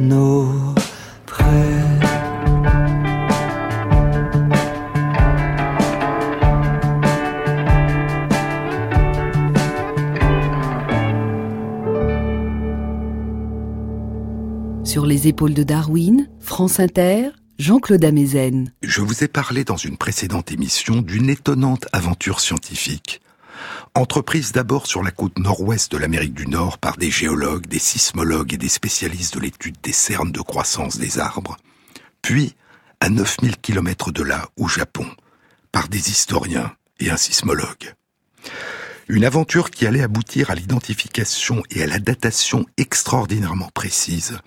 nos 0.00 0.74
prêts. 1.26 1.44
Sur 14.84 15.04
les 15.04 15.28
épaules 15.28 15.52
de 15.52 15.62
Darwin, 15.62 16.30
France 16.40 16.80
Inter, 16.80 17.28
Jean-Claude 17.58 18.04
Amezen. 18.04 18.72
Je 18.82 19.02
vous 19.02 19.24
ai 19.24 19.28
parlé 19.28 19.64
dans 19.64 19.76
une 19.76 19.98
précédente 19.98 20.52
émission 20.52 21.02
d'une 21.02 21.28
étonnante 21.28 21.86
aventure 21.92 22.40
scientifique 22.40 23.20
Entreprise 23.94 24.52
d'abord 24.52 24.86
sur 24.86 25.02
la 25.02 25.10
côte 25.10 25.38
nord-ouest 25.38 25.90
de 25.92 25.96
l'Amérique 25.96 26.34
du 26.34 26.46
Nord 26.46 26.78
par 26.78 26.96
des 26.96 27.10
géologues, 27.10 27.66
des 27.66 27.78
sismologues 27.78 28.54
et 28.54 28.58
des 28.58 28.68
spécialistes 28.68 29.34
de 29.34 29.40
l'étude 29.40 29.76
des 29.82 29.92
cernes 29.92 30.32
de 30.32 30.40
croissance 30.40 30.98
des 30.98 31.18
arbres, 31.18 31.56
puis 32.22 32.54
à 33.00 33.08
9000 33.08 33.56
km 33.58 34.12
de 34.12 34.22
là, 34.22 34.48
au 34.56 34.68
Japon, 34.68 35.06
par 35.72 35.88
des 35.88 36.10
historiens 36.10 36.72
et 37.00 37.10
un 37.10 37.16
sismologue. 37.16 37.94
Une 39.08 39.24
aventure 39.24 39.70
qui 39.70 39.86
allait 39.86 40.02
aboutir 40.02 40.50
à 40.50 40.54
l'identification 40.54 41.62
et 41.70 41.82
à 41.82 41.86
la 41.86 41.98
datation 41.98 42.66
extraordinairement 42.76 43.70
précise 43.72 44.38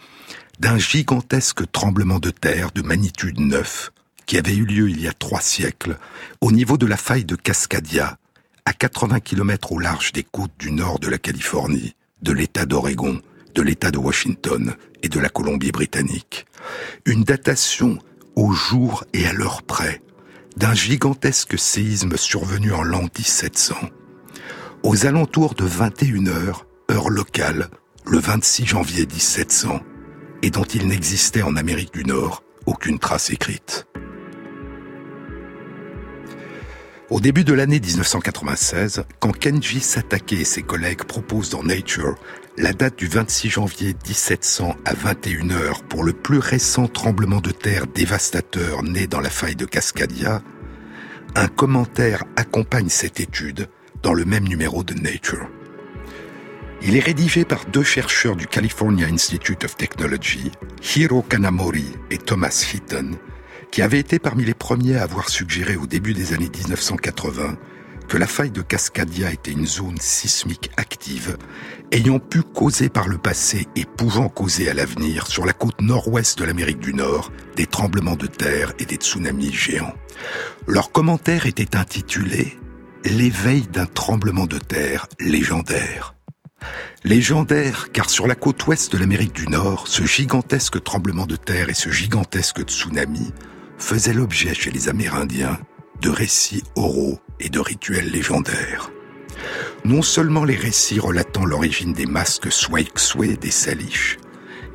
d'un 0.59 0.77
gigantesque 0.77 1.71
tremblement 1.71 2.19
de 2.19 2.31
terre 2.31 2.71
de 2.71 2.81
magnitude 2.81 3.39
9 3.39 3.91
qui 4.25 4.37
avait 4.37 4.55
eu 4.55 4.65
lieu 4.65 4.89
il 4.89 5.01
y 5.01 5.07
a 5.07 5.13
trois 5.13 5.41
siècles 5.41 5.97
au 6.41 6.51
niveau 6.51 6.77
de 6.77 6.85
la 6.85 6.97
faille 6.97 7.25
de 7.25 7.35
Cascadia, 7.35 8.17
à 8.69 8.73
80 8.73 9.21
km 9.21 9.71
au 9.71 9.79
large 9.79 10.11
des 10.13 10.21
côtes 10.21 10.53
du 10.59 10.71
nord 10.71 10.99
de 10.99 11.07
la 11.07 11.17
Californie, 11.17 11.95
de 12.21 12.31
l'État 12.31 12.67
d'Oregon, 12.67 13.19
de 13.55 13.63
l'État 13.63 13.89
de 13.89 13.97
Washington 13.97 14.75
et 15.01 15.09
de 15.09 15.19
la 15.19 15.27
Colombie-Britannique. 15.27 16.45
Une 17.07 17.23
datation 17.23 17.97
au 18.35 18.51
jour 18.51 19.05
et 19.13 19.25
à 19.25 19.33
l'heure 19.33 19.63
près 19.63 20.03
d'un 20.55 20.75
gigantesque 20.75 21.57
séisme 21.57 22.15
survenu 22.15 22.71
en 22.71 22.83
l'an 22.83 23.01
1700. 23.17 23.73
Aux 24.83 25.07
alentours 25.07 25.55
de 25.55 25.65
21 25.65 26.27
heures, 26.27 26.67
heure 26.91 27.09
locale, 27.09 27.69
le 28.05 28.19
26 28.19 28.67
janvier 28.67 29.07
1700, 29.07 29.79
et 30.43 30.51
dont 30.51 30.63
il 30.63 30.87
n'existait 30.87 31.41
en 31.41 31.55
Amérique 31.55 31.93
du 31.93 32.05
Nord 32.05 32.43
aucune 32.67 32.99
trace 32.99 33.31
écrite. 33.31 33.88
Au 37.09 37.19
début 37.19 37.43
de 37.43 37.53
l'année 37.53 37.79
1996, 37.79 39.03
quand 39.19 39.31
Kenji 39.31 39.79
Satake 39.79 40.33
et 40.33 40.45
ses 40.45 40.61
collègues 40.61 41.05
proposent 41.05 41.49
dans 41.49 41.63
Nature 41.63 42.13
la 42.55 42.71
date 42.71 42.99
du 42.99 43.07
26 43.07 43.49
janvier 43.49 43.95
1700 44.07 44.75
à 44.85 44.93
21h 44.93 45.81
pour 45.89 46.03
le 46.03 46.13
plus 46.13 46.37
récent 46.37 46.87
tremblement 46.87 47.41
de 47.41 47.49
terre 47.49 47.87
dévastateur 47.87 48.83
né 48.83 49.07
dans 49.07 49.21
la 49.21 49.31
faille 49.31 49.55
de 49.55 49.65
Cascadia, 49.65 50.43
un 51.33 51.47
commentaire 51.47 52.25
accompagne 52.35 52.89
cette 52.89 53.19
étude 53.19 53.69
dans 54.03 54.13
le 54.13 54.25
même 54.25 54.47
numéro 54.47 54.83
de 54.83 54.93
Nature. 54.93 55.49
Il 56.83 56.95
est 56.95 57.03
rédigé 57.03 57.43
par 57.43 57.65
deux 57.65 57.83
chercheurs 57.83 58.35
du 58.35 58.45
California 58.45 59.07
Institute 59.07 59.63
of 59.63 59.75
Technology, 59.75 60.51
Hiro 60.95 61.23
Kanamori 61.23 61.87
et 62.11 62.19
Thomas 62.19 62.71
Heaton, 62.71 63.17
qui 63.71 63.81
avait 63.81 63.99
été 63.99 64.19
parmi 64.19 64.45
les 64.45 64.53
premiers 64.53 64.97
à 64.97 65.03
avoir 65.03 65.29
suggéré 65.29 65.75
au 65.75 65.85
début 65.85 66.13
des 66.13 66.33
années 66.33 66.49
1980 66.49 67.57
que 68.09 68.17
la 68.17 68.25
faille 68.25 68.49
de 68.49 68.63
Cascadia 68.63 69.31
était 69.31 69.51
une 69.51 69.67
zone 69.67 69.97
sismique 69.99 70.71
active, 70.77 71.37
ayant 71.91 72.17
pu 72.17 72.41
causer 72.41 72.89
par 72.89 73.07
le 73.07 73.19
passé 73.19 73.67
et 73.75 73.85
pouvant 73.85 74.29
causer 74.29 74.67
à 74.67 74.73
l'avenir 74.73 75.27
sur 75.27 75.45
la 75.45 75.53
côte 75.53 75.79
nord-ouest 75.79 76.39
de 76.39 76.43
l'Amérique 76.43 76.79
du 76.79 76.95
Nord 76.95 77.31
des 77.55 77.67
tremblements 77.67 78.15
de 78.15 78.25
terre 78.25 78.73
et 78.79 78.85
des 78.85 78.95
tsunamis 78.95 79.53
géants. 79.53 79.93
Leur 80.67 80.91
commentaire 80.91 81.45
était 81.45 81.77
intitulé 81.77 82.57
L'éveil 83.05 83.61
d'un 83.61 83.85
tremblement 83.85 84.45
de 84.45 84.57
terre 84.57 85.07
légendaire. 85.19 86.15
Légendaire, 87.05 87.91
car 87.93 88.09
sur 88.09 88.27
la 88.27 88.35
côte 88.35 88.65
ouest 88.67 88.91
de 88.91 88.97
l'Amérique 88.97 89.33
du 89.33 89.47
Nord, 89.47 89.87
ce 89.87 90.03
gigantesque 90.03 90.83
tremblement 90.83 91.25
de 91.25 91.37
terre 91.37 91.69
et 91.69 91.73
ce 91.73 91.89
gigantesque 91.89 92.63
tsunami 92.63 93.31
faisait 93.79 94.13
l'objet 94.13 94.53
chez 94.53 94.71
les 94.71 94.89
Amérindiens 94.89 95.57
de 96.01 96.09
récits 96.09 96.63
oraux 96.75 97.19
et 97.39 97.49
de 97.49 97.59
rituels 97.59 98.11
légendaires. 98.11 98.91
Non 99.85 100.01
seulement 100.01 100.43
les 100.43 100.55
récits 100.55 100.99
relatant 100.99 101.45
l'origine 101.45 101.93
des 101.93 102.05
masques 102.05 102.51
Swaikswe 102.51 103.37
des 103.37 103.51
Salish 103.51 104.17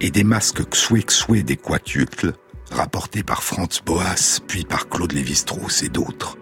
et 0.01 0.11
des 0.11 0.25
masques 0.25 0.69
Xwexwe 0.69 1.43
des 1.43 1.57
Quatucles, 1.57 2.33
rapportés 2.71 3.23
par 3.23 3.43
Franz 3.43 3.81
Boas 3.85 4.41
puis 4.47 4.65
par 4.65 4.89
Claude 4.89 5.13
Lévi-Strauss 5.13 5.83
et 5.83 5.89
d'autres, 5.89 6.37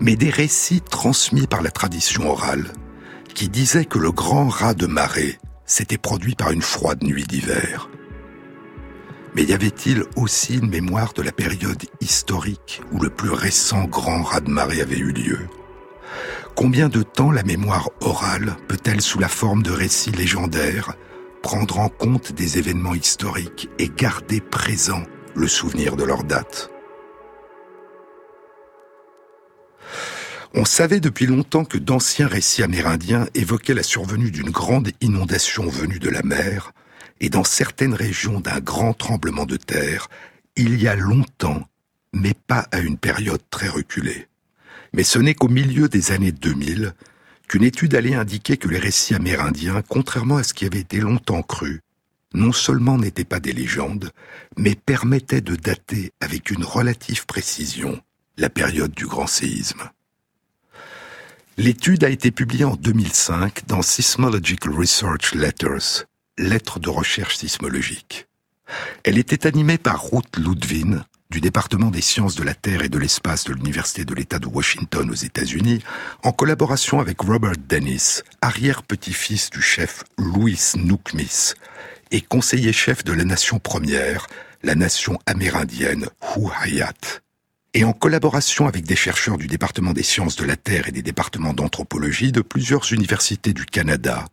mais 0.00 0.16
des 0.16 0.30
récits 0.30 0.82
transmis 0.82 1.46
par 1.46 1.62
la 1.62 1.70
tradition 1.70 2.28
orale, 2.28 2.72
qui 3.34 3.48
disaient 3.48 3.84
que 3.84 3.98
le 3.98 4.12
grand 4.12 4.48
rat 4.48 4.74
de 4.74 4.86
marée 4.86 5.38
s'était 5.66 5.98
produit 5.98 6.34
par 6.34 6.50
une 6.50 6.62
froide 6.62 7.02
nuit 7.02 7.24
d'hiver. 7.24 7.88
Mais 9.34 9.42
y 9.42 9.52
avait-il 9.52 10.04
aussi 10.16 10.58
une 10.58 10.70
mémoire 10.70 11.12
de 11.12 11.22
la 11.22 11.32
période 11.32 11.82
historique 12.00 12.82
où 12.92 13.00
le 13.00 13.10
plus 13.10 13.30
récent 13.30 13.84
grand 13.84 14.22
raz 14.22 14.40
de 14.40 14.50
marée 14.50 14.80
avait 14.80 14.98
eu 14.98 15.12
lieu? 15.12 15.40
Combien 16.54 16.88
de 16.88 17.02
temps 17.02 17.32
la 17.32 17.42
mémoire 17.42 17.90
orale 18.00 18.56
peut-elle, 18.68 19.00
sous 19.00 19.18
la 19.18 19.28
forme 19.28 19.64
de 19.64 19.72
récits 19.72 20.12
légendaires, 20.12 20.94
prendre 21.42 21.80
en 21.80 21.88
compte 21.88 22.32
des 22.32 22.58
événements 22.58 22.94
historiques 22.94 23.68
et 23.80 23.88
garder 23.88 24.40
présent 24.40 25.02
le 25.34 25.48
souvenir 25.48 25.96
de 25.96 26.04
leur 26.04 26.22
date? 26.22 26.70
On 30.54 30.64
savait 30.64 31.00
depuis 31.00 31.26
longtemps 31.26 31.64
que 31.64 31.78
d'anciens 31.78 32.28
récits 32.28 32.62
amérindiens 32.62 33.26
évoquaient 33.34 33.74
la 33.74 33.82
survenue 33.82 34.30
d'une 34.30 34.50
grande 34.50 34.90
inondation 35.00 35.66
venue 35.66 35.98
de 35.98 36.08
la 36.08 36.22
mer, 36.22 36.70
et 37.20 37.30
dans 37.30 37.44
certaines 37.44 37.94
régions 37.94 38.40
d'un 38.40 38.60
grand 38.60 38.94
tremblement 38.94 39.46
de 39.46 39.56
terre, 39.56 40.08
il 40.56 40.80
y 40.80 40.88
a 40.88 40.94
longtemps, 40.94 41.68
mais 42.12 42.34
pas 42.34 42.66
à 42.70 42.80
une 42.80 42.98
période 42.98 43.42
très 43.50 43.68
reculée. 43.68 44.28
Mais 44.92 45.04
ce 45.04 45.18
n'est 45.18 45.34
qu'au 45.34 45.48
milieu 45.48 45.88
des 45.88 46.12
années 46.12 46.32
2000 46.32 46.94
qu'une 47.48 47.64
étude 47.64 47.94
allait 47.94 48.14
indiquer 48.14 48.56
que 48.56 48.68
les 48.68 48.78
récits 48.78 49.14
amérindiens, 49.14 49.82
contrairement 49.88 50.36
à 50.36 50.42
ce 50.42 50.54
qui 50.54 50.64
avait 50.64 50.80
été 50.80 50.98
longtemps 50.98 51.42
cru, 51.42 51.80
non 52.32 52.52
seulement 52.52 52.98
n'étaient 52.98 53.24
pas 53.24 53.40
des 53.40 53.52
légendes, 53.52 54.10
mais 54.56 54.74
permettaient 54.74 55.40
de 55.40 55.56
dater 55.56 56.12
avec 56.20 56.50
une 56.50 56.64
relative 56.64 57.26
précision 57.26 58.00
la 58.36 58.50
période 58.50 58.92
du 58.92 59.06
grand 59.06 59.26
séisme. 59.26 59.90
L'étude 61.56 62.02
a 62.02 62.08
été 62.08 62.32
publiée 62.32 62.64
en 62.64 62.74
2005 62.74 63.66
dans 63.66 63.82
Seismological 63.82 64.74
Research 64.74 65.34
Letters, 65.34 66.06
lettres 66.38 66.80
de 66.80 66.88
recherche 66.88 67.36
sismologique. 67.36 68.26
Elle 69.04 69.18
était 69.18 69.46
animée 69.46 69.78
par 69.78 70.10
Ruth 70.10 70.36
Ludwin, 70.36 71.04
du 71.30 71.40
département 71.40 71.90
des 71.90 72.00
sciences 72.00 72.34
de 72.34 72.42
la 72.42 72.54
Terre 72.54 72.82
et 72.82 72.88
de 72.88 72.98
l'espace 72.98 73.44
de 73.44 73.52
l'Université 73.52 74.04
de 74.04 74.14
l'État 74.14 74.38
de 74.38 74.46
Washington 74.46 75.10
aux 75.10 75.14
États-Unis, 75.14 75.82
en 76.22 76.32
collaboration 76.32 77.00
avec 77.00 77.20
Robert 77.20 77.56
Dennis, 77.68 78.22
arrière-petit-fils 78.40 79.50
du 79.50 79.60
chef 79.60 80.04
Louis 80.18 80.58
Nookmis 80.76 81.54
et 82.10 82.20
conseiller-chef 82.20 83.04
de 83.04 83.12
la 83.12 83.24
nation 83.24 83.58
première, 83.58 84.26
la 84.62 84.74
nation 84.74 85.18
amérindienne 85.26 86.08
Huayat 86.36 86.92
et 87.74 87.82
en 87.82 87.92
collaboration 87.92 88.68
avec 88.68 88.84
des 88.84 88.96
chercheurs 88.96 89.36
du 89.36 89.48
département 89.48 89.92
des 89.92 90.04
sciences 90.04 90.36
de 90.36 90.44
la 90.44 90.56
Terre 90.56 90.88
et 90.88 90.92
des 90.92 91.02
départements 91.02 91.52
d'anthropologie 91.52 92.30
de 92.30 92.40
plusieurs 92.40 92.92
universités 92.92 93.52
du 93.52 93.66
Canada 93.66 94.26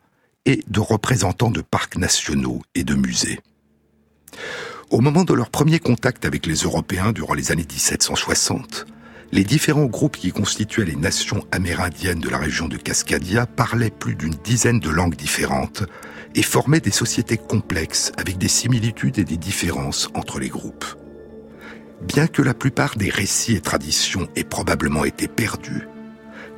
et 0.46 0.64
de 0.68 0.80
représentants 0.80 1.52
de 1.52 1.62
parcs 1.62 1.98
nationaux 1.98 2.62
et 2.76 2.84
de 2.84 2.96
musées. 2.96 3.40
Au 4.90 5.00
moment 5.00 5.24
de 5.24 5.34
leur 5.34 5.50
premier 5.50 5.80
contact 5.80 6.26
avec 6.26 6.46
les 6.46 6.56
Européens 6.56 7.12
durant 7.12 7.34
les 7.34 7.52
années 7.52 7.68
1760, 7.70 8.88
les 9.32 9.44
différents 9.46 9.86
groupes 9.86 10.18
qui 10.18 10.32
constituaient 10.32 10.86
les 10.86 10.98
nations 10.98 11.46
amérindiennes 11.52 12.20
de 12.20 12.30
la 12.30 12.38
région 12.38 12.68
de 12.68 12.76
Cascadia 12.76 13.46
parlaient 13.46 13.90
plus 13.90 14.16
d'une 14.16 14.36
dizaine 14.44 14.80
de 14.80 14.90
langues 14.90 15.16
différentes 15.16 15.84
et 16.36 16.44
formaient 16.44 16.82
des 16.82 16.92
sociétés 16.92 17.38
complexes 17.38 18.12
avec 18.18 18.38
des 18.38 18.50
similitudes 18.50 19.20
et 19.20 19.24
des 19.24 19.38
différences 19.38 20.10
entre 20.14 20.40
les 20.40 20.50
groupes. 20.50 20.86
Bien 22.02 22.28
que 22.28 22.42
la 22.42 22.54
plupart 22.54 22.98
des 22.98 23.10
récits 23.10 23.56
et 23.56 23.62
traditions 23.62 24.28
aient 24.36 24.44
probablement 24.44 25.06
été 25.06 25.28
perdus, 25.28 25.88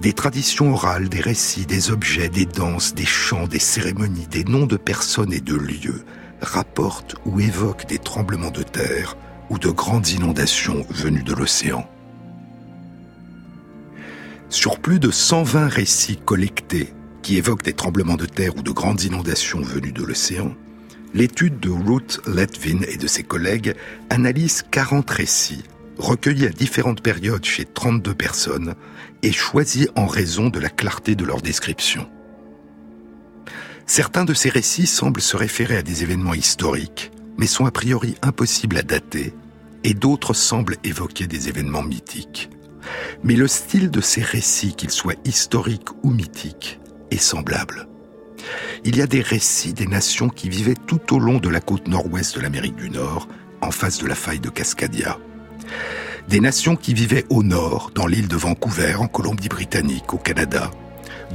des 0.04 0.12
traditions 0.12 0.74
orales, 0.74 1.08
des 1.08 1.22
récits, 1.22 1.66
des 1.66 1.90
objets, 1.90 2.28
des 2.28 2.46
danses, 2.46 2.94
des 2.94 3.06
chants, 3.06 3.48
des 3.48 3.58
cérémonies, 3.58 4.28
des 4.28 4.44
noms 4.44 4.66
de 4.66 4.76
personnes 4.76 5.32
et 5.32 5.40
de 5.40 5.56
lieux 5.56 6.04
rapportent 6.42 7.16
ou 7.26 7.40
évoquent 7.40 7.88
des 7.88 8.00
tremblements 8.00 8.52
de 8.52 8.64
terre 8.64 9.16
ou 9.50 9.58
de 9.58 9.70
grandes 9.70 10.10
inondations 10.10 10.86
venues 10.90 11.24
de 11.24 11.34
l'océan. 11.34 11.90
Sur 14.50 14.80
plus 14.80 15.00
de 15.00 15.10
120 15.10 15.68
récits 15.70 16.18
collectés 16.18 16.94
qui 17.22 17.38
évoquent 17.38 17.64
des 17.64 17.72
tremblements 17.72 18.18
de 18.18 18.26
terre 18.26 18.58
ou 18.58 18.62
de 18.62 18.72
grandes 18.72 19.04
inondations 19.04 19.62
venues 19.62 19.94
de 19.94 20.04
l'océan, 20.04 20.54
l'étude 21.14 21.62
de 21.62 21.70
Ruth 21.70 22.20
Letvin 22.28 22.82
et 22.90 22.98
de 22.98 23.08
ses 23.08 23.24
collègues 23.24 23.74
analyse 24.10 24.66
40 24.70 25.10
récits 25.10 25.64
recueillis 25.98 26.46
à 26.46 26.50
différentes 26.50 27.02
périodes 27.02 27.46
chez 27.46 27.66
32 27.66 28.14
personnes 28.14 28.76
et 29.22 29.32
choisis 29.32 29.88
en 29.96 30.06
raison 30.06 30.50
de 30.50 30.60
la 30.60 30.70
clarté 30.70 31.16
de 31.16 31.26
leur 31.26 31.42
description. 31.42 32.10
Certains 33.86 34.26
de 34.26 34.34
ces 34.34 34.50
récits 34.50 34.88
semblent 34.88 35.22
se 35.22 35.36
référer 35.36 35.78
à 35.78 35.84
des 35.84 36.04
événements 36.04 36.34
historiques, 36.34 37.12
mais 37.38 37.48
sont 37.48 37.66
a 37.66 37.72
priori 37.72 38.16
impossibles 38.22 38.78
à 38.78 38.84
dater, 38.84 39.34
et 39.84 39.94
d'autres 39.94 40.34
semblent 40.34 40.78
évoquer 40.84 41.28
des 41.28 41.50
événements 41.50 41.84
mythiques. 41.84 42.50
Mais 43.24 43.36
le 43.36 43.48
style 43.48 43.92
de 43.92 44.02
ces 44.02 44.22
récits, 44.22 44.76
qu'ils 44.76 44.92
soient 44.92 45.16
historiques 45.26 45.90
ou 46.04 46.12
mythiques, 46.12 46.80
est 47.12 47.18
semblable. 47.18 47.88
Il 48.84 48.98
y 48.98 49.02
a 49.02 49.08
des 49.08 49.22
récits 49.22 49.74
des 49.74 49.88
nations 49.88 50.30
qui 50.30 50.50
vivaient 50.50 50.76
tout 50.88 51.16
au 51.16 51.20
long 51.20 51.38
de 51.38 51.50
la 51.50 51.62
côte 51.62 51.88
nord-ouest 51.88 52.36
de 52.36 52.42
l'Amérique 52.42 52.76
du 52.76 52.90
Nord, 52.90 53.28
en 53.62 53.72
face 53.72 54.00
de 54.00 54.08
la 54.08 54.16
faille 54.16 54.42
de 54.42 54.50
Cascadia. 54.50 55.18
Des 56.28 56.40
nations 56.40 56.76
qui 56.76 56.94
vivaient 56.94 57.26
au 57.30 57.44
nord, 57.44 57.92
dans 57.94 58.08
l'île 58.08 58.28
de 58.28 58.36
Vancouver, 58.36 58.96
en 58.96 59.08
Colombie-Britannique, 59.08 60.14
au 60.14 60.18
Canada. 60.18 60.72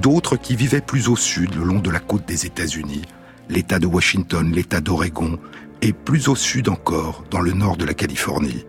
D'autres 0.01 0.37
qui 0.37 0.57
vivaient 0.57 0.81
plus 0.81 1.09
au 1.09 1.17
sud, 1.17 1.55
le 1.55 1.65
long 1.65 1.81
de 1.81 1.91
la 1.91 2.01
côte 2.01 2.27
des 2.27 2.47
États-Unis, 2.47 3.03
l'État 3.49 3.79
de 3.79 3.87
Washington, 3.87 4.51
l'État 4.53 4.81
d'Oregon, 4.81 5.39
et 5.83 5.93
plus 5.93 6.29
au 6.29 6.37
sud 6.37 6.69
encore, 6.69 7.25
dans 7.31 7.41
le 7.41 7.53
nord 7.53 7.77
de 7.77 7.85
la 7.85 7.95
Californie. 7.95 8.65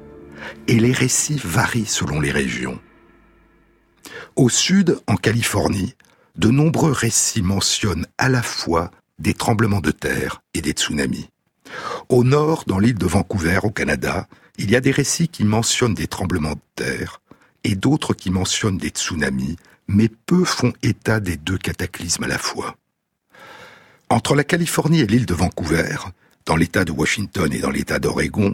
Et 0.68 0.80
les 0.80 0.92
récits 0.92 1.42
varient 1.44 1.86
selon 1.86 2.20
les 2.20 2.32
régions. 2.32 2.80
Au 4.36 4.50
sud, 4.50 5.00
en 5.08 5.16
Californie, 5.16 5.96
de 6.38 6.50
nombreux 6.50 6.92
récits 6.92 7.42
mentionnent 7.42 8.08
à 8.18 8.30
la 8.30 8.42
fois 8.42 8.92
des 9.20 9.34
tremblements 9.34 9.82
de 9.82 9.92
terre 9.92 10.42
et 10.54 10.62
des 10.62 10.72
tsunamis. 10.72 11.30
Au 12.08 12.24
nord, 12.24 12.64
dans 12.66 12.80
l'île 12.80 12.98
de 12.98 13.06
Vancouver, 13.06 13.60
au 13.64 13.70
Canada, 13.70 14.28
il 14.60 14.70
y 14.72 14.76
a 14.76 14.82
des 14.82 14.92
récits 14.92 15.30
qui 15.30 15.46
mentionnent 15.46 15.94
des 15.94 16.08
tremblements 16.08 16.56
de 16.56 16.60
terre 16.76 17.22
et 17.64 17.76
d'autres 17.76 18.14
qui 18.14 18.30
mentionnent 18.30 18.78
des 18.78 18.90
tsunamis, 18.90 19.56
mais 19.88 20.10
peu 20.10 20.44
font 20.44 20.74
état 20.84 21.22
des 21.22 21.38
deux 21.38 21.58
cataclysmes 21.58 22.26
à 22.26 22.28
la 22.28 22.38
fois. 22.38 22.76
Entre 24.10 24.36
la 24.36 24.44
Californie 24.44 25.00
et 25.00 25.08
l'île 25.08 25.26
de 25.26 25.34
Vancouver, 25.34 25.96
dans 26.46 26.58
l'État 26.58 26.84
de 26.84 26.92
Washington 26.92 27.52
et 27.54 27.60
dans 27.60 27.70
l'État 27.70 28.00
d'Oregon, 28.00 28.54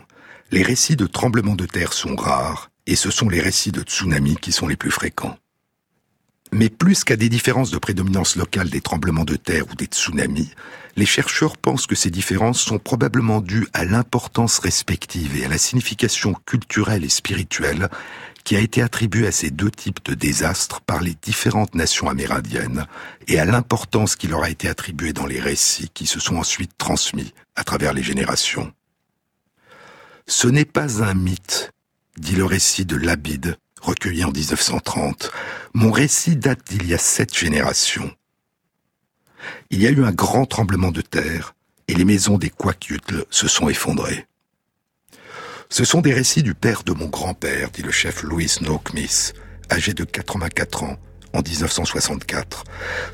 les 0.51 0.62
récits 0.62 0.95
de 0.95 1.08
tremblements 1.08 1.56
de 1.56 1.66
terre 1.66 1.93
sont 1.93 2.16
rares, 2.16 2.70
et 2.86 2.95
ce 2.95 3.10
sont 3.10 3.30
les 3.30 3.41
récits 3.41 3.72
de 3.72 3.82
tsunamis 3.82 4.36
qui 4.36 4.51
sont 4.51 4.68
les 4.68 4.76
plus 4.76 4.91
fréquents. 4.91 5.38
Mais 6.51 6.69
plus 6.69 7.03
qu'à 7.03 7.15
des 7.15 7.29
différences 7.29 7.71
de 7.71 7.77
prédominance 7.77 8.35
locale 8.35 8.69
des 8.69 8.81
tremblements 8.81 9.25
de 9.25 9.35
terre 9.35 9.65
ou 9.71 9.75
des 9.75 9.85
tsunamis, 9.85 10.51
les 10.95 11.05
chercheurs 11.05 11.57
pensent 11.57 11.87
que 11.87 11.95
ces 11.95 12.09
différences 12.09 12.61
sont 12.61 12.79
probablement 12.79 13.41
dues 13.41 13.67
à 13.73 13.83
l'importance 13.83 14.59
respective 14.59 15.35
et 15.35 15.45
à 15.45 15.49
la 15.49 15.57
signification 15.57 16.33
culturelle 16.45 17.03
et 17.03 17.09
spirituelle 17.09 17.89
qui 18.45 18.55
a 18.55 18.59
été 18.59 18.81
attribuée 18.81 19.27
à 19.27 19.31
ces 19.31 19.49
deux 19.49 19.71
types 19.71 20.05
de 20.05 20.13
désastres 20.13 20.79
par 20.81 21.01
les 21.01 21.15
différentes 21.15 21.73
nations 21.73 22.09
amérindiennes 22.09 22.85
et 23.27 23.39
à 23.39 23.45
l'importance 23.45 24.15
qui 24.15 24.27
leur 24.27 24.43
a 24.43 24.51
été 24.51 24.69
attribuée 24.69 25.13
dans 25.13 25.25
les 25.25 25.39
récits 25.39 25.89
qui 25.93 26.05
se 26.05 26.19
sont 26.19 26.37
ensuite 26.37 26.77
transmis 26.77 27.33
à 27.55 27.63
travers 27.63 27.91
les 27.91 28.03
générations. 28.03 28.71
Ce 30.27 30.47
n'est 30.47 30.65
pas 30.65 31.03
un 31.03 31.15
mythe, 31.15 31.71
dit 32.17 32.35
le 32.35 32.45
récit 32.45 32.85
de 32.85 32.95
Labide, 32.95 33.57
recueilli 33.86 34.23
en 34.23 34.31
1930. 34.31 35.31
Mon 35.73 35.91
récit 35.91 36.36
date 36.36 36.59
d'il 36.69 36.88
y 36.88 36.93
a 36.93 36.97
sept 36.97 37.38
générations. 37.38 38.11
Il 39.69 39.81
y 39.81 39.88
a 39.88 39.91
eu 39.91 40.03
un 40.03 40.11
grand 40.11 40.45
tremblement 40.45 40.91
de 40.91 41.01
terre 41.01 41.55
et 41.88 41.93
les 41.93 42.05
maisons 42.05 42.38
des 42.38 42.49
Quakyutl 42.49 43.25
se 43.29 43.47
sont 43.47 43.69
effondrées. 43.69 44.25
Ce 45.69 45.83
sont 45.83 46.01
des 46.01 46.13
récits 46.13 46.43
du 46.43 46.53
père 46.53 46.83
de 46.83 46.93
mon 46.93 47.07
grand-père, 47.07 47.71
dit 47.71 47.81
le 47.81 47.91
chef 47.91 48.23
Louis 48.23 48.51
Noakmis, 48.61 49.33
âgé 49.71 49.93
de 49.93 50.03
84 50.03 50.83
ans, 50.83 50.97
en 51.33 51.41
1964. 51.41 52.63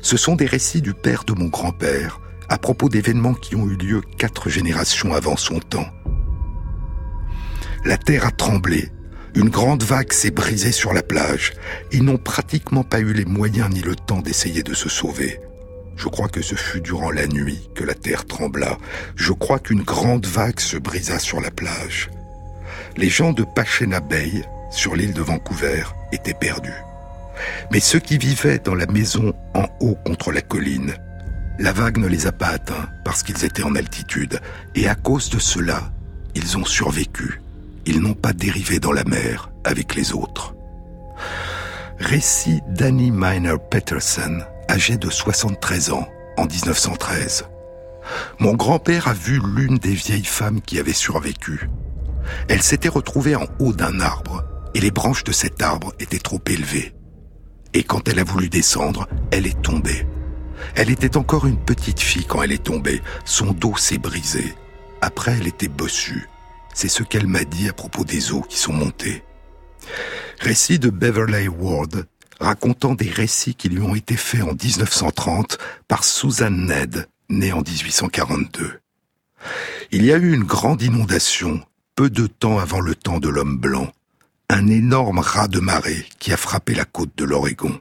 Ce 0.00 0.16
sont 0.16 0.36
des 0.36 0.46
récits 0.46 0.82
du 0.82 0.94
père 0.94 1.24
de 1.24 1.32
mon 1.32 1.46
grand-père, 1.46 2.20
à 2.48 2.58
propos 2.58 2.88
d'événements 2.88 3.34
qui 3.34 3.56
ont 3.56 3.66
eu 3.66 3.76
lieu 3.76 4.02
quatre 4.18 4.48
générations 4.48 5.14
avant 5.14 5.36
son 5.36 5.58
temps. 5.60 5.88
La 7.84 7.96
terre 7.96 8.26
a 8.26 8.30
tremblé 8.30 8.90
une 9.34 9.48
grande 9.48 9.82
vague 9.82 10.12
s'est 10.12 10.30
brisée 10.30 10.72
sur 10.72 10.92
la 10.92 11.02
plage. 11.02 11.52
Ils 11.90 12.04
n'ont 12.04 12.18
pratiquement 12.18 12.84
pas 12.84 13.00
eu 13.00 13.12
les 13.12 13.24
moyens 13.24 13.70
ni 13.70 13.80
le 13.80 13.96
temps 13.96 14.20
d'essayer 14.20 14.62
de 14.62 14.74
se 14.74 14.88
sauver. 14.88 15.40
Je 15.96 16.08
crois 16.08 16.28
que 16.28 16.42
ce 16.42 16.54
fut 16.54 16.80
durant 16.80 17.10
la 17.10 17.26
nuit 17.26 17.70
que 17.74 17.84
la 17.84 17.94
terre 17.94 18.26
trembla. 18.26 18.78
Je 19.16 19.32
crois 19.32 19.58
qu'une 19.58 19.82
grande 19.82 20.26
vague 20.26 20.60
se 20.60 20.76
brisa 20.76 21.18
sur 21.18 21.40
la 21.40 21.50
plage. 21.50 22.10
Les 22.96 23.08
gens 23.08 23.32
de 23.32 23.44
Pachena 23.44 24.00
Bay, 24.00 24.30
sur 24.70 24.96
l'île 24.96 25.14
de 25.14 25.22
Vancouver, 25.22 25.84
étaient 26.12 26.34
perdus. 26.34 26.70
Mais 27.70 27.80
ceux 27.80 28.00
qui 28.00 28.18
vivaient 28.18 28.58
dans 28.58 28.74
la 28.74 28.86
maison 28.86 29.32
en 29.54 29.66
haut 29.80 29.96
contre 30.04 30.32
la 30.32 30.42
colline, 30.42 30.94
la 31.58 31.72
vague 31.72 31.98
ne 31.98 32.06
les 32.06 32.26
a 32.26 32.32
pas 32.32 32.48
atteints 32.48 32.88
parce 33.04 33.22
qu'ils 33.22 33.44
étaient 33.44 33.62
en 33.62 33.76
altitude, 33.76 34.40
et 34.74 34.88
à 34.88 34.94
cause 34.94 35.30
de 35.30 35.38
cela, 35.38 35.90
ils 36.34 36.56
ont 36.56 36.64
survécu. 36.64 37.41
Ils 37.84 38.00
n'ont 38.00 38.14
pas 38.14 38.32
dérivé 38.32 38.78
dans 38.78 38.92
la 38.92 39.04
mer 39.04 39.50
avec 39.64 39.94
les 39.94 40.12
autres. 40.12 40.54
Récit 41.98 42.60
d'Annie 42.68 43.10
Miner 43.10 43.56
Peterson, 43.70 44.40
âgée 44.70 44.96
de 44.96 45.10
73 45.10 45.90
ans, 45.90 46.08
en 46.36 46.46
1913. 46.46 47.44
Mon 48.38 48.54
grand-père 48.54 49.08
a 49.08 49.12
vu 49.12 49.40
l'une 49.54 49.78
des 49.78 49.94
vieilles 49.94 50.24
femmes 50.24 50.60
qui 50.60 50.78
avait 50.78 50.92
survécu. 50.92 51.68
Elle 52.48 52.62
s'était 52.62 52.88
retrouvée 52.88 53.36
en 53.36 53.46
haut 53.58 53.72
d'un 53.72 54.00
arbre, 54.00 54.44
et 54.74 54.80
les 54.80 54.90
branches 54.90 55.24
de 55.24 55.32
cet 55.32 55.62
arbre 55.62 55.92
étaient 56.00 56.18
trop 56.18 56.40
élevées. 56.46 56.94
Et 57.74 57.84
quand 57.84 58.08
elle 58.08 58.18
a 58.18 58.24
voulu 58.24 58.48
descendre, 58.48 59.08
elle 59.30 59.46
est 59.46 59.60
tombée. 59.62 60.06
Elle 60.74 60.90
était 60.90 61.16
encore 61.16 61.46
une 61.46 61.58
petite 61.58 62.00
fille 62.00 62.24
quand 62.26 62.42
elle 62.42 62.52
est 62.52 62.64
tombée. 62.64 63.02
Son 63.24 63.52
dos 63.52 63.76
s'est 63.76 63.98
brisé. 63.98 64.54
Après, 65.00 65.36
elle 65.38 65.48
était 65.48 65.68
bossue. 65.68 66.28
C'est 66.74 66.88
ce 66.88 67.02
qu'elle 67.02 67.26
m'a 67.26 67.44
dit 67.44 67.68
à 67.68 67.72
propos 67.72 68.04
des 68.04 68.32
eaux 68.32 68.42
qui 68.42 68.58
sont 68.58 68.72
montées. 68.72 69.22
Récit 70.40 70.78
de 70.78 70.90
Beverly 70.90 71.48
Ward, 71.48 72.06
racontant 72.40 72.94
des 72.94 73.10
récits 73.10 73.54
qui 73.54 73.68
lui 73.68 73.80
ont 73.80 73.94
été 73.94 74.16
faits 74.16 74.42
en 74.42 74.54
1930 74.54 75.58
par 75.86 76.04
Susan 76.04 76.50
Ned, 76.50 77.08
née 77.28 77.52
en 77.52 77.62
1842. 77.62 78.80
Il 79.90 80.04
y 80.04 80.12
a 80.12 80.16
eu 80.16 80.32
une 80.32 80.44
grande 80.44 80.82
inondation, 80.82 81.60
peu 81.94 82.10
de 82.10 82.26
temps 82.26 82.58
avant 82.58 82.80
le 82.80 82.94
temps 82.94 83.20
de 83.20 83.28
l'homme 83.28 83.58
blanc, 83.58 83.92
un 84.48 84.66
énorme 84.66 85.18
raz 85.18 85.48
de 85.48 85.60
marée 85.60 86.06
qui 86.18 86.32
a 86.32 86.36
frappé 86.36 86.74
la 86.74 86.84
côte 86.84 87.16
de 87.16 87.24
l'Oregon. 87.24 87.80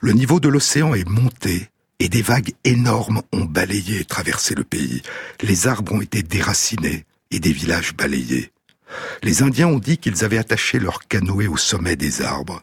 Le 0.00 0.12
niveau 0.12 0.40
de 0.40 0.48
l'océan 0.48 0.94
est 0.94 1.08
monté 1.08 1.68
et 1.98 2.08
des 2.08 2.22
vagues 2.22 2.52
énormes 2.64 3.22
ont 3.32 3.44
balayé 3.44 4.00
et 4.00 4.04
traversé 4.04 4.54
le 4.54 4.64
pays. 4.64 5.02
Les 5.40 5.66
arbres 5.66 5.92
ont 5.92 6.00
été 6.00 6.22
déracinés 6.22 7.04
et 7.34 7.40
des 7.40 7.52
villages 7.52 7.94
balayés. 7.94 8.52
Les 9.24 9.42
Indiens 9.42 9.66
ont 9.66 9.80
dit 9.80 9.98
qu'ils 9.98 10.24
avaient 10.24 10.38
attaché 10.38 10.78
leur 10.78 11.00
canoë 11.08 11.48
au 11.48 11.56
sommet 11.56 11.96
des 11.96 12.22
arbres. 12.22 12.62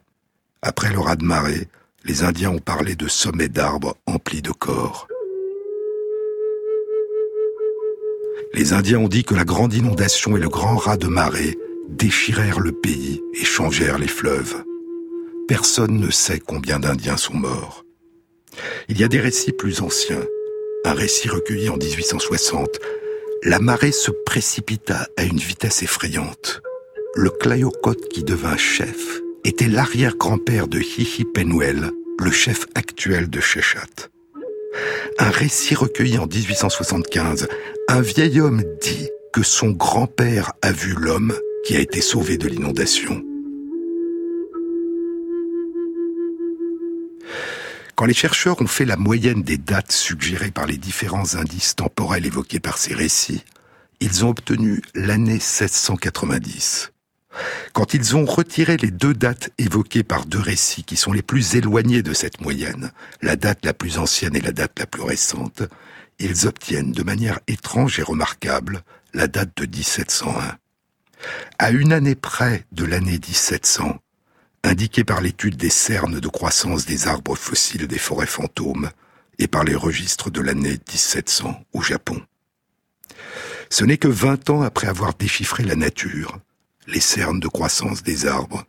Après 0.61 0.91
le 0.91 0.99
raz 0.99 1.17
de 1.17 1.25
marée, 1.25 1.67
les 2.05 2.23
Indiens 2.23 2.51
ont 2.51 2.59
parlé 2.59 2.95
de 2.95 3.07
sommets 3.09 3.49
d'arbres 3.49 3.97
emplis 4.05 4.41
de 4.41 4.51
corps. 4.51 5.07
Les 8.53 8.71
Indiens 8.71 8.99
ont 8.99 9.09
dit 9.09 9.25
que 9.25 9.35
la 9.35 9.43
grande 9.43 9.73
inondation 9.73 10.37
et 10.37 10.39
le 10.39 10.49
grand 10.49 10.77
raz 10.77 10.97
de 10.97 11.07
marée 11.07 11.57
déchirèrent 11.89 12.59
le 12.59 12.71
pays 12.71 13.21
et 13.33 13.43
changèrent 13.43 13.99
les 13.99 14.07
fleuves. 14.07 14.63
Personne 15.49 15.99
ne 15.99 16.09
sait 16.09 16.39
combien 16.39 16.79
d'Indiens 16.79 17.17
sont 17.17 17.33
morts. 17.33 17.83
Il 18.87 18.99
y 18.99 19.03
a 19.03 19.09
des 19.09 19.19
récits 19.19 19.51
plus 19.51 19.81
anciens. 19.81 20.23
Un 20.85 20.93
récit 20.93 21.27
recueilli 21.27 21.69
en 21.69 21.77
1860. 21.77 22.79
La 23.43 23.57
marée 23.57 23.91
se 23.91 24.11
précipita 24.11 25.07
à 25.17 25.23
une 25.23 25.39
vitesse 25.39 25.81
effrayante. 25.81 26.61
Le 27.15 27.31
Clayoquot 27.31 27.95
qui 27.95 28.23
devint 28.23 28.55
chef 28.55 29.19
était 29.43 29.67
l'arrière-grand-père 29.67 30.67
de 30.67 30.79
Hihi 30.79 31.25
Penwell, 31.33 31.89
le 32.19 32.31
chef 32.31 32.67
actuel 32.75 33.31
de 33.31 33.39
Shechat. 33.39 34.09
Un 35.17 35.31
récit 35.31 35.73
recueilli 35.73 36.19
en 36.19 36.27
1875. 36.27 37.47
Un 37.87 38.01
vieil 38.01 38.39
homme 38.39 38.63
dit 38.79 39.09
que 39.33 39.41
son 39.41 39.71
grand-père 39.71 40.53
a 40.61 40.71
vu 40.71 40.93
l'homme 40.93 41.33
qui 41.65 41.75
a 41.75 41.79
été 41.79 41.99
sauvé 41.99 42.37
de 42.37 42.47
l'inondation. 42.47 43.23
Quand 48.01 48.07
les 48.07 48.15
chercheurs 48.15 48.59
ont 48.59 48.65
fait 48.65 48.85
la 48.85 48.97
moyenne 48.97 49.43
des 49.43 49.59
dates 49.59 49.91
suggérées 49.91 50.49
par 50.49 50.65
les 50.65 50.79
différents 50.79 51.35
indices 51.35 51.75
temporels 51.75 52.25
évoqués 52.25 52.59
par 52.59 52.79
ces 52.79 52.95
récits, 52.95 53.43
ils 53.99 54.25
ont 54.25 54.29
obtenu 54.29 54.81
l'année 54.95 55.33
1690. 55.33 56.93
Quand 57.73 57.93
ils 57.93 58.15
ont 58.15 58.25
retiré 58.25 58.77
les 58.77 58.89
deux 58.89 59.13
dates 59.13 59.51
évoquées 59.59 60.01
par 60.01 60.25
deux 60.25 60.39
récits 60.39 60.83
qui 60.83 60.97
sont 60.97 61.13
les 61.13 61.21
plus 61.21 61.53
éloignés 61.53 62.01
de 62.01 62.13
cette 62.13 62.41
moyenne, 62.41 62.91
la 63.21 63.35
date 63.35 63.63
la 63.63 63.75
plus 63.75 63.99
ancienne 63.99 64.35
et 64.35 64.41
la 64.41 64.51
date 64.51 64.79
la 64.79 64.87
plus 64.87 65.03
récente, 65.03 65.61
ils 66.17 66.47
obtiennent 66.47 66.93
de 66.93 67.03
manière 67.03 67.39
étrange 67.45 67.99
et 67.99 68.03
remarquable 68.03 68.81
la 69.13 69.27
date 69.27 69.55
de 69.57 69.67
1701. 69.67 70.57
À 71.59 71.69
une 71.69 71.93
année 71.93 72.15
près 72.15 72.65
de 72.71 72.83
l'année 72.83 73.19
1700, 73.19 73.99
indiquée 74.63 75.03
par 75.03 75.21
l'étude 75.21 75.57
des 75.57 75.69
cernes 75.69 76.19
de 76.19 76.27
croissance 76.27 76.85
des 76.85 77.07
arbres 77.07 77.35
fossiles 77.35 77.87
des 77.87 77.97
forêts 77.97 78.27
fantômes 78.27 78.89
et 79.39 79.47
par 79.47 79.63
les 79.63 79.75
registres 79.75 80.29
de 80.29 80.41
l'année 80.41 80.79
1700 80.89 81.63
au 81.73 81.81
Japon. 81.81 82.21
Ce 83.69 83.83
n'est 83.83 83.97
que 83.97 84.07
vingt 84.07 84.49
ans 84.49 84.61
après 84.61 84.87
avoir 84.87 85.13
déchiffré 85.13 85.63
la 85.63 85.75
nature, 85.75 86.39
les 86.87 86.99
cernes 86.99 87.39
de 87.39 87.47
croissance 87.47 88.03
des 88.03 88.27
arbres 88.27 88.65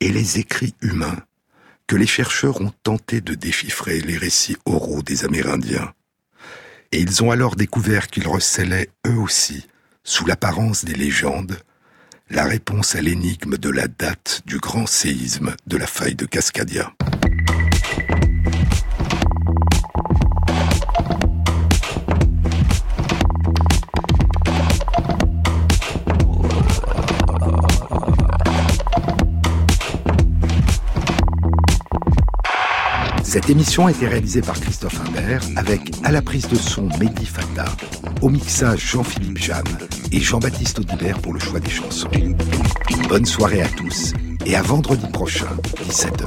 et 0.00 0.08
les 0.10 0.38
écrits 0.38 0.74
humains 0.80 1.18
que 1.86 1.96
les 1.96 2.06
chercheurs 2.06 2.60
ont 2.60 2.72
tenté 2.82 3.20
de 3.20 3.34
déchiffrer 3.34 4.00
les 4.00 4.16
récits 4.16 4.56
oraux 4.64 5.02
des 5.02 5.24
Amérindiens. 5.24 5.92
Et 6.92 7.00
ils 7.00 7.22
ont 7.22 7.30
alors 7.30 7.56
découvert 7.56 8.08
qu'ils 8.08 8.26
recelaient 8.26 8.90
eux 9.06 9.18
aussi, 9.18 9.66
sous 10.02 10.26
l'apparence 10.26 10.84
des 10.84 10.94
légendes, 10.94 11.58
la 12.30 12.44
réponse 12.44 12.96
à 12.96 13.00
l'énigme 13.00 13.56
de 13.56 13.70
la 13.70 13.86
date 13.86 14.42
du 14.46 14.58
grand 14.58 14.86
séisme 14.86 15.54
de 15.66 15.76
la 15.76 15.86
faille 15.86 16.16
de 16.16 16.26
Cascadia. 16.26 16.92
Cette 33.36 33.50
émission 33.50 33.86
a 33.86 33.90
été 33.90 34.08
réalisée 34.08 34.40
par 34.40 34.58
Christophe 34.58 34.98
Imbert 35.08 35.42
avec 35.56 35.92
à 36.04 36.10
la 36.10 36.22
prise 36.22 36.48
de 36.48 36.56
son 36.56 36.88
Mehdi 36.98 37.26
Fata, 37.26 37.66
au 38.22 38.30
mixage 38.30 38.92
Jean-Philippe 38.92 39.36
Jeanne 39.36 39.76
et 40.10 40.20
Jean-Baptiste 40.20 40.78
Audibert 40.78 41.18
pour 41.18 41.34
le 41.34 41.38
choix 41.38 41.60
des 41.60 41.68
chansons. 41.68 42.08
Bonne 43.10 43.26
soirée 43.26 43.60
à 43.60 43.68
tous 43.68 44.14
et 44.46 44.56
à 44.56 44.62
vendredi 44.62 45.06
prochain, 45.12 45.48
17h. 45.86 46.24